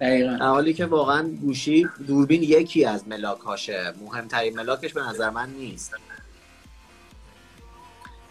دقیقا. 0.00 0.36
حالی 0.36 0.74
که 0.74 0.86
واقعا 0.86 1.28
گوشی 1.28 1.88
دوربین 2.06 2.42
یکی 2.42 2.84
از 2.84 3.08
ملاکاشه. 3.08 3.92
مهمترین 4.04 4.56
ملاکش 4.56 4.92
به 4.92 5.00
نظر 5.02 5.30
من 5.30 5.50
نیست. 5.50 5.94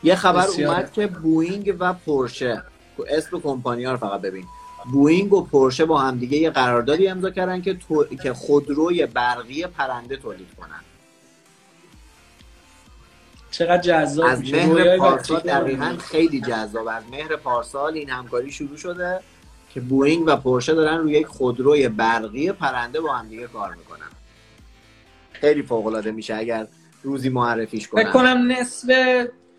یه 0.03 0.15
خبر 0.15 0.47
اومد 0.47 0.93
که 0.93 1.07
بوینگ 1.07 1.75
و 1.79 1.93
پورشه. 1.93 2.63
اسم 3.07 3.39
کمپانی 3.39 3.83
ها 3.83 3.91
رو 3.91 3.97
فقط 3.97 4.21
ببین. 4.21 4.45
بوینگ 4.91 5.33
و 5.33 5.41
پورشه 5.41 5.85
با 5.85 5.99
هم 5.99 6.19
دیگه 6.19 6.37
یه 6.37 6.49
قراردادی 6.49 7.07
امضا 7.07 7.29
کردن 7.29 7.61
که 7.61 7.73
تو... 7.73 8.05
که 8.05 8.33
خودروی 8.33 9.05
برقی 9.05 9.67
پرنده 9.67 10.17
تولید 10.17 10.55
کنن. 10.57 10.79
چقدر 13.51 13.81
جذاب 13.81 14.25
از 14.25 14.41
مهر 14.41 14.97
پارسال 14.97 15.39
دقیقا 15.39 15.97
خیلی 15.99 16.41
جذاب. 16.41 16.87
از 16.87 17.03
مهر 17.11 17.35
پارسال 17.35 17.93
این 17.93 18.09
همکاری 18.09 18.51
شروع 18.51 18.77
شده. 18.77 19.19
که 19.69 19.81
بوینگ 19.81 20.23
و 20.27 20.35
پورشه 20.35 20.73
دارن 20.73 20.97
روی 20.97 21.13
یک 21.13 21.27
خودروی 21.27 21.89
برقی 21.89 22.51
پرنده 22.51 23.01
با 23.01 23.13
هم 23.13 23.27
دیگه 23.27 23.47
کار 23.47 23.75
می‌کنن. 23.75 24.07
خیلی 25.31 25.63
فوق 25.63 25.87
العاده 25.87 26.11
میشه 26.11 26.35
اگر 26.35 26.67
روزی 27.03 27.29
معرفیش 27.29 27.87
کنن. 27.87 28.03
فکر 28.03 28.11
کنم 28.11 28.51
نصف 28.51 28.89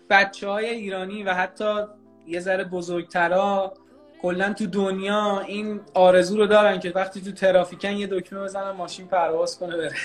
بچه 0.09 0.47
های 0.47 0.65
ایرانی 0.65 1.23
و 1.23 1.33
حتی 1.33 1.75
یه 2.27 2.39
ذره 2.39 2.63
بزرگترا 2.63 3.73
کلا 4.21 4.53
تو 4.53 4.65
دنیا 4.65 5.39
این 5.39 5.79
آرزو 5.93 6.37
رو 6.37 6.47
دارن 6.47 6.79
که 6.79 6.91
وقتی 6.95 7.21
تو 7.21 7.31
ترافیکن 7.31 7.91
یه 7.91 8.07
دکمه 8.07 8.43
بزنن 8.43 8.71
ماشین 8.71 9.07
پرواز 9.07 9.59
کنه 9.59 9.77
بره. 9.77 9.95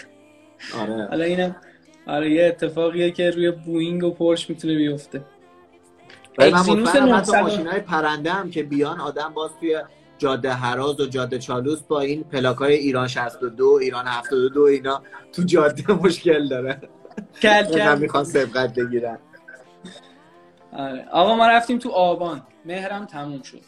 آره. 0.81 1.07
حالا 1.11 1.25
اینم 1.25 1.57
آره 2.07 2.31
یه 2.31 2.47
اتفاقیه 2.47 3.11
که 3.11 3.31
روی 3.31 3.51
بوینگ 3.51 4.05
و 4.05 4.11
پرش 4.11 4.51
می‌تونه 4.51 4.75
بیفته. 4.75 5.23
مطمئنم 6.39 7.15
حتی 7.15 7.41
ماشین 7.41 7.67
های 7.67 7.81
پرنده 7.81 8.33
هم 8.33 8.51
که 8.51 8.63
بیان 8.63 9.01
آدم 9.01 9.33
باز 9.35 9.51
توی 9.61 9.83
جاده 10.19 10.53
هراز 10.53 11.01
و 11.01 11.07
جاده 11.07 11.39
چالوس 11.39 11.81
با 11.83 12.01
این 12.01 12.25
پلاک 12.25 12.57
های 12.57 12.75
ایران 12.75 13.09
62 13.09 13.79
ایران 13.83 14.07
72 14.07 14.63
اینا 14.63 15.03
تو 15.33 15.43
جاده 15.43 15.93
مشکل 15.93 16.49
داره. 16.49 16.81
کل 17.43 17.63
کل. 17.63 17.99
می‌خوان 17.99 18.25
سبقت 18.25 18.75
بگیرن. 18.75 19.19
آره. 20.73 21.07
آقا 21.13 21.37
ما 21.37 21.47
رفتیم 21.47 21.79
تو 21.79 21.91
آبان. 21.91 22.43
مهرم 22.65 23.05
تموم 23.05 23.43
شد. 23.43 23.61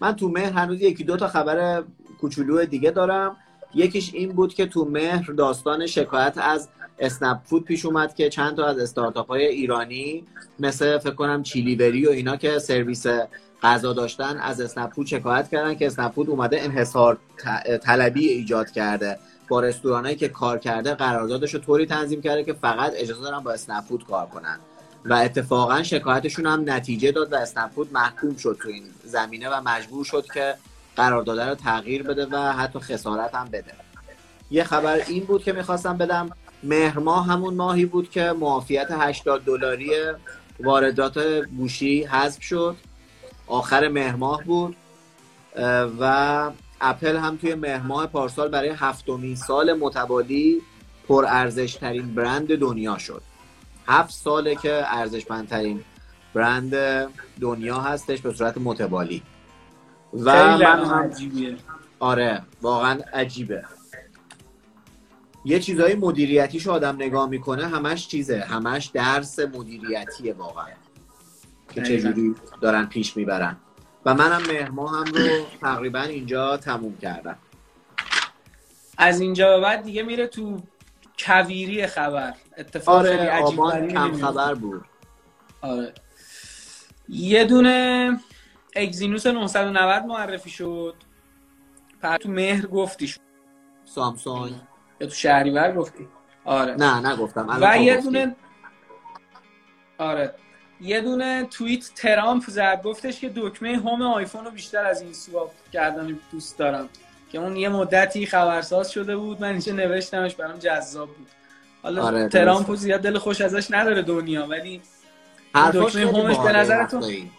من 0.00 0.16
تو 0.16 0.28
مهر 0.28 0.52
هنوز 0.52 0.80
یکی 0.80 1.04
دو 1.04 1.16
تا 1.16 1.28
خبر 1.28 1.82
کوچولو 2.20 2.64
دیگه 2.64 2.90
دارم. 2.90 3.36
یکیش 3.74 4.14
این 4.14 4.32
بود 4.32 4.54
که 4.54 4.66
تو 4.66 4.84
مهر 4.84 5.32
داستان 5.32 5.86
شکایت 5.86 6.38
از 6.38 6.68
اسنپ 6.98 7.40
فود 7.44 7.64
پیش 7.64 7.86
اومد 7.86 8.14
که 8.14 8.28
چند 8.28 8.56
تا 8.56 8.66
از 8.66 8.78
استارتاپ 8.78 9.28
های 9.28 9.46
ایرانی 9.46 10.24
مثل 10.58 10.98
فکر 10.98 11.14
کنم 11.14 11.42
چیلیوری 11.42 12.06
و 12.06 12.10
اینا 12.10 12.36
که 12.36 12.58
سرویس 12.58 13.06
غذا 13.62 13.92
داشتن 13.92 14.36
از 14.38 14.60
اسنپ 14.60 14.92
فود 14.92 15.06
شکایت 15.06 15.48
کردن 15.50 15.74
که 15.74 15.86
اسنپ 15.86 16.12
فود 16.12 16.30
اومده 16.30 16.62
انحصار 16.62 17.18
طلبی 17.84 18.28
ایجاد 18.28 18.70
کرده. 18.70 19.18
با 19.48 19.60
رستورانایی 19.60 20.16
که 20.16 20.28
کار 20.28 20.58
کرده 20.58 20.94
قراردادش 20.94 21.54
رو 21.54 21.60
طوری 21.60 21.86
تنظیم 21.86 22.22
کرده 22.22 22.44
که 22.44 22.52
فقط 22.52 22.92
اجازه 22.96 23.22
دارن 23.22 23.38
با 23.38 23.52
اسنپ 23.52 23.84
فود 23.84 24.06
کار 24.06 24.26
کنن. 24.26 24.58
و 25.04 25.14
اتفاقا 25.14 25.82
شکایتشون 25.82 26.46
هم 26.46 26.62
نتیجه 26.66 27.12
داد 27.12 27.32
و 27.32 27.36
اسنپ 27.36 27.70
فود 27.70 27.92
محکوم 27.92 28.36
شد 28.36 28.58
تو 28.62 28.68
این 28.68 28.84
زمینه 29.04 29.48
و 29.48 29.60
مجبور 29.64 30.04
شد 30.04 30.26
که 30.34 30.54
قرارداد 30.96 31.40
رو 31.40 31.54
تغییر 31.54 32.02
بده 32.02 32.26
و 32.26 32.36
حتی 32.36 32.78
خسارت 32.78 33.34
هم 33.34 33.48
بده. 33.48 33.72
یه 34.50 34.64
خبر 34.64 35.00
این 35.08 35.24
بود 35.24 35.42
که 35.42 35.52
می‌خواستم 35.52 35.96
بدم. 35.96 36.30
مهر 36.62 36.98
ماه 36.98 37.26
همون 37.26 37.54
ماهی 37.54 37.84
بود 37.84 38.10
که 38.10 38.32
معافیت 38.40 38.86
80 38.90 39.44
دلاری 39.44 39.90
واردات 40.60 41.18
گوشی 41.56 42.04
حذف 42.04 42.42
شد. 42.42 42.76
آخر 43.52 43.88
مهر 43.88 44.16
ماه 44.16 44.44
بود. 44.44 44.76
و 46.00 46.50
اپل 46.80 47.16
هم 47.16 47.36
توی 47.36 47.54
مهر 47.54 47.82
ماه 47.82 48.06
پارسال 48.06 48.48
برای 48.48 48.68
هفتمین 48.68 49.36
سال 49.36 49.72
متوالی 49.72 50.62
پر 51.08 51.24
ارزش 51.28 51.74
ترین 51.74 52.14
برند 52.14 52.58
دنیا 52.58 52.98
شد. 52.98 53.22
هفت 53.88 54.14
ساله 54.14 54.54
که 54.54 54.82
ارزشمندترین 54.86 55.84
برند 56.34 56.74
دنیا 57.40 57.80
هستش 57.80 58.20
به 58.20 58.32
صورت 58.32 58.58
متوالی. 58.58 59.22
و 60.12 60.58
من 60.58 60.62
هم 60.62 60.94
عجیبیه 60.94 61.56
آره 62.00 62.42
واقعا 62.62 63.00
عجیبه. 63.12 63.64
یه 65.44 65.60
چیزای 65.60 65.94
مدیریتیشو 65.94 66.72
آدم 66.72 66.94
نگاه 66.96 67.28
می‌کنه 67.28 67.66
همش 67.66 68.08
چیزه 68.08 68.40
همش 68.40 68.86
درس 68.86 69.38
مدیریتیه 69.38 70.32
واقعا. 70.34 70.66
که 71.74 71.80
دقیقاً. 71.80 72.10
چجوری 72.12 72.34
دارن 72.60 72.86
پیش 72.86 73.16
می‌برن. 73.16 73.56
و 74.04 74.14
منم 74.14 74.42
مهما 74.52 74.88
هم 74.88 75.04
رو 75.04 75.28
تقریبا 75.60 76.00
اینجا 76.00 76.56
تموم 76.56 76.96
کردم. 76.96 77.38
از 78.98 79.20
اینجا 79.20 79.56
به 79.56 79.62
بعد 79.62 79.82
دیگه 79.82 80.02
میره 80.02 80.26
تو 80.26 80.62
کویری 81.18 81.86
خبر. 81.86 82.34
اتفاق 82.58 83.02
خیلی 83.06 83.18
آره 83.18 83.30
عجیب 83.30 83.60
آبان 83.60 83.70
غریبی 83.72 83.92
کم. 83.92 84.12
خبر 84.16 84.54
بود. 84.54 84.84
آره. 85.60 85.92
یه 87.08 87.44
دونه 87.44 88.10
اگزینوس 88.76 89.26
990 89.26 90.04
معرفی 90.04 90.50
شد. 90.50 90.94
پر 92.02 92.16
تو 92.16 92.28
مهر 92.28 92.66
گفتی 92.66 93.06
شد. 93.08 93.20
سامسونگ. 93.84 94.54
یا 95.00 95.06
تو 95.06 95.14
شهریور 95.14 95.72
گفتی. 95.72 96.08
آره. 96.44 96.74
نه 96.74 97.12
نگفتم. 97.12 97.48
الان 97.50 97.78
و 97.78 97.82
یه. 97.82 97.96
دونه 97.96 98.36
آره. 99.98 100.34
یه 100.82 101.00
دونه 101.00 101.44
توییت 101.44 101.90
ترامپ 101.96 102.42
زد. 102.48 102.82
گفتش 102.82 103.20
که 103.20 103.32
دکمه 103.36 103.76
هوم 103.76 104.02
آیفون 104.02 104.44
رو 104.44 104.50
بیشتر 104.50 104.84
از 104.84 105.02
این 105.02 105.12
سواپ 105.12 105.50
کردن 105.72 106.18
دوست 106.32 106.58
دارم. 106.58 106.88
که 107.32 107.38
اون 107.38 107.56
یه 107.56 107.68
مدتی 107.68 108.26
خبرساز 108.26 108.90
شده 108.90 109.16
بود. 109.16 109.40
من 109.40 109.48
اینجا 109.48 109.72
نوشتمش 109.72 110.34
برام 110.34 110.58
جذاب 110.58 111.08
بود. 111.08 111.26
حالا 111.82 112.02
آره، 112.02 112.28
ترامپ. 112.28 112.74
زیاد 112.74 113.00
دل 113.00 113.18
خوش 113.18 113.40
ازش 113.40 113.66
نداره 113.70 114.02
دنیا 114.02 114.46
ولی 114.46 114.82
دکمه 115.74 116.02
هومش 116.02 116.38
به 116.38 116.52
نظرتون؟ 116.52 117.30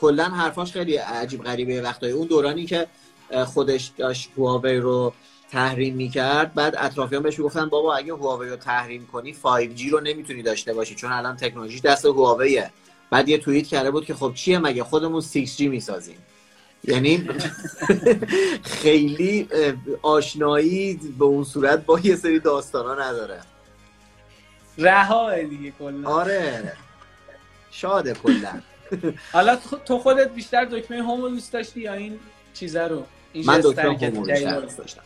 کلا 0.00 0.24
حرفاش 0.24 0.72
خیلی 0.72 0.96
عجیب 0.96 1.44
غریبه. 1.44 1.82
وقتایی 1.82 2.12
اون 2.12 2.26
دورانی 2.26 2.66
که 2.66 2.86
خودش 3.46 3.90
داشت 3.96 4.30
هواوی 4.36 4.76
رو 4.76 5.12
تحریم 5.50 5.94
می‌کرد 5.94 6.54
بعد 6.54 6.74
اطرافیان 6.78 7.22
بهش 7.22 7.40
گفتن 7.40 7.68
بابا 7.68 7.96
اگه 7.96 8.12
هواوی 8.14 8.48
رو 8.48 8.56
تحریم 8.56 9.06
کنی 9.06 9.34
5G 9.34 9.90
رو 9.90 10.00
نمی‌تونی 10.00 10.42
داشته 10.42 10.74
باشی 10.74 10.94
چون 10.94 11.12
الان 11.12 11.36
تکنولوژی 11.36 11.80
دست 11.80 12.04
هواویه. 12.04 12.70
بعد 13.10 13.28
یه 13.28 13.38
توییت 13.38 13.66
کرده 13.66 13.90
بود 13.90 14.04
که 14.04 14.14
خب 14.14 14.32
چیه 14.34 14.58
مگه 14.58 14.84
خودمون 14.84 15.20
6G 15.22 15.60
می‌سازیم؟ 15.60 16.16
یعنی 16.84 17.28
خیلی 18.82 19.48
آشنایی 20.02 21.00
به 21.18 21.24
اون 21.24 21.44
صورت 21.44 21.84
با 21.86 22.00
یه 22.00 22.16
سری 22.16 22.38
داستانا 22.40 22.94
نداره. 22.94 23.40
رها 24.78 25.42
دیگه 25.42 25.72
کلا. 25.78 26.08
آره. 26.10 26.72
شاده 27.70 28.14
کلا. 28.14 28.60
حالا 29.32 29.58
تو- 29.84 29.98
خودت 29.98 30.30
بیشتر 30.34 30.64
دکمه 30.64 31.02
هوم 31.02 31.22
رو 31.22 31.28
دوست 31.28 31.52
داشتی 31.52 31.80
یا 31.80 31.92
این 31.94 32.18
چیزه 32.54 32.82
رو؟ 32.84 33.04
این 33.32 33.46
من 33.46 33.54
حرکت 33.54 33.78
هومو 34.02 34.24
بیشتر؟ 34.24 34.60
دوست 34.60 34.78
داشتم. 34.78 35.02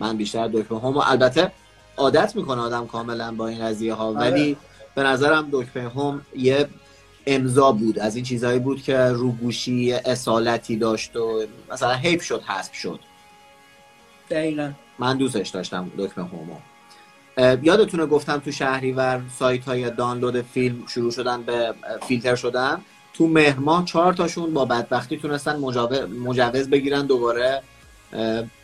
من 0.00 0.16
بیشتر 0.16 0.48
دکمه 0.48 0.78
هومو 0.80 1.02
البته 1.06 1.52
عادت 1.96 2.36
می‌کنه 2.36 2.60
آدم 2.60 2.86
کاملا 2.86 3.32
با 3.32 3.48
این 3.48 3.64
قضیه 3.66 3.94
ها 3.94 4.04
آره. 4.04 4.18
ولی 4.18 4.56
به 4.94 5.02
نظرم 5.02 5.48
دکمه 5.52 5.82
هوم 5.82 6.26
یه 6.36 6.68
امضا 7.26 7.72
بود. 7.72 7.98
از 7.98 8.16
این 8.16 8.24
چیزهایی 8.24 8.58
بود 8.58 8.82
که 8.82 8.98
رو 8.98 9.32
گوشی 9.32 9.92
اصالتی 9.92 10.76
داشت 10.76 11.16
و 11.16 11.46
مثلا 11.72 11.92
حیف 11.92 12.22
شد 12.22 12.42
حذف 12.42 12.74
شد. 12.74 13.00
دقیقا. 14.30 14.72
من 14.98 15.16
دوستش 15.16 15.48
داشتم 15.48 15.90
دکمه 15.98 16.24
هومو. 16.24 16.56
یادتونه 17.62 18.06
گفتم 18.06 18.38
تو 18.38 18.52
شهریور 18.52 19.22
سایت 19.38 19.64
های 19.64 19.90
دانلود 19.90 20.42
فیلم 20.42 20.86
شروع 20.86 21.10
شدن 21.10 21.42
به 21.42 21.74
فیلتر 22.08 22.34
شدن؟ 22.34 22.80
تو 23.14 23.26
مهر 23.26 23.58
ماه 23.58 23.84
چهار 23.84 24.12
تاشون 24.12 24.54
با 24.54 24.64
بدبختی 24.64 25.16
تونستن 25.16 25.56
مجوز 26.24 26.70
بگیرن 26.70 27.06
دوباره 27.06 27.62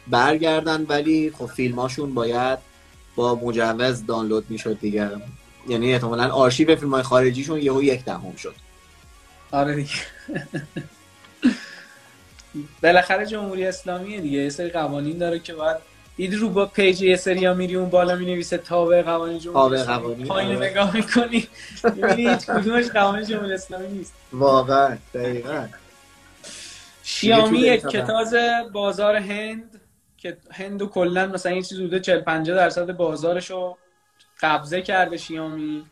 برگردن 0.08 0.86
ولی 0.88 1.30
خب 1.38 1.46
فیلماشون 1.46 2.14
باید 2.14 2.58
با 3.16 3.34
مجوز 3.34 4.06
دانلود 4.06 4.44
می‌شد 4.48 4.80
دیگه. 4.80 5.10
یعنی 5.68 5.92
احتمالا 5.92 6.28
آرشیو 6.28 6.76
فیلم 6.76 6.90
های 6.90 7.02
خارجیشون 7.02 7.62
یهو 7.62 7.82
یک 7.82 8.04
دهم 8.04 8.36
شد. 8.36 8.54
آره 9.50 9.74
دیگه. 9.74 9.90
بالاخره 12.82 13.26
جمهوری 13.26 13.66
اسلامی 13.66 14.20
دیگه. 14.20 14.38
یه 14.38 14.50
سری 14.50 14.68
قوانین 14.68 15.18
داره 15.18 15.38
که 15.38 15.54
باید 15.54 15.76
دیدی 16.16 16.36
رو 16.36 16.48
با 16.48 16.66
پیج 16.66 17.02
یه 17.02 17.16
سری 17.16 17.44
ها 17.44 17.54
میری 17.54 17.76
اون 17.76 17.90
بالا 17.90 18.16
می‌نویسه 18.16 18.58
تابع 18.58 19.02
قوانین 19.02 19.38
جمهوری 19.38 19.80
اسلامی. 19.80 20.24
پایین 20.24 20.56
آره. 20.56 20.70
نگاه 20.70 20.96
می‌کنی 20.96 21.48
می‌بینی 21.84 22.28
هیچ 22.28 22.46
کدومش 22.46 22.86
قوانین 22.86 23.26
جمهوری 23.26 23.52
اسلامی 23.52 23.88
نیست. 23.88 24.14
واقعا 24.32 24.98
دقیقا. 25.14 25.66
شیامی 27.02 27.58
یک. 27.58 27.82
کتاز 27.82 28.34
بازار 28.72 29.16
هند 29.16 29.80
که 30.18 30.36
هند 30.50 30.82
و 30.82 30.86
کلا 30.86 31.26
مثلا 31.26 31.52
این 31.52 31.62
چیز 31.62 31.78
حدود 31.78 32.02
40 32.02 32.20
50 32.20 32.56
درصد 32.56 32.92
بازارش 32.92 33.50
رو 33.50 33.76
قبضه 34.40 34.82
کرده 34.82 35.16
شیامی. 35.16 35.86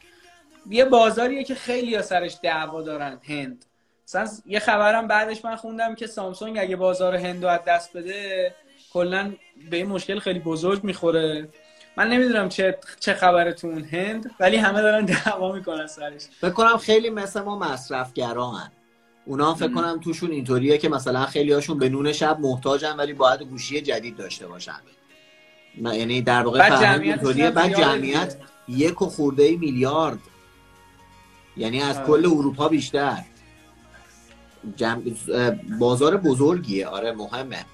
یه 0.70 0.84
بازاریه 0.84 1.44
که 1.44 1.54
خیلی 1.54 1.94
ها 1.94 2.02
سرش 2.02 2.36
دعوا 2.42 2.82
دارن 2.82 3.20
هند. 3.28 3.64
مثلا 4.08 4.28
یه 4.46 4.58
خبرم 4.58 5.08
بعدش 5.08 5.44
من 5.44 5.56
خوندم 5.56 5.94
که 5.94 6.06
سامسونگ 6.06 6.58
اگه 6.58 6.76
بازار 6.76 7.14
هند 7.14 7.44
رو 7.44 7.50
از 7.50 7.60
دست 7.66 7.96
بده 7.96 8.54
کلا 8.92 9.32
به 9.70 9.76
این 9.76 9.86
مشکل 9.86 10.18
خیلی 10.18 10.38
بزرگ 10.38 10.84
می‌خوره. 10.84 11.48
من 11.96 12.08
نمی‌دونم 12.08 12.48
چه 12.48 12.78
چه 13.00 13.14
خبره 13.14 13.52
تو 13.52 13.66
اون 13.66 13.84
هند 13.84 14.30
ولی 14.40 14.56
همه 14.56 14.82
دارن 14.82 15.04
دعوا 15.24 15.52
می‌کنن 15.52 15.86
سرش. 15.86 16.22
فکر 16.40 16.50
کنم 16.50 16.76
خیلی 16.76 17.10
مثل 17.10 17.40
ما 17.40 17.58
مصرفگران. 17.58 18.72
اونا 19.26 19.54
فکر 19.54 19.72
کنم 19.72 20.00
توشون 20.00 20.30
اینطوریه 20.30 20.78
که 20.78 20.88
مثلا 20.88 21.26
خیلی 21.26 21.52
هاشون 21.52 21.78
به 21.78 21.88
نون 21.88 22.12
شب 22.12 22.40
محتاجن 22.40 22.96
ولی 22.96 23.12
باید 23.12 23.42
گوشی 23.42 23.80
جدید 23.80 24.16
داشته 24.16 24.46
باشن. 24.46 24.80
یعنی 25.76 26.22
در 26.22 26.42
واقع 26.42 26.58
بعد 26.58 26.76
فرهنگ 26.76 27.16
بعد 27.16 27.32
زیاده 27.32 27.70
جمعیت. 27.70 28.36
یک 28.68 29.02
و 29.02 29.06
خورده 29.06 29.56
میلیارد. 29.56 30.18
یعنی 31.56 31.82
از 31.82 31.96
آره. 31.96 32.06
کل 32.06 32.26
اروپا 32.26 32.68
بیشتر. 32.68 33.18
جمع... 34.76 35.02
بازار 35.78 36.16
بزرگیه. 36.16 36.86
آره 36.86 37.12
مهمه. 37.12 37.64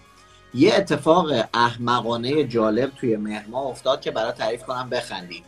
یه 0.55 0.75
اتفاق 0.75 1.33
احمقانه 1.55 2.45
جالب 2.45 2.91
توی 2.91 3.17
مهر 3.17 3.47
ماه 3.47 3.67
افتاد 3.67 4.01
که 4.01 4.11
برای 4.11 4.33
تعریف 4.33 4.63
کنم 4.63 4.89
بخندیم. 4.91 5.45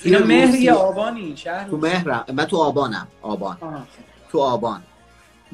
توی 0.00 0.14
اینا 0.14 0.26
مهر 0.26 0.54
یا 0.54 0.74
آبانی؟ 0.74 1.36
شهر 1.36 1.68
تو 1.68 1.76
مهرم. 1.76 2.24
من 2.32 2.44
تو 2.44 2.56
آبانم. 2.56 3.08
آبان. 3.22 3.56
تو 4.32 4.40
آبان. 4.40 4.82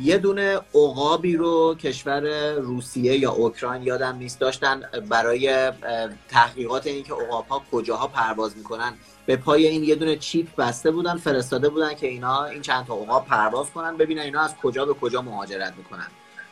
یه 0.03 0.19
دونه 0.19 0.61
عقابی 0.75 1.37
رو 1.37 1.75
کشور 1.75 2.53
روسیه 2.53 3.19
یا 3.19 3.31
اوکراین 3.31 3.83
یادم 3.83 4.17
نیست 4.17 4.39
داشتن 4.41 4.83
برای 5.09 5.71
تحقیقات 6.29 6.87
این 6.87 7.05
که 7.05 7.15
عقاب 7.15 7.47
ها 7.49 7.63
کجاها 7.73 8.07
پرواز 8.07 8.57
می‌کنن. 8.57 8.93
به 9.27 9.37
پای 9.37 9.67
این 9.67 9.85
یه 9.85 9.95
دونه 9.95 10.17
چیپ 10.17 10.47
بسته 10.59 10.91
بودن 10.91 11.17
فرستاده 11.17 11.69
بودن 11.69 11.95
که 11.95 12.07
اینا 12.07 12.45
این 12.45 12.63
چند 12.63 12.87
تا 12.87 12.95
عقاب 12.95 13.27
پرواز 13.27 13.71
کنن 13.71 13.97
ببینن 13.97 14.23
اینا 14.23 14.41
از 14.41 14.55
کجا 14.63 14.85
به 14.85 14.95
کجا 14.95 15.23
مهاجرت 15.23 15.75
می‌کنن. 15.77 16.07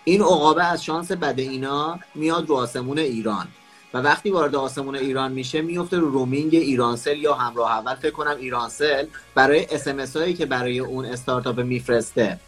این 0.05 0.21
عقابه 0.21 0.65
از 0.65 0.85
شانس 0.85 1.13
بد 1.13 1.39
اینا 1.39 1.99
میاد 2.15 2.49
رو 2.49 2.55
آسمون 2.55 2.99
ایران 2.99 3.49
و 3.95 3.99
وقتی 3.99 4.31
وارد 4.31 4.55
آسمون 4.55 4.97
ایران 4.97 5.33
میشه 5.33 5.63
میفته 5.63 5.97
رو 5.97 6.11
رومینگ 6.11 6.55
ایرانسل 6.55 7.17
یا 7.17 7.35
همراه 7.35 7.71
اول. 7.71 7.95
فکر 7.95 8.11
کنم 8.11 8.37
ایرانسل 8.41 9.07
برای 9.35 9.67
اس 9.71 10.17
هایی 10.17 10.35
که 10.35 10.47
برای 10.47 10.79
اون 10.79 11.05
استارتاپ 11.05 11.61
میفرسته. 11.61 12.39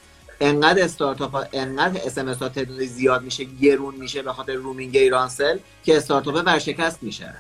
انقدر 0.41 0.84
استارتاپ 0.84 1.32
ها 1.32 1.45
انقدر 1.53 2.01
اس 2.07 2.18
ام 2.18 2.24
اس 2.24 2.29
ها 2.28 2.49
تعداد 2.49 2.84
زیاد 2.84 3.22
میشه 3.22 3.45
گرون 3.45 3.95
میشه 3.95 4.22
به 4.22 4.32
خاطر 4.32 4.53
رومینگ 4.53 4.97
ایرانسل 4.97 5.59
که 5.84 5.97
استارتاپ 5.97 6.43
ورشکست 6.47 7.03
میشه. 7.03 7.34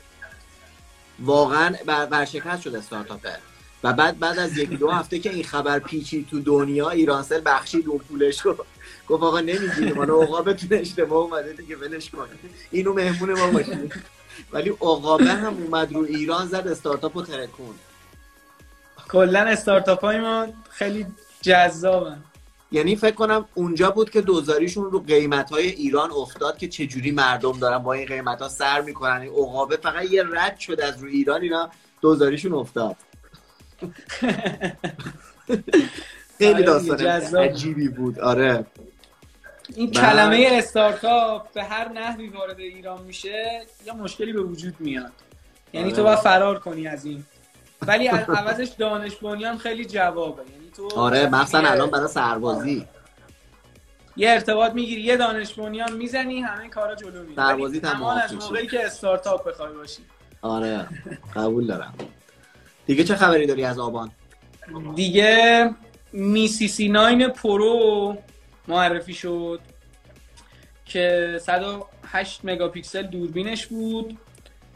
واقعا 1.18 1.74
ورشکست 1.86 2.62
شد 2.62 2.74
استارتاپه 2.74 3.38
و 3.84 3.92
بعد 3.92 4.18
بعد 4.18 4.38
از 4.38 4.58
یکی 4.58 4.76
دو 4.76 4.90
هفته 4.90 5.18
که 5.18 5.30
این 5.30 5.44
خبر 5.44 5.78
پیچید 5.78 6.26
تو 6.30 6.40
دنیا 6.40 6.90
ایرانسل 6.90 7.40
بخشید 7.44 7.88
اون 7.88 7.98
پولش 7.98 8.40
رو 8.40 8.56
گفت 9.08 9.22
آقا 9.22 9.40
نمی‌گیریم 9.40 9.98
حالا 9.98 10.22
عقابتون 10.22 10.78
اشتباه 10.78 11.18
اومده 11.18 11.52
دیگه 11.52 11.76
ولش 11.76 12.10
کن 12.10 12.28
اینو 12.70 12.92
مهمون 12.92 13.32
ما 13.32 13.46
باشید 13.50 13.94
ولی 14.52 14.70
عقابه 14.70 15.32
هم 15.32 15.56
اومد 15.62 15.92
رو 15.92 16.00
ایران 16.02 16.46
زد 16.46 16.68
استارتاپ 16.68 17.18
رو 17.18 17.24
ترکون. 17.24 17.74
کلا 19.08 19.40
استارتاپ 19.40 20.00
های 20.00 20.20
ما 20.20 20.46
خیلی 20.70 21.06
جذابن. 21.40 22.24
یعنی 22.72 22.96
فکر 22.96 23.14
کنم 23.14 23.44
اونجا 23.54 23.90
بود 23.90 24.10
که 24.10 24.20
دوزاریشون 24.20 24.84
رو 24.90 25.00
قیمت 25.00 25.50
های 25.50 25.68
ایران 25.68 26.10
افتاد 26.10 26.58
که 26.58 26.68
چجوری 26.68 27.10
مردم 27.10 27.58
دارن 27.58 27.78
با 27.78 27.92
این 27.92 28.06
قیمت 28.06 28.42
ها 28.42 28.48
سر 28.48 28.80
می‌کنن. 28.80 29.20
این 29.20 29.30
عقابه 29.32 29.76
فقط 29.76 30.10
یه 30.10 30.24
رد 30.32 30.58
شد 30.58 30.80
از 30.80 31.02
روی 31.02 31.12
ایران 31.12 31.42
اینا 31.42 31.70
دوزاریشون 32.00 32.52
افتاد. 32.54 32.96
خیلی 36.38 36.52
آره 36.54 36.62
داستان. 36.62 37.40
عجیبی 37.42 37.88
بود. 37.88 38.18
آره. 38.18 38.66
این 39.76 39.90
بعد- 39.90 39.94
کلمه 40.04 40.48
استارتاپ 40.52 41.52
به 41.52 41.64
هر 41.64 41.88
نحوی 41.88 42.28
وارد 42.28 42.60
ایران 42.60 43.02
میشه 43.02 43.62
یا 43.86 43.94
مشکلی 43.94 44.32
به 44.32 44.42
وجود 44.42 44.74
میاد. 44.78 45.12
یعنی 45.72 45.86
آره. 45.86 45.96
تو 45.96 46.02
باید 46.02 46.18
فرار 46.18 46.58
کنی 46.58 46.86
از 46.88 47.04
این. 47.04 47.24
ولی 47.86 48.06
عوضش 48.08 48.68
دانش 48.78 49.16
بنیان 49.16 49.58
خیلی 49.58 49.84
جوابه. 49.84 50.42
یعنی 50.52 50.70
تو 50.76 50.88
آره 50.96 51.18
یه- 51.18 51.70
الان 51.70 51.90
برای 51.90 52.08
سربازی. 52.08 52.86
یه 54.16 54.30
ارتباط 54.30 54.72
می‌گیری 54.72 55.00
یه 55.02 55.16
دانش 55.16 55.52
بنیان 55.54 55.92
می‌زنی 55.92 56.40
همه 56.40 56.68
کارا 56.68 56.94
جلو 56.94 57.22
میره. 57.22 57.36
سربازی 57.36 57.80
معاف 57.80 58.24
از. 58.24 58.34
موقعی 58.34 58.66
که 58.66 58.86
استارتاپ 58.86 59.48
بخوای 59.48 59.72
باشی. 59.72 60.02
آره 60.42 60.86
قبول 61.36 61.66
دارم. 61.66 61.94
دیگه 62.86 63.04
چه 63.04 63.14
خبری 63.14 63.46
داری 63.46 63.64
از 63.64 63.78
آبان؟ 63.78 64.10
دیگه 64.94 65.70
Mi 66.12 66.50
CC 66.50 66.88
Nine 66.88 67.28
Pro 67.28 68.16
معرفی 68.68 69.14
شد 69.14 69.60
که 70.84 71.38
108 71.42 72.40
مگاپیکسل 72.44 73.02
دوربینش 73.02 73.66
بود. 73.66 74.18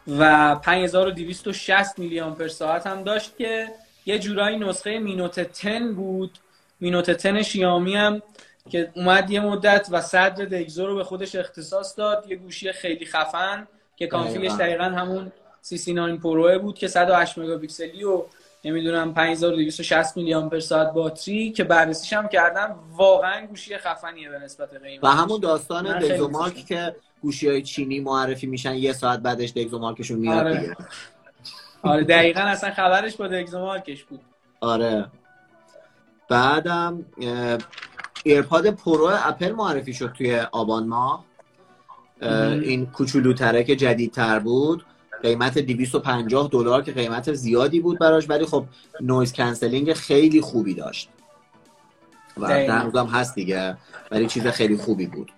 و 0.08 0.54
5260 0.54 1.98
میلی 1.98 2.20
آمپر 2.20 2.48
ساعت 2.48 2.86
هم 2.86 3.02
داشت 3.02 3.36
که 3.38 3.68
یه 4.06 4.18
جورایی 4.18 4.58
نسخه 4.58 4.98
Mi 4.98 5.12
Note 5.12 5.40
10 5.62 5.80
بود. 5.80 6.38
Mi 6.80 6.90
Note 6.90 7.10
10 7.10 7.42
شیائومی 7.42 7.96
هم 7.96 8.22
که 8.70 8.92
اومد 8.94 9.30
یه 9.30 9.40
مدت 9.40 9.88
و 9.90 10.00
صدر 10.00 10.44
DxO 10.44 10.86
رو 10.86 10.96
به 10.96 11.04
خودش 11.04 11.34
اختصاص 11.34 11.98
داد. 11.98 12.24
یه 12.28 12.36
گوشی 12.36 12.72
خیلی 12.72 13.06
خفن 13.06 13.66
که 13.96 14.06
config 14.06 14.41
ش 14.41 14.52
دقیقا 14.52 14.84
همون 14.84 15.32
CC 15.60 15.92
9 15.92 16.16
Pro 16.16 16.58
بود 16.58 16.78
که 16.78 16.88
108 16.88 17.38
مگاپیکسلی 17.38 18.04
و 18.04 18.22
نمی‌دونم 18.64 19.14
5260 19.14 20.16
میلی 20.16 20.34
آمپر 20.34 20.60
ساعت 20.60 20.92
باتری 20.92 21.52
که 21.52 21.64
بررسیش 21.64 22.12
هم 22.12 22.28
کردم 22.28 22.78
واقعا 22.92 23.46
گوشی 23.46 23.76
خفنیه 23.76 24.30
به 24.30 24.38
نسبت 24.38 24.74
قیمت 24.82 25.04
و 25.04 25.08
همون 25.08 25.40
داستان 25.40 25.98
DxOMark 25.98 26.66
که 26.66 26.96
گوشی 27.24 27.48
های 27.48 27.62
چینی 27.62 28.00
معرفی 28.00 28.46
میشن 28.46 28.74
یه 28.74 28.92
ساعت 28.92 29.20
بعدش 29.20 29.50
DxOMark 29.50 29.93
شون 29.93 30.18
میاد 30.18 30.38
آره. 30.38 30.60
دیگه. 30.60 30.76
آره 31.82 32.04
دقیقا 32.04 32.40
اصلا 32.40 32.70
خبرش 32.70 33.16
با 33.16 33.28
DxOMark 33.28 33.87
ش 33.87 34.04
بود. 34.04 34.20
آره. 34.60 35.06
بعدم 36.28 37.04
ایرپاد 38.24 38.70
پرو 38.70 39.10
اپل 39.24 39.52
معرفی 39.52 39.94
شد 39.94 40.12
توی 40.18 40.36
آبان 40.38 40.86
ماه. 40.86 41.24
اه، 42.22 42.52
این 42.52 42.86
کوچولوتره 42.86 43.64
که 43.64 43.76
جدیدتر 43.76 44.38
بود. 44.38 44.84
قیمت 45.22 45.58
250 45.58 46.48
دلار 46.52 46.82
که 46.82 46.92
قیمت 46.92 47.32
زیادی 47.32 47.80
بود 47.80 47.98
براش 47.98 48.30
ولی 48.30 48.46
خب 48.46 48.64
noise 49.00 49.32
cancelling 49.32 49.92
خیلی 49.92 50.40
خوبی 50.40 50.74
داشت. 50.74 51.08
و 52.36 52.46
هم 52.46 53.06
هست 53.06 53.34
دیگه 53.34 53.76
ولی 54.10 54.26
چیز 54.26 54.46
خیلی 54.46 54.76
خوبی 54.76 55.06
بود. 55.06 55.32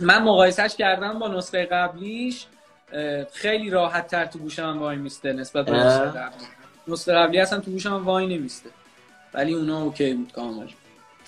من 0.00 0.22
مقایسهش 0.22 0.76
کردم 0.76 1.18
با 1.18 1.28
نسخه 1.28 1.66
قبلیش 1.66 2.46
خیلی 3.32 3.70
راحت 3.70 4.06
تر 4.06 4.26
تو 4.26 4.38
گوشم 4.38 4.78
وای 4.78 4.96
میسته 4.96 5.32
نسبت 5.32 5.66
به. 5.66 5.72
نسخه 5.72 6.04
قبلی. 6.04 6.46
نسخه 6.88 7.12
قبلی 7.12 7.38
اصلا 7.38 7.60
تو 7.60 7.70
گوشم 7.70 8.04
وای 8.04 8.38
نمیسته. 8.38 8.70
ولی 9.34 9.54
اونا 9.54 9.82
okay 9.82 10.14
بود 10.14 10.32
کامل. 10.32 10.66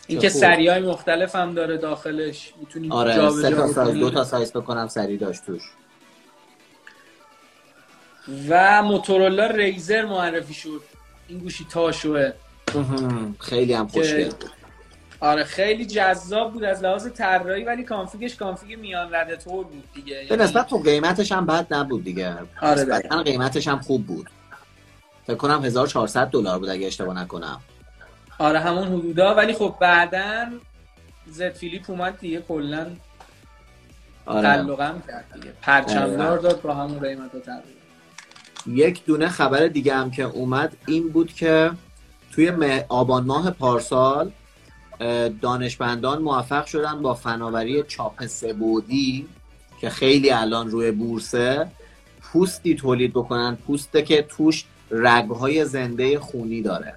اینکه. 0.07 0.29
سری 0.29 0.69
های 0.69 0.81
مختلف 0.81 1.37
هم 1.37 1.55
داره 1.55 1.77
داخلش 1.77 2.53
می‌تونی 2.61 2.91
آره 2.91 3.31
سه 3.31 3.51
تا 3.51 3.69
سایز 3.69 3.99
دو 3.99 4.11
تا 4.11 4.25
سایز 4.25 4.53
بکنم 4.53 4.89
سری 4.89 5.17
داشت 5.17 5.47
توش. 5.47 5.63
و 8.49 8.83
موتورولا 8.83 9.47
ریزر 9.47 10.05
معرفی 10.05 10.55
شد. 10.55 10.83
این 11.29 11.39
گوشی 11.39 11.67
تاشوه. 11.71 12.33
خیلی 13.39 13.73
هم 13.73 13.89
خوشگل 13.89 14.31
آره 15.21 15.45
خیلی 15.45 15.87
جذاب 15.87 16.53
بود 16.53 16.65
از 16.65 16.83
لحاظ 16.83 17.07
طراحی 17.09 17.65
ولی 17.65 17.83
config 17.85 18.24
ش 18.24 18.37
config 18.37 18.79
میان 18.79 19.15
رده 19.15 19.37
طور 19.37 19.65
بود 19.65 19.85
دیگه. 19.95 20.15
به 20.15 20.25
یعنی- 20.25 20.43
نسبت 20.43 20.67
تو 20.67 20.79
قیمتش 20.79 21.33
هم 21.33 21.47
بد 21.47 21.67
نبود 21.75 22.05
دیگه. 22.05 22.37
آره 22.63 22.83
نسبتاً 22.83 23.23
قیمتش 23.23 23.69
هم 23.69 23.79
خوب 23.81 24.07
بود. 24.07 24.31
فکر 25.27 25.37
کنم 25.37 25.65
1400 25.65 26.27
دلار 26.27 26.59
بود 26.59 26.69
اگه 26.69 26.87
اشتباه 26.87 27.23
نکنم. 27.23 27.61
آره 28.39 28.59
همون 28.59 28.89
حدودا. 28.89 29.35
ولی 29.35 29.53
خب 29.53 29.75
بعدا 29.81 30.47
زد 31.27 31.53
فیلیپ 31.53 31.91
اومد 31.91 32.19
دیگه 32.19 32.41
کلا 32.49 32.87
آره. 34.27 34.49
قلقم 34.49 35.03
کرد 35.09 35.25
دیگه. 35.35 35.53
پرچمدار 35.63 36.39
داد 36.39 36.63
با 36.63 36.75
همون 36.75 36.99
قیمت 37.01 37.31
تقریبا 37.31 37.81
یک 38.67 39.05
دونه 39.05 39.29
خبر 39.29 39.67
دیگه 39.67 39.95
هم 39.95 40.11
که 40.11 40.23
اومد 40.23 40.77
این 40.87 41.09
بود 41.09 41.33
که 41.35 41.71
توی 42.33 42.83
آبان 42.89 43.25
ماه 43.25 43.51
پارسال 43.51 44.31
دانشمندان 45.41 46.23
موفق 46.23 46.67
شدن 46.67 47.03
با 47.03 47.15
فناوری 47.15 47.83
چاپ 47.83 48.27
سه‌بعدی 48.27 49.29
که 49.81 49.91
خیلی 49.91 50.31
الان 50.31 50.71
روی 50.71 50.91
بورسه 50.91 51.71
پوستی 52.21 52.75
تولید 52.75 53.13
بکنن 53.13 53.57
پوسته 53.57 54.03
که 54.03 54.23
توش 54.23 54.65
رگهای 54.91 55.65
زنده 55.65 56.19
خونی 56.19 56.63
داره. 56.63 56.95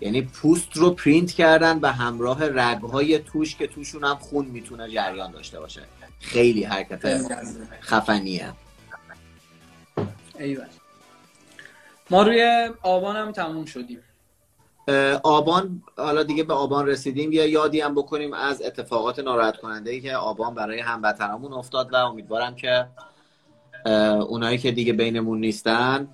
یعنی 0.00 0.22
پوست 0.22 0.76
رو 0.76 0.90
پرینت 0.90 1.32
کردن 1.32 1.78
به 1.78 1.90
همراه 1.90 2.48
رگهای 2.48 3.18
توش 3.18 3.56
که 3.56 3.66
توشون 3.66 4.04
هم 4.04 4.16
خون 4.16 4.46
می‌تونه 4.46 4.90
جریان 4.90 5.30
داشته 5.30 5.60
باشه. 5.60 5.82
خیلی 6.20 6.64
حرکت 6.64 7.20
خفنیه. 7.80 8.52
ایول. 10.38 10.66
ما 12.10 12.22
روی 12.22 12.70
آبان 12.82 13.16
هم 13.16 13.32
تموم 13.32 13.64
شدیم. 13.64 13.98
آبان 15.22 15.82
حالا 15.96 16.22
دیگه 16.22 16.44
به 16.44 16.54
آبان 16.54 16.86
رسیدیم. 16.86 17.32
یه 17.32 17.48
یادی 17.48 17.80
هم 17.80 17.94
بکنیم 17.94 18.32
از 18.32 18.62
اتفاقات 18.62 19.18
ناراحت 19.18 19.56
کننده 19.56 19.90
ای 19.90 20.00
که 20.00 20.16
آبان 20.16 20.54
برای 20.54 20.80
هموطنامون 20.80 21.52
افتاد 21.52 21.92
و 21.92 21.96
امیدوارم 21.96 22.54
که 22.54 22.86
اونایی 24.28 24.58
که 24.58 24.70
دیگه 24.70 24.92
بینمون 24.92 25.40
نیستن 25.40 26.08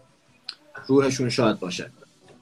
روحشون 0.86 1.28
شاد 1.28 1.58
باشه. 1.58 1.90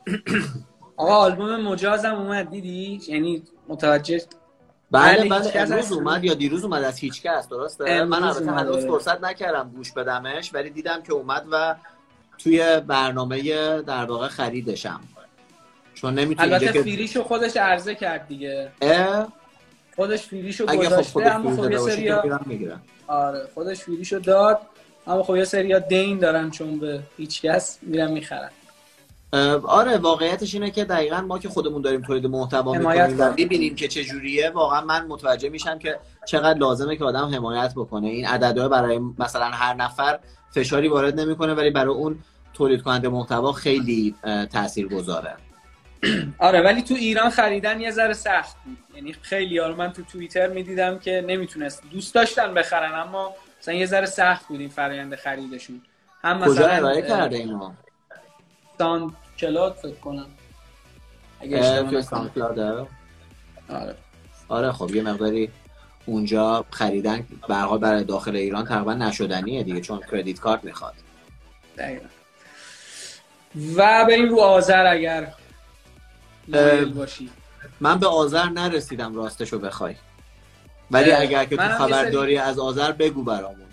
آقا 0.97 1.15
آلبوم 1.15 1.57
مجازم 1.57 2.15
اومد 2.15 2.51
دیدی؟ 2.51 3.01
یعنی 3.09 3.43
متوجه 3.69 4.23
بله 4.91 5.29
بله، 5.29 5.29
بله. 5.29 5.61
امروز. 5.61 5.93
اومد 5.93 6.25
یا 6.25 6.35
دیروز 6.35 6.65
اومد؟ 6.65 6.85
از 6.85 6.99
هیچ 6.99 7.23
کس 7.23 7.49
درسته؟ 7.49 8.05
من 8.05 8.23
البته 8.23 8.53
هنوز. 8.53 8.87
فرصت 8.87 9.25
نکردم 9.25 9.71
گوش 9.77 9.93
بدمش 9.93 10.55
ولی 10.55 10.71
دیدم 10.71 11.03
که 11.03 11.13
اومد 11.13 11.47
و 11.51 11.75
توی 12.39 12.81
برنامه 12.81 13.43
در 13.83 14.05
واقع 14.05 14.29
خریدشم. 14.29 15.01
چون 15.97 16.15
نمی‌تونی 16.15 16.53
البته 16.53 16.73
که 16.73 16.83
فیریشو 16.83 17.23
خودش 17.23 17.57
عرضه 17.57 17.95
کرد 17.95 18.29
دیگه. 18.29 18.73
اه، 18.83 19.33
خودش 19.97 20.23
فیریشو 20.23 20.67
خب 20.67 20.77
گذاشته 20.77 21.13
خودش 21.13 21.27
اما 21.27 21.57
خب 21.57 21.71
یه 22.01 22.41
می‌گیرم 22.47 22.83
آره 23.07 23.49
خودش 23.55 23.79
فیریشو 23.79 24.19
داد 24.19 24.61
اما 25.07 25.23
خب 25.23 25.37
یه 25.37 25.45
سریا 25.45 25.79
دین 25.79 26.19
دارن 26.19 26.51
چون 26.51 26.79
به 26.79 27.03
هیچ 27.17 27.43
کس 27.43 27.79
میرن 27.83 28.11
می‌خرن. 28.11 28.51
آره 29.65 29.99
واقعیتش 29.99 30.55
اینه 30.55 30.71
که 30.71 30.85
دقیقا 30.85 31.21
ما 31.21 31.39
که 31.39 31.49
خودمون 31.49 31.83
داریم 31.83 32.03
تولید 32.03 32.27
محتوا 32.27 32.73
می‌کنیم 32.73 33.21
و. 33.21 33.33
می‌بینیم 33.37 33.75
که 33.75 33.89
چه 33.89 34.05
جوریه 34.05 34.51
واقعا 34.51 34.81
من 34.81 35.07
متوجه 35.07 35.49
میشم 35.49 35.79
که 35.79 35.99
چقدر 36.27 36.59
لازمه 36.59 36.97
که 36.97 37.05
آدم 37.05 37.35
حمایت 37.35 37.73
بکنه. 37.77 38.09
این 38.09 38.27
عددها 38.27 38.69
برای 38.69 39.01
مثلا 39.19 39.45
هر 39.45 39.75
نفر 39.75 40.19
فشاری 40.51 40.89
وارد 40.89 41.21
نمی‌کنه 41.21 41.55
ولی 41.55 41.71
برای 41.71 41.95
اون 41.95 42.19
تولید 42.55 42.83
کننده 42.83 43.09
محتوا 43.09 43.53
خیلی 43.53 44.15
تاثیر 44.53 44.89
گذاره 44.89 45.37
آره 46.39 46.61
ولی 46.61 46.83
تو 46.83 46.95
ایران 46.95 47.31
خریدن 47.31 47.81
یه 47.81 47.91
ذره 47.91 48.13
سخت 48.13 48.57
بود. 48.65 48.79
یعنی 48.95 49.17
خیلی 49.23 49.59
ها 49.59 49.69
من 49.69 49.93
تو 49.93 50.03
توییتر 50.03 50.49
می‌دیدم 50.49 50.99
که 50.99 51.25
نمی‌تونست. 51.27 51.83
دوست 51.91 52.15
داشتن 52.15 52.55
بخرن 52.55 52.95
اما 52.95 53.35
مثلا 53.61 53.75
یه 53.75 53.87
ذره 53.87 54.07
سخت 54.07 54.49
بود 54.49 54.61
این 54.61 54.69
فرآیند 54.69 55.15
خریدشون. 55.15 55.83
هم 56.23 56.41
کجا 56.41 56.51
مثلا 56.51 56.69
ارائه 56.69 57.03
اه، 57.03 57.09
کرده 57.09 57.37
اینو؟ 57.37 57.73
SoundCloud 58.79 59.75
فکر 59.83 59.95
کنم. 59.95 60.27
اگه 61.41 61.59
اه، 61.59 61.65
اشتباه 61.65 62.03
SoundCloud 62.03 62.73
ه؟ 62.73 62.87
آره. 63.69 63.95
آره. 64.49 64.73
خب 64.73 64.95
یه 64.95 65.03
مقداری 65.03 65.51
اونجا 66.07 66.65
خریدن 66.71 67.27
حال 67.49 67.79
برای 67.79 68.05
داخل 68.05 68.37
ایران 68.37 68.65
تقریبا 68.65 68.95
نشدنیه 68.95 69.63
دیگه 69.63 69.81
چون 69.81 70.01
credit 70.13 70.41
card 70.41 70.65
می‌خواد. 70.65 70.95
دقیقا. 71.79 72.07
و 73.77 74.05
بریم 74.05 74.29
رو 74.29 74.41
آذر 74.41 74.87
اگر 74.87 75.33
مایل 76.49 76.85
اه، 76.85 76.85
باشی. 76.85 77.31
من 77.81 77.99
به 77.99 78.07
آذر 78.07 78.45
نرسیدم 78.49 79.15
راستشو 79.15 79.59
بخوای. 79.59 79.95
ولی 80.91 81.13
اگر 81.13 81.45
که 81.45 81.57
تو 81.57 81.63
منم 81.63 81.71
یه 81.71 81.77
خبر 81.79 82.03
سری- 82.03 82.11
داری 82.13 82.39
از 82.39 82.59
آذر 82.59 82.93
بگو 82.93 83.23
برامون. 83.25 83.67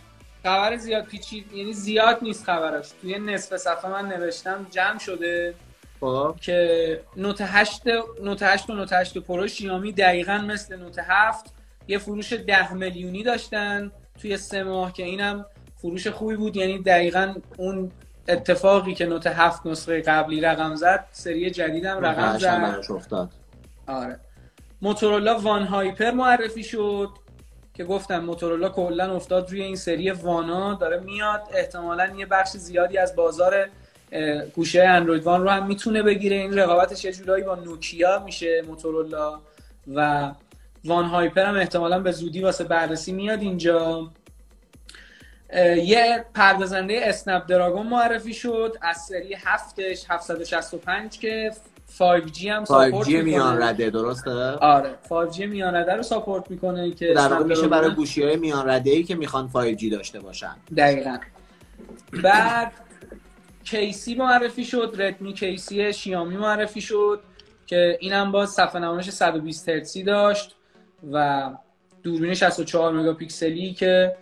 خبر 0.43 0.77
زیاد 0.77 1.05
پیچید 1.05 1.53
یعنی 1.53 1.73
زیاد 1.73 2.17
نیست 2.21 2.43
خبرش 2.45 2.89
توی 3.01 3.19
نصف 3.19 3.57
صفحه 3.57 3.91
من 3.91 4.05
نوشتم 4.07 4.67
جمع 4.71 4.99
شده 4.99 5.53
خب. 5.99 6.35
که 6.41 7.01
نوت 7.17 7.37
8 7.41 7.81
نوت 8.23 8.43
8 8.43 8.69
و 8.69 8.73
نوت 8.73 8.93
8 8.93 9.17
پرو 9.17 9.47
شیامی 9.47 9.91
دقیقا 9.91 10.37
مثل 10.37 10.75
نوت 10.75 10.99
7 10.99 11.45
یه 11.87 11.97
فروش 11.97 12.33
10 12.33 12.73
میلیونی 12.73 13.23
داشتن 13.23 13.91
توی 14.21 14.37
سه 14.37 14.63
ماه 14.63 14.93
که 14.93 15.03
اینم 15.03 15.45
فروش 15.81 16.07
خوبی 16.07 16.35
بود. 16.35 16.55
یعنی 16.55 16.79
دقیقا 16.79 17.35
اون 17.57 17.91
اتفاقی 18.27 18.93
که 18.93 19.05
نوت 19.05 19.27
7 19.27 19.65
نسخه 19.65 20.01
قبلی 20.01 20.41
رقم 20.41 20.75
زد 20.75 21.05
سری 21.11 21.51
جدیدم 21.51 22.05
رقم 22.05 22.37
زد. 22.37 22.85
افتاد. 22.89 23.29
آره. 23.87 24.19
موتورولا 24.81 25.39
وان 25.39 25.63
هایپر 25.63 26.11
معرفی 26.11 26.63
شد 26.63 27.09
که 27.73 27.83
گفتم 27.83 28.19
موتورولا 28.19 28.69
کلا 28.69 29.15
افتاد 29.15 29.49
روی 29.49 29.61
این 29.61 29.75
سری 29.75 30.11
وانا 30.11 30.73
داره 30.73 30.99
میاد. 30.99 31.41
احتمالا 31.53 32.13
یه 32.17 32.25
بخش 32.25 32.49
زیادی 32.49 32.97
از 32.97 33.15
بازار 33.15 33.69
گوشه 34.55 34.83
اندروید 34.83 35.23
وان 35.23 35.41
رو 35.41 35.49
هم 35.49 35.67
می‌تونه 35.67 36.03
بگیره. 36.03 36.35
این 36.35 36.59
رقابتش 36.59 37.05
یه 37.05 37.11
جورایی 37.11 37.43
با 37.43 37.55
نوکیا 37.55 38.19
میشه 38.19 38.61
موتورولا 38.67 39.39
و 39.95 40.31
وان 40.85 41.05
هایپر 41.05 41.45
هم 41.45 41.55
احتمالا 41.55 41.99
به 41.99 42.11
زودی 42.11 42.41
واسه 42.41 42.63
بررسی 42.63 43.11
میاد 43.11 43.41
اینجا. 43.41 44.09
یه 45.83 46.25
پردازنده 46.33 46.99
اسنپ 47.03 47.45
دراگون 47.47 47.87
معرفی 47.87 48.33
شد 48.33 48.77
از 48.81 48.97
سری 48.97 49.35
هفتش 49.45 50.05
765 50.09 51.19
که 51.19 51.51
5G 51.99 52.45
هم 52.45 52.65
ساپورت 52.65 53.07
5G 53.07 53.13
میان 53.13 53.61
رده 53.61 53.89
درسته؟ 53.89 54.31
آره 54.51 54.89
5G 55.09 55.39
میان 55.39 55.75
رده 55.75 55.93
رو 55.93 56.03
ساپورت 56.03 56.51
می‌کنه 56.51 56.91
که 56.91 57.13
در 57.13 57.27
واقع 57.27 57.43
میشه 57.43 57.67
برای 57.67 57.91
گوشی 57.91 58.23
های 58.23 58.35
میان 58.35 58.69
رده 58.69 58.91
ای 58.91 59.03
که 59.03 59.15
می‌خوان 59.15 59.49
5G 59.53 59.91
داشته 59.91 60.19
باشن. 60.19 60.55
دقیقا. 60.77 61.17
بعد 62.23 62.71
کیسی 63.63 64.15
معرفی 64.15 64.65
شد 64.65 64.95
ردمی 64.97 65.33
کیسی 65.33 65.93
شیامی 65.93 66.37
معرفی 66.37 66.81
شد 66.81 67.19
که 67.67 67.97
اینم 67.99 68.31
باز 68.31 68.49
صفحه 68.49 68.81
نمایش 68.81 69.09
120 69.09 69.69
هرتزی 69.69 70.03
داشت 70.03 70.55
و 71.11 71.49
دوربین 72.03 72.33
64 72.33 72.93
مگاپیکسلی 72.93 73.73
که 73.73 74.15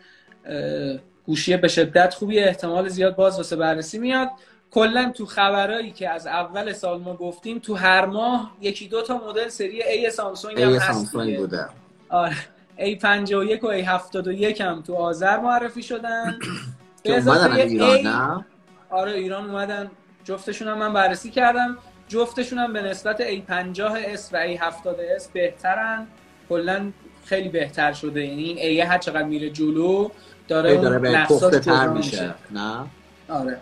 گوشی 1.26 1.58
به 1.58 1.68
شدت 1.68 2.14
خوبی 2.14 2.40
احتمال 2.40 2.90
زیاد 2.90 3.16
باز 3.16 3.38
واسه 3.38 3.56
بررسی 3.56 4.00
میاد. 4.00 4.30
کلا 4.72 5.12
تو 5.16 5.26
خبرایی 5.26 5.92
که 5.92 6.10
از 6.10 6.28
اول 6.28 6.74
سال 6.74 7.00
ما 7.02 7.14
گفتیم 7.14 7.60
تو 7.60 7.76
هر 7.76 8.06
ماه 8.06 8.52
یکی 8.62 8.88
دو 8.88 9.02
تا 9.02 9.22
مدل 9.28 9.50
سری 9.50 9.84
ای 9.84 10.10
سامسونگ 10.10 10.62
هم 10.62 10.74
هست 10.74 11.14
بوده. 11.14 11.66
آره. 12.10 12.36
A51 12.80 13.64
و 13.64 13.82
A71 13.82 14.62
هم 14.62 14.82
تو 14.82 14.96
آذر 14.96 15.40
معرفی 15.40 15.84
شدن. 15.84 16.40
که 17.04 17.14
اومدن 17.14 17.52
ایران؟ 17.52 18.46
آره 18.90 19.12
ایران 19.12 19.50
اومدن. 19.50 19.92
جفتشون 20.24 20.68
هم 20.68 20.78
من 20.78 20.94
بررسی 20.94 21.30
کردم. 21.30 21.78
جفتشون 22.08 22.60
هم 22.60 22.74
به 22.74 22.82
نسبت 22.82 23.22
A50S 23.22 24.22
و 24.34 24.58
A70S 24.58 25.24
بهترن. 25.34 26.08
کلا 26.50 26.92
خیلی 27.26 27.50
بهتر 27.50 27.94
شده. 27.94 28.26
یعنی 28.26 28.44
این 28.44 28.86
A 28.86 28.88
هر 28.88 28.98
چقدر 28.98 29.24
میره 29.24 29.50
جلو 29.50 30.10
داره, 30.52 30.78
داره 30.78 31.00
به 31.00 31.26
پخته 31.26 31.60
تر 31.60 31.88
میشه. 31.88 32.34
نه؟ 32.52 32.86
آره. 33.30 33.58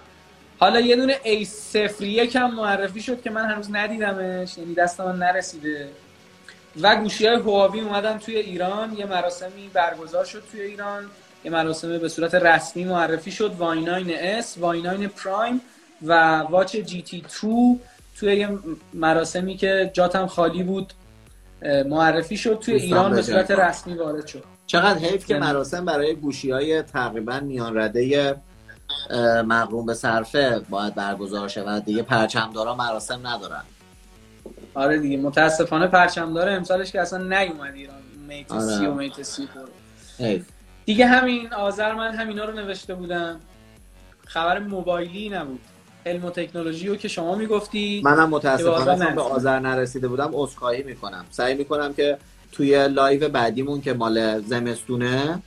حالا 0.59 0.79
یه 0.79 0.95
دونه 0.95 1.13
A01 1.13 2.35
هم 2.35 2.55
معرفی 2.55 3.01
شد 3.01 3.21
که 3.21 3.29
من 3.29 3.45
هنوز 3.45 3.67
ندیدمش 3.71 4.57
یعنی 4.57 4.73
دست 4.73 5.01
من 5.01 5.15
نرسیده. 5.15 5.89
و 6.81 6.95
گوشی 6.95 7.27
های 7.27 7.35
هواوی 7.35 7.79
اومدن 7.79 8.17
توی 8.17 8.35
ایران 8.35 8.93
یه 8.97 9.05
مراسمی 9.05 9.69
برگزار 9.73 10.25
شد 10.25 10.43
توی 10.51 10.61
ایران 10.61 11.05
یه 11.43 11.51
مراسم 11.51 11.97
به 11.97 12.09
صورت 12.09 12.35
رسمی 12.35 12.83
معرفی 12.83 13.31
شد 13.31 13.51
Y9S, 13.59 14.45
Y9 14.61 15.07
پرایم 15.07 15.61
و 16.01 16.39
واچ 16.39 16.75
GT2 16.75 17.47
توی 18.19 18.35
یه 18.35 18.49
مراسمی 18.93 19.57
که 19.57 19.91
جاتم 19.93 20.27
خالی 20.27 20.63
بود 20.63 20.93
معرفی 21.85 22.37
شد 22.37 22.59
توی 22.61 22.73
ایران 22.73 23.15
به 23.15 23.21
صورت 23.21 23.51
رسمی 23.51 23.93
وارد 23.93 24.27
شد. 24.27 24.43
چقدر 24.69 24.99
حیف 24.99 25.25
که 25.25 25.39
مراسم 25.39 25.85
برای 25.85 26.15
گوشی 26.15 26.51
های 26.51 26.81
تقریبا 26.81 27.39
میان 27.39 27.77
رده 27.77 28.35
مقروم 29.45 29.85
به 29.85 29.93
صرفه 29.93 30.61
باید 30.69 30.95
برگزار 30.95 31.47
شود. 31.47 31.85
دیگه 31.85 32.03
پرچمدارا 32.03 32.75
مراسم 32.75 33.27
ندارن. 33.27 33.63
آره 34.73 34.99
دیگه 34.99 35.17
متاسفانه 35.17 35.87
پرچمدار 35.87 36.49
امسالش 36.49 36.91
که 36.91 37.01
اصلا 37.01 37.39
نیومد 37.39 37.73
ایران. 37.73 37.95
میت 38.27 38.51
آره. 38.51 38.77
سی 38.77 38.85
و 38.85 38.93
میت 38.93 39.23
سی 39.23 39.49
حیف. 40.19 40.45
دیگه 40.85 41.05
همین 41.05 41.53
آذر 41.53 41.93
من 41.93 42.15
همینا 42.15 42.45
رو 42.45 42.53
نوشته 42.53 42.95
بودم. 42.95 43.39
خبر 44.25 44.59
موبایلی 44.59 45.29
نبود. 45.29 45.59
علم 46.05 46.25
و 46.25 46.29
تکنولوژی 46.29 46.87
رو 46.87 46.95
که 46.95 47.07
شما 47.07 47.35
می‌گفتی 47.35 48.01
منم 48.03 48.29
متاسفانه 48.29 49.15
به 49.15 49.21
آذر 49.21 49.59
نرسیده 49.59 50.07
بودم 50.07 50.29
عذرخواهی 50.33 50.83
می‌کنم. 50.83 51.25
سعی 51.29 51.55
می‌کنم 51.55 51.93
که 51.93 52.17
توی 52.51 52.87
live 52.87 53.29
بعدیمون 53.29 53.81
که 53.81 53.93
مال 53.93 54.41
زمستونه 54.41 55.41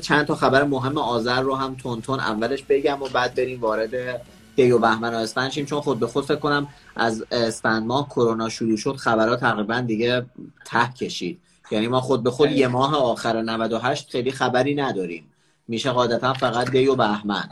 چند 0.00 0.26
تا 0.26 0.34
خبر 0.34 0.64
مهم 0.64 0.98
آذر 0.98 1.40
رو 1.40 1.54
هم 1.54 1.74
تند 1.74 2.00
تند 2.00 2.20
اولش 2.20 2.62
بگم 2.62 3.02
و 3.02 3.08
بعد 3.08 3.34
بریم 3.34 3.60
وارد 3.60 4.20
دی 4.56 4.70
و 4.70 4.78
بهمن 4.78 5.14
و 5.14 5.16
اسفند 5.16 5.50
شیم. 5.50 5.66
چون 5.66 5.80
خود 5.80 6.00
به 6.00 6.06
خود 6.06 6.24
فکر 6.24 6.36
کنم 6.36 6.68
از 6.96 7.24
اسفند 7.30 7.86
ماه 7.86 8.08
کرونا 8.08 8.48
شروع 8.48 8.76
شد 8.76 8.96
خبرها 8.96 9.36
تقریبا 9.36 9.80
دیگه 9.80 10.26
ته 10.66 10.92
کشید. 11.00 11.40
یعنی 11.70 11.88
ما 11.88 12.00
خود 12.00 12.22
به 12.22 12.30
خود 12.30 12.50
یه 12.50 12.68
ماه 12.68 12.96
آخر 12.96 13.42
98 13.42 14.10
خیلی 14.10 14.30
خبری 14.30 14.74
نداریم. 14.74 15.24
میشه 15.68 15.90
قاعدتا 15.90 16.32
فقط 16.32 16.70
دی 16.70 16.86
و 16.86 16.94
بهمن. 16.94 17.50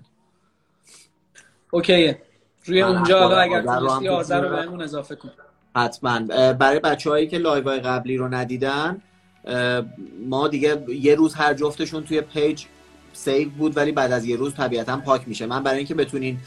okay 1.71 2.12
ه 2.12 2.23
روی 2.67 2.83
آره، 2.83 2.97
اونجا 2.97 3.41
اگر 3.41 3.63
تونستی 3.63 4.07
تو 4.07 4.13
آذر 4.15 4.41
رو 4.41 4.57
بهمون 4.57 4.83
اضافه 4.83 5.15
کن. 5.15 5.31
حتما. 5.77 6.21
برای 6.53 6.79
بچه 6.79 7.11
هایی 7.11 7.27
که 7.27 7.39
live 7.39 7.71
قبلی 7.71 8.17
رو 8.17 8.35
ندیدن 8.35 9.03
ما 10.29 10.49
دیگه 10.49 10.85
یه 10.89 11.15
روز 11.15 11.35
هر 11.35 11.55
جفتشون 11.55 12.05
توی 12.05 12.21
page 12.21 12.65
save 13.13 13.49
بود 13.49 13.77
ولی 13.77 13.93
بعد 13.93 14.13
از 14.13 14.25
یه 14.25 14.37
روز 14.37 14.55
طبیعتا 14.55 14.97
پاک 14.97 15.29
میشه. 15.29 15.47
من 15.47 15.63
برای 15.63 15.79
اینکه 15.79 15.95
بتونین 15.95 16.39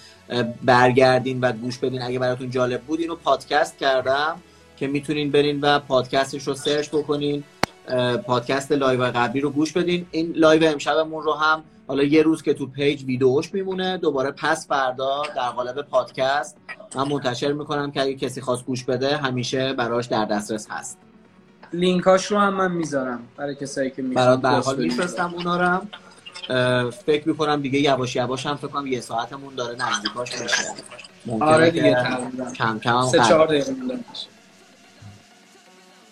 برگردین 0.63 1.41
و 1.41 1.51
گوش 1.51 1.77
بدین 1.77 2.01
اگه 2.01 2.19
براتون 2.19 2.49
جالب 2.49 2.81
بود 2.81 2.99
اینو 2.99 3.15
پادکست 3.15 3.77
کردم 3.77 4.35
که 4.77 4.87
می‌تونین 4.87 5.31
برین 5.31 5.59
و 5.61 5.79
پادکستش 5.79 6.47
رو 6.47 6.53
search 6.55 6.89
بکنین. 6.89 7.43
پادکست 8.25 8.71
live 8.71 9.03
قبلی 9.03 9.41
رو 9.41 9.49
گوش 9.49 9.71
بدین. 9.71 10.07
این 10.11 10.33
live 10.35 10.71
امشبمون 10.71 11.23
رو 11.23 11.33
هم 11.33 11.63
حالا 11.87 12.03
یه 12.03 12.21
روز 12.21 12.43
که 12.43 12.53
تو 12.53 12.65
page 12.65 13.03
ویدیوش 13.03 13.53
میمونه 13.53 13.97
دوباره 13.97 14.31
پس 14.31 14.67
فردا 14.67 15.23
در 15.35 15.49
قالب 15.49 15.81
پادکست 15.81 16.57
من 16.95 17.07
منتشر 17.07 17.53
می‌کنم 17.53 17.91
که 17.91 18.01
اگه 18.01 18.15
کسی 18.15 18.41
خواست 18.41 18.65
گوش 18.65 18.83
بده 18.83 19.17
همیشه 19.17 19.73
براش 19.73 20.05
در 20.05 20.25
دسترس 20.25 20.67
هست. 20.69 20.97
لینکاش 21.73 22.25
رو 22.25 22.37
هم 22.37 22.53
من 22.53 22.71
می‌ذارم 22.71 23.19
برای 23.37 23.55
کسایی 23.55 23.91
که 23.91 24.01
می‌خوان 24.01 24.39
در 24.39 24.59
حال 24.59 24.77
میفرستم 24.77 25.33
اونا 25.33 25.57
رو 25.61 26.91
فکر 26.91 27.27
می‌کنم 27.27 27.61
دیگه 27.61 27.79
یواش 27.79 28.15
یواش 28.15 28.45
هم 28.45 28.55
فکر 28.55 28.67
کنم 28.67 28.87
یه 28.87 29.01
ساعتمون 29.01 29.55
داره 29.55 29.75
نزدیکاش 29.89 30.41
میشه. 30.41 30.63
آره 31.41 31.71
دیگه 31.71 31.97
کم 32.55 32.79
کم 32.79 33.05
سه 33.05 33.19
چهار 33.19 33.47
دقیقه. 33.47 33.73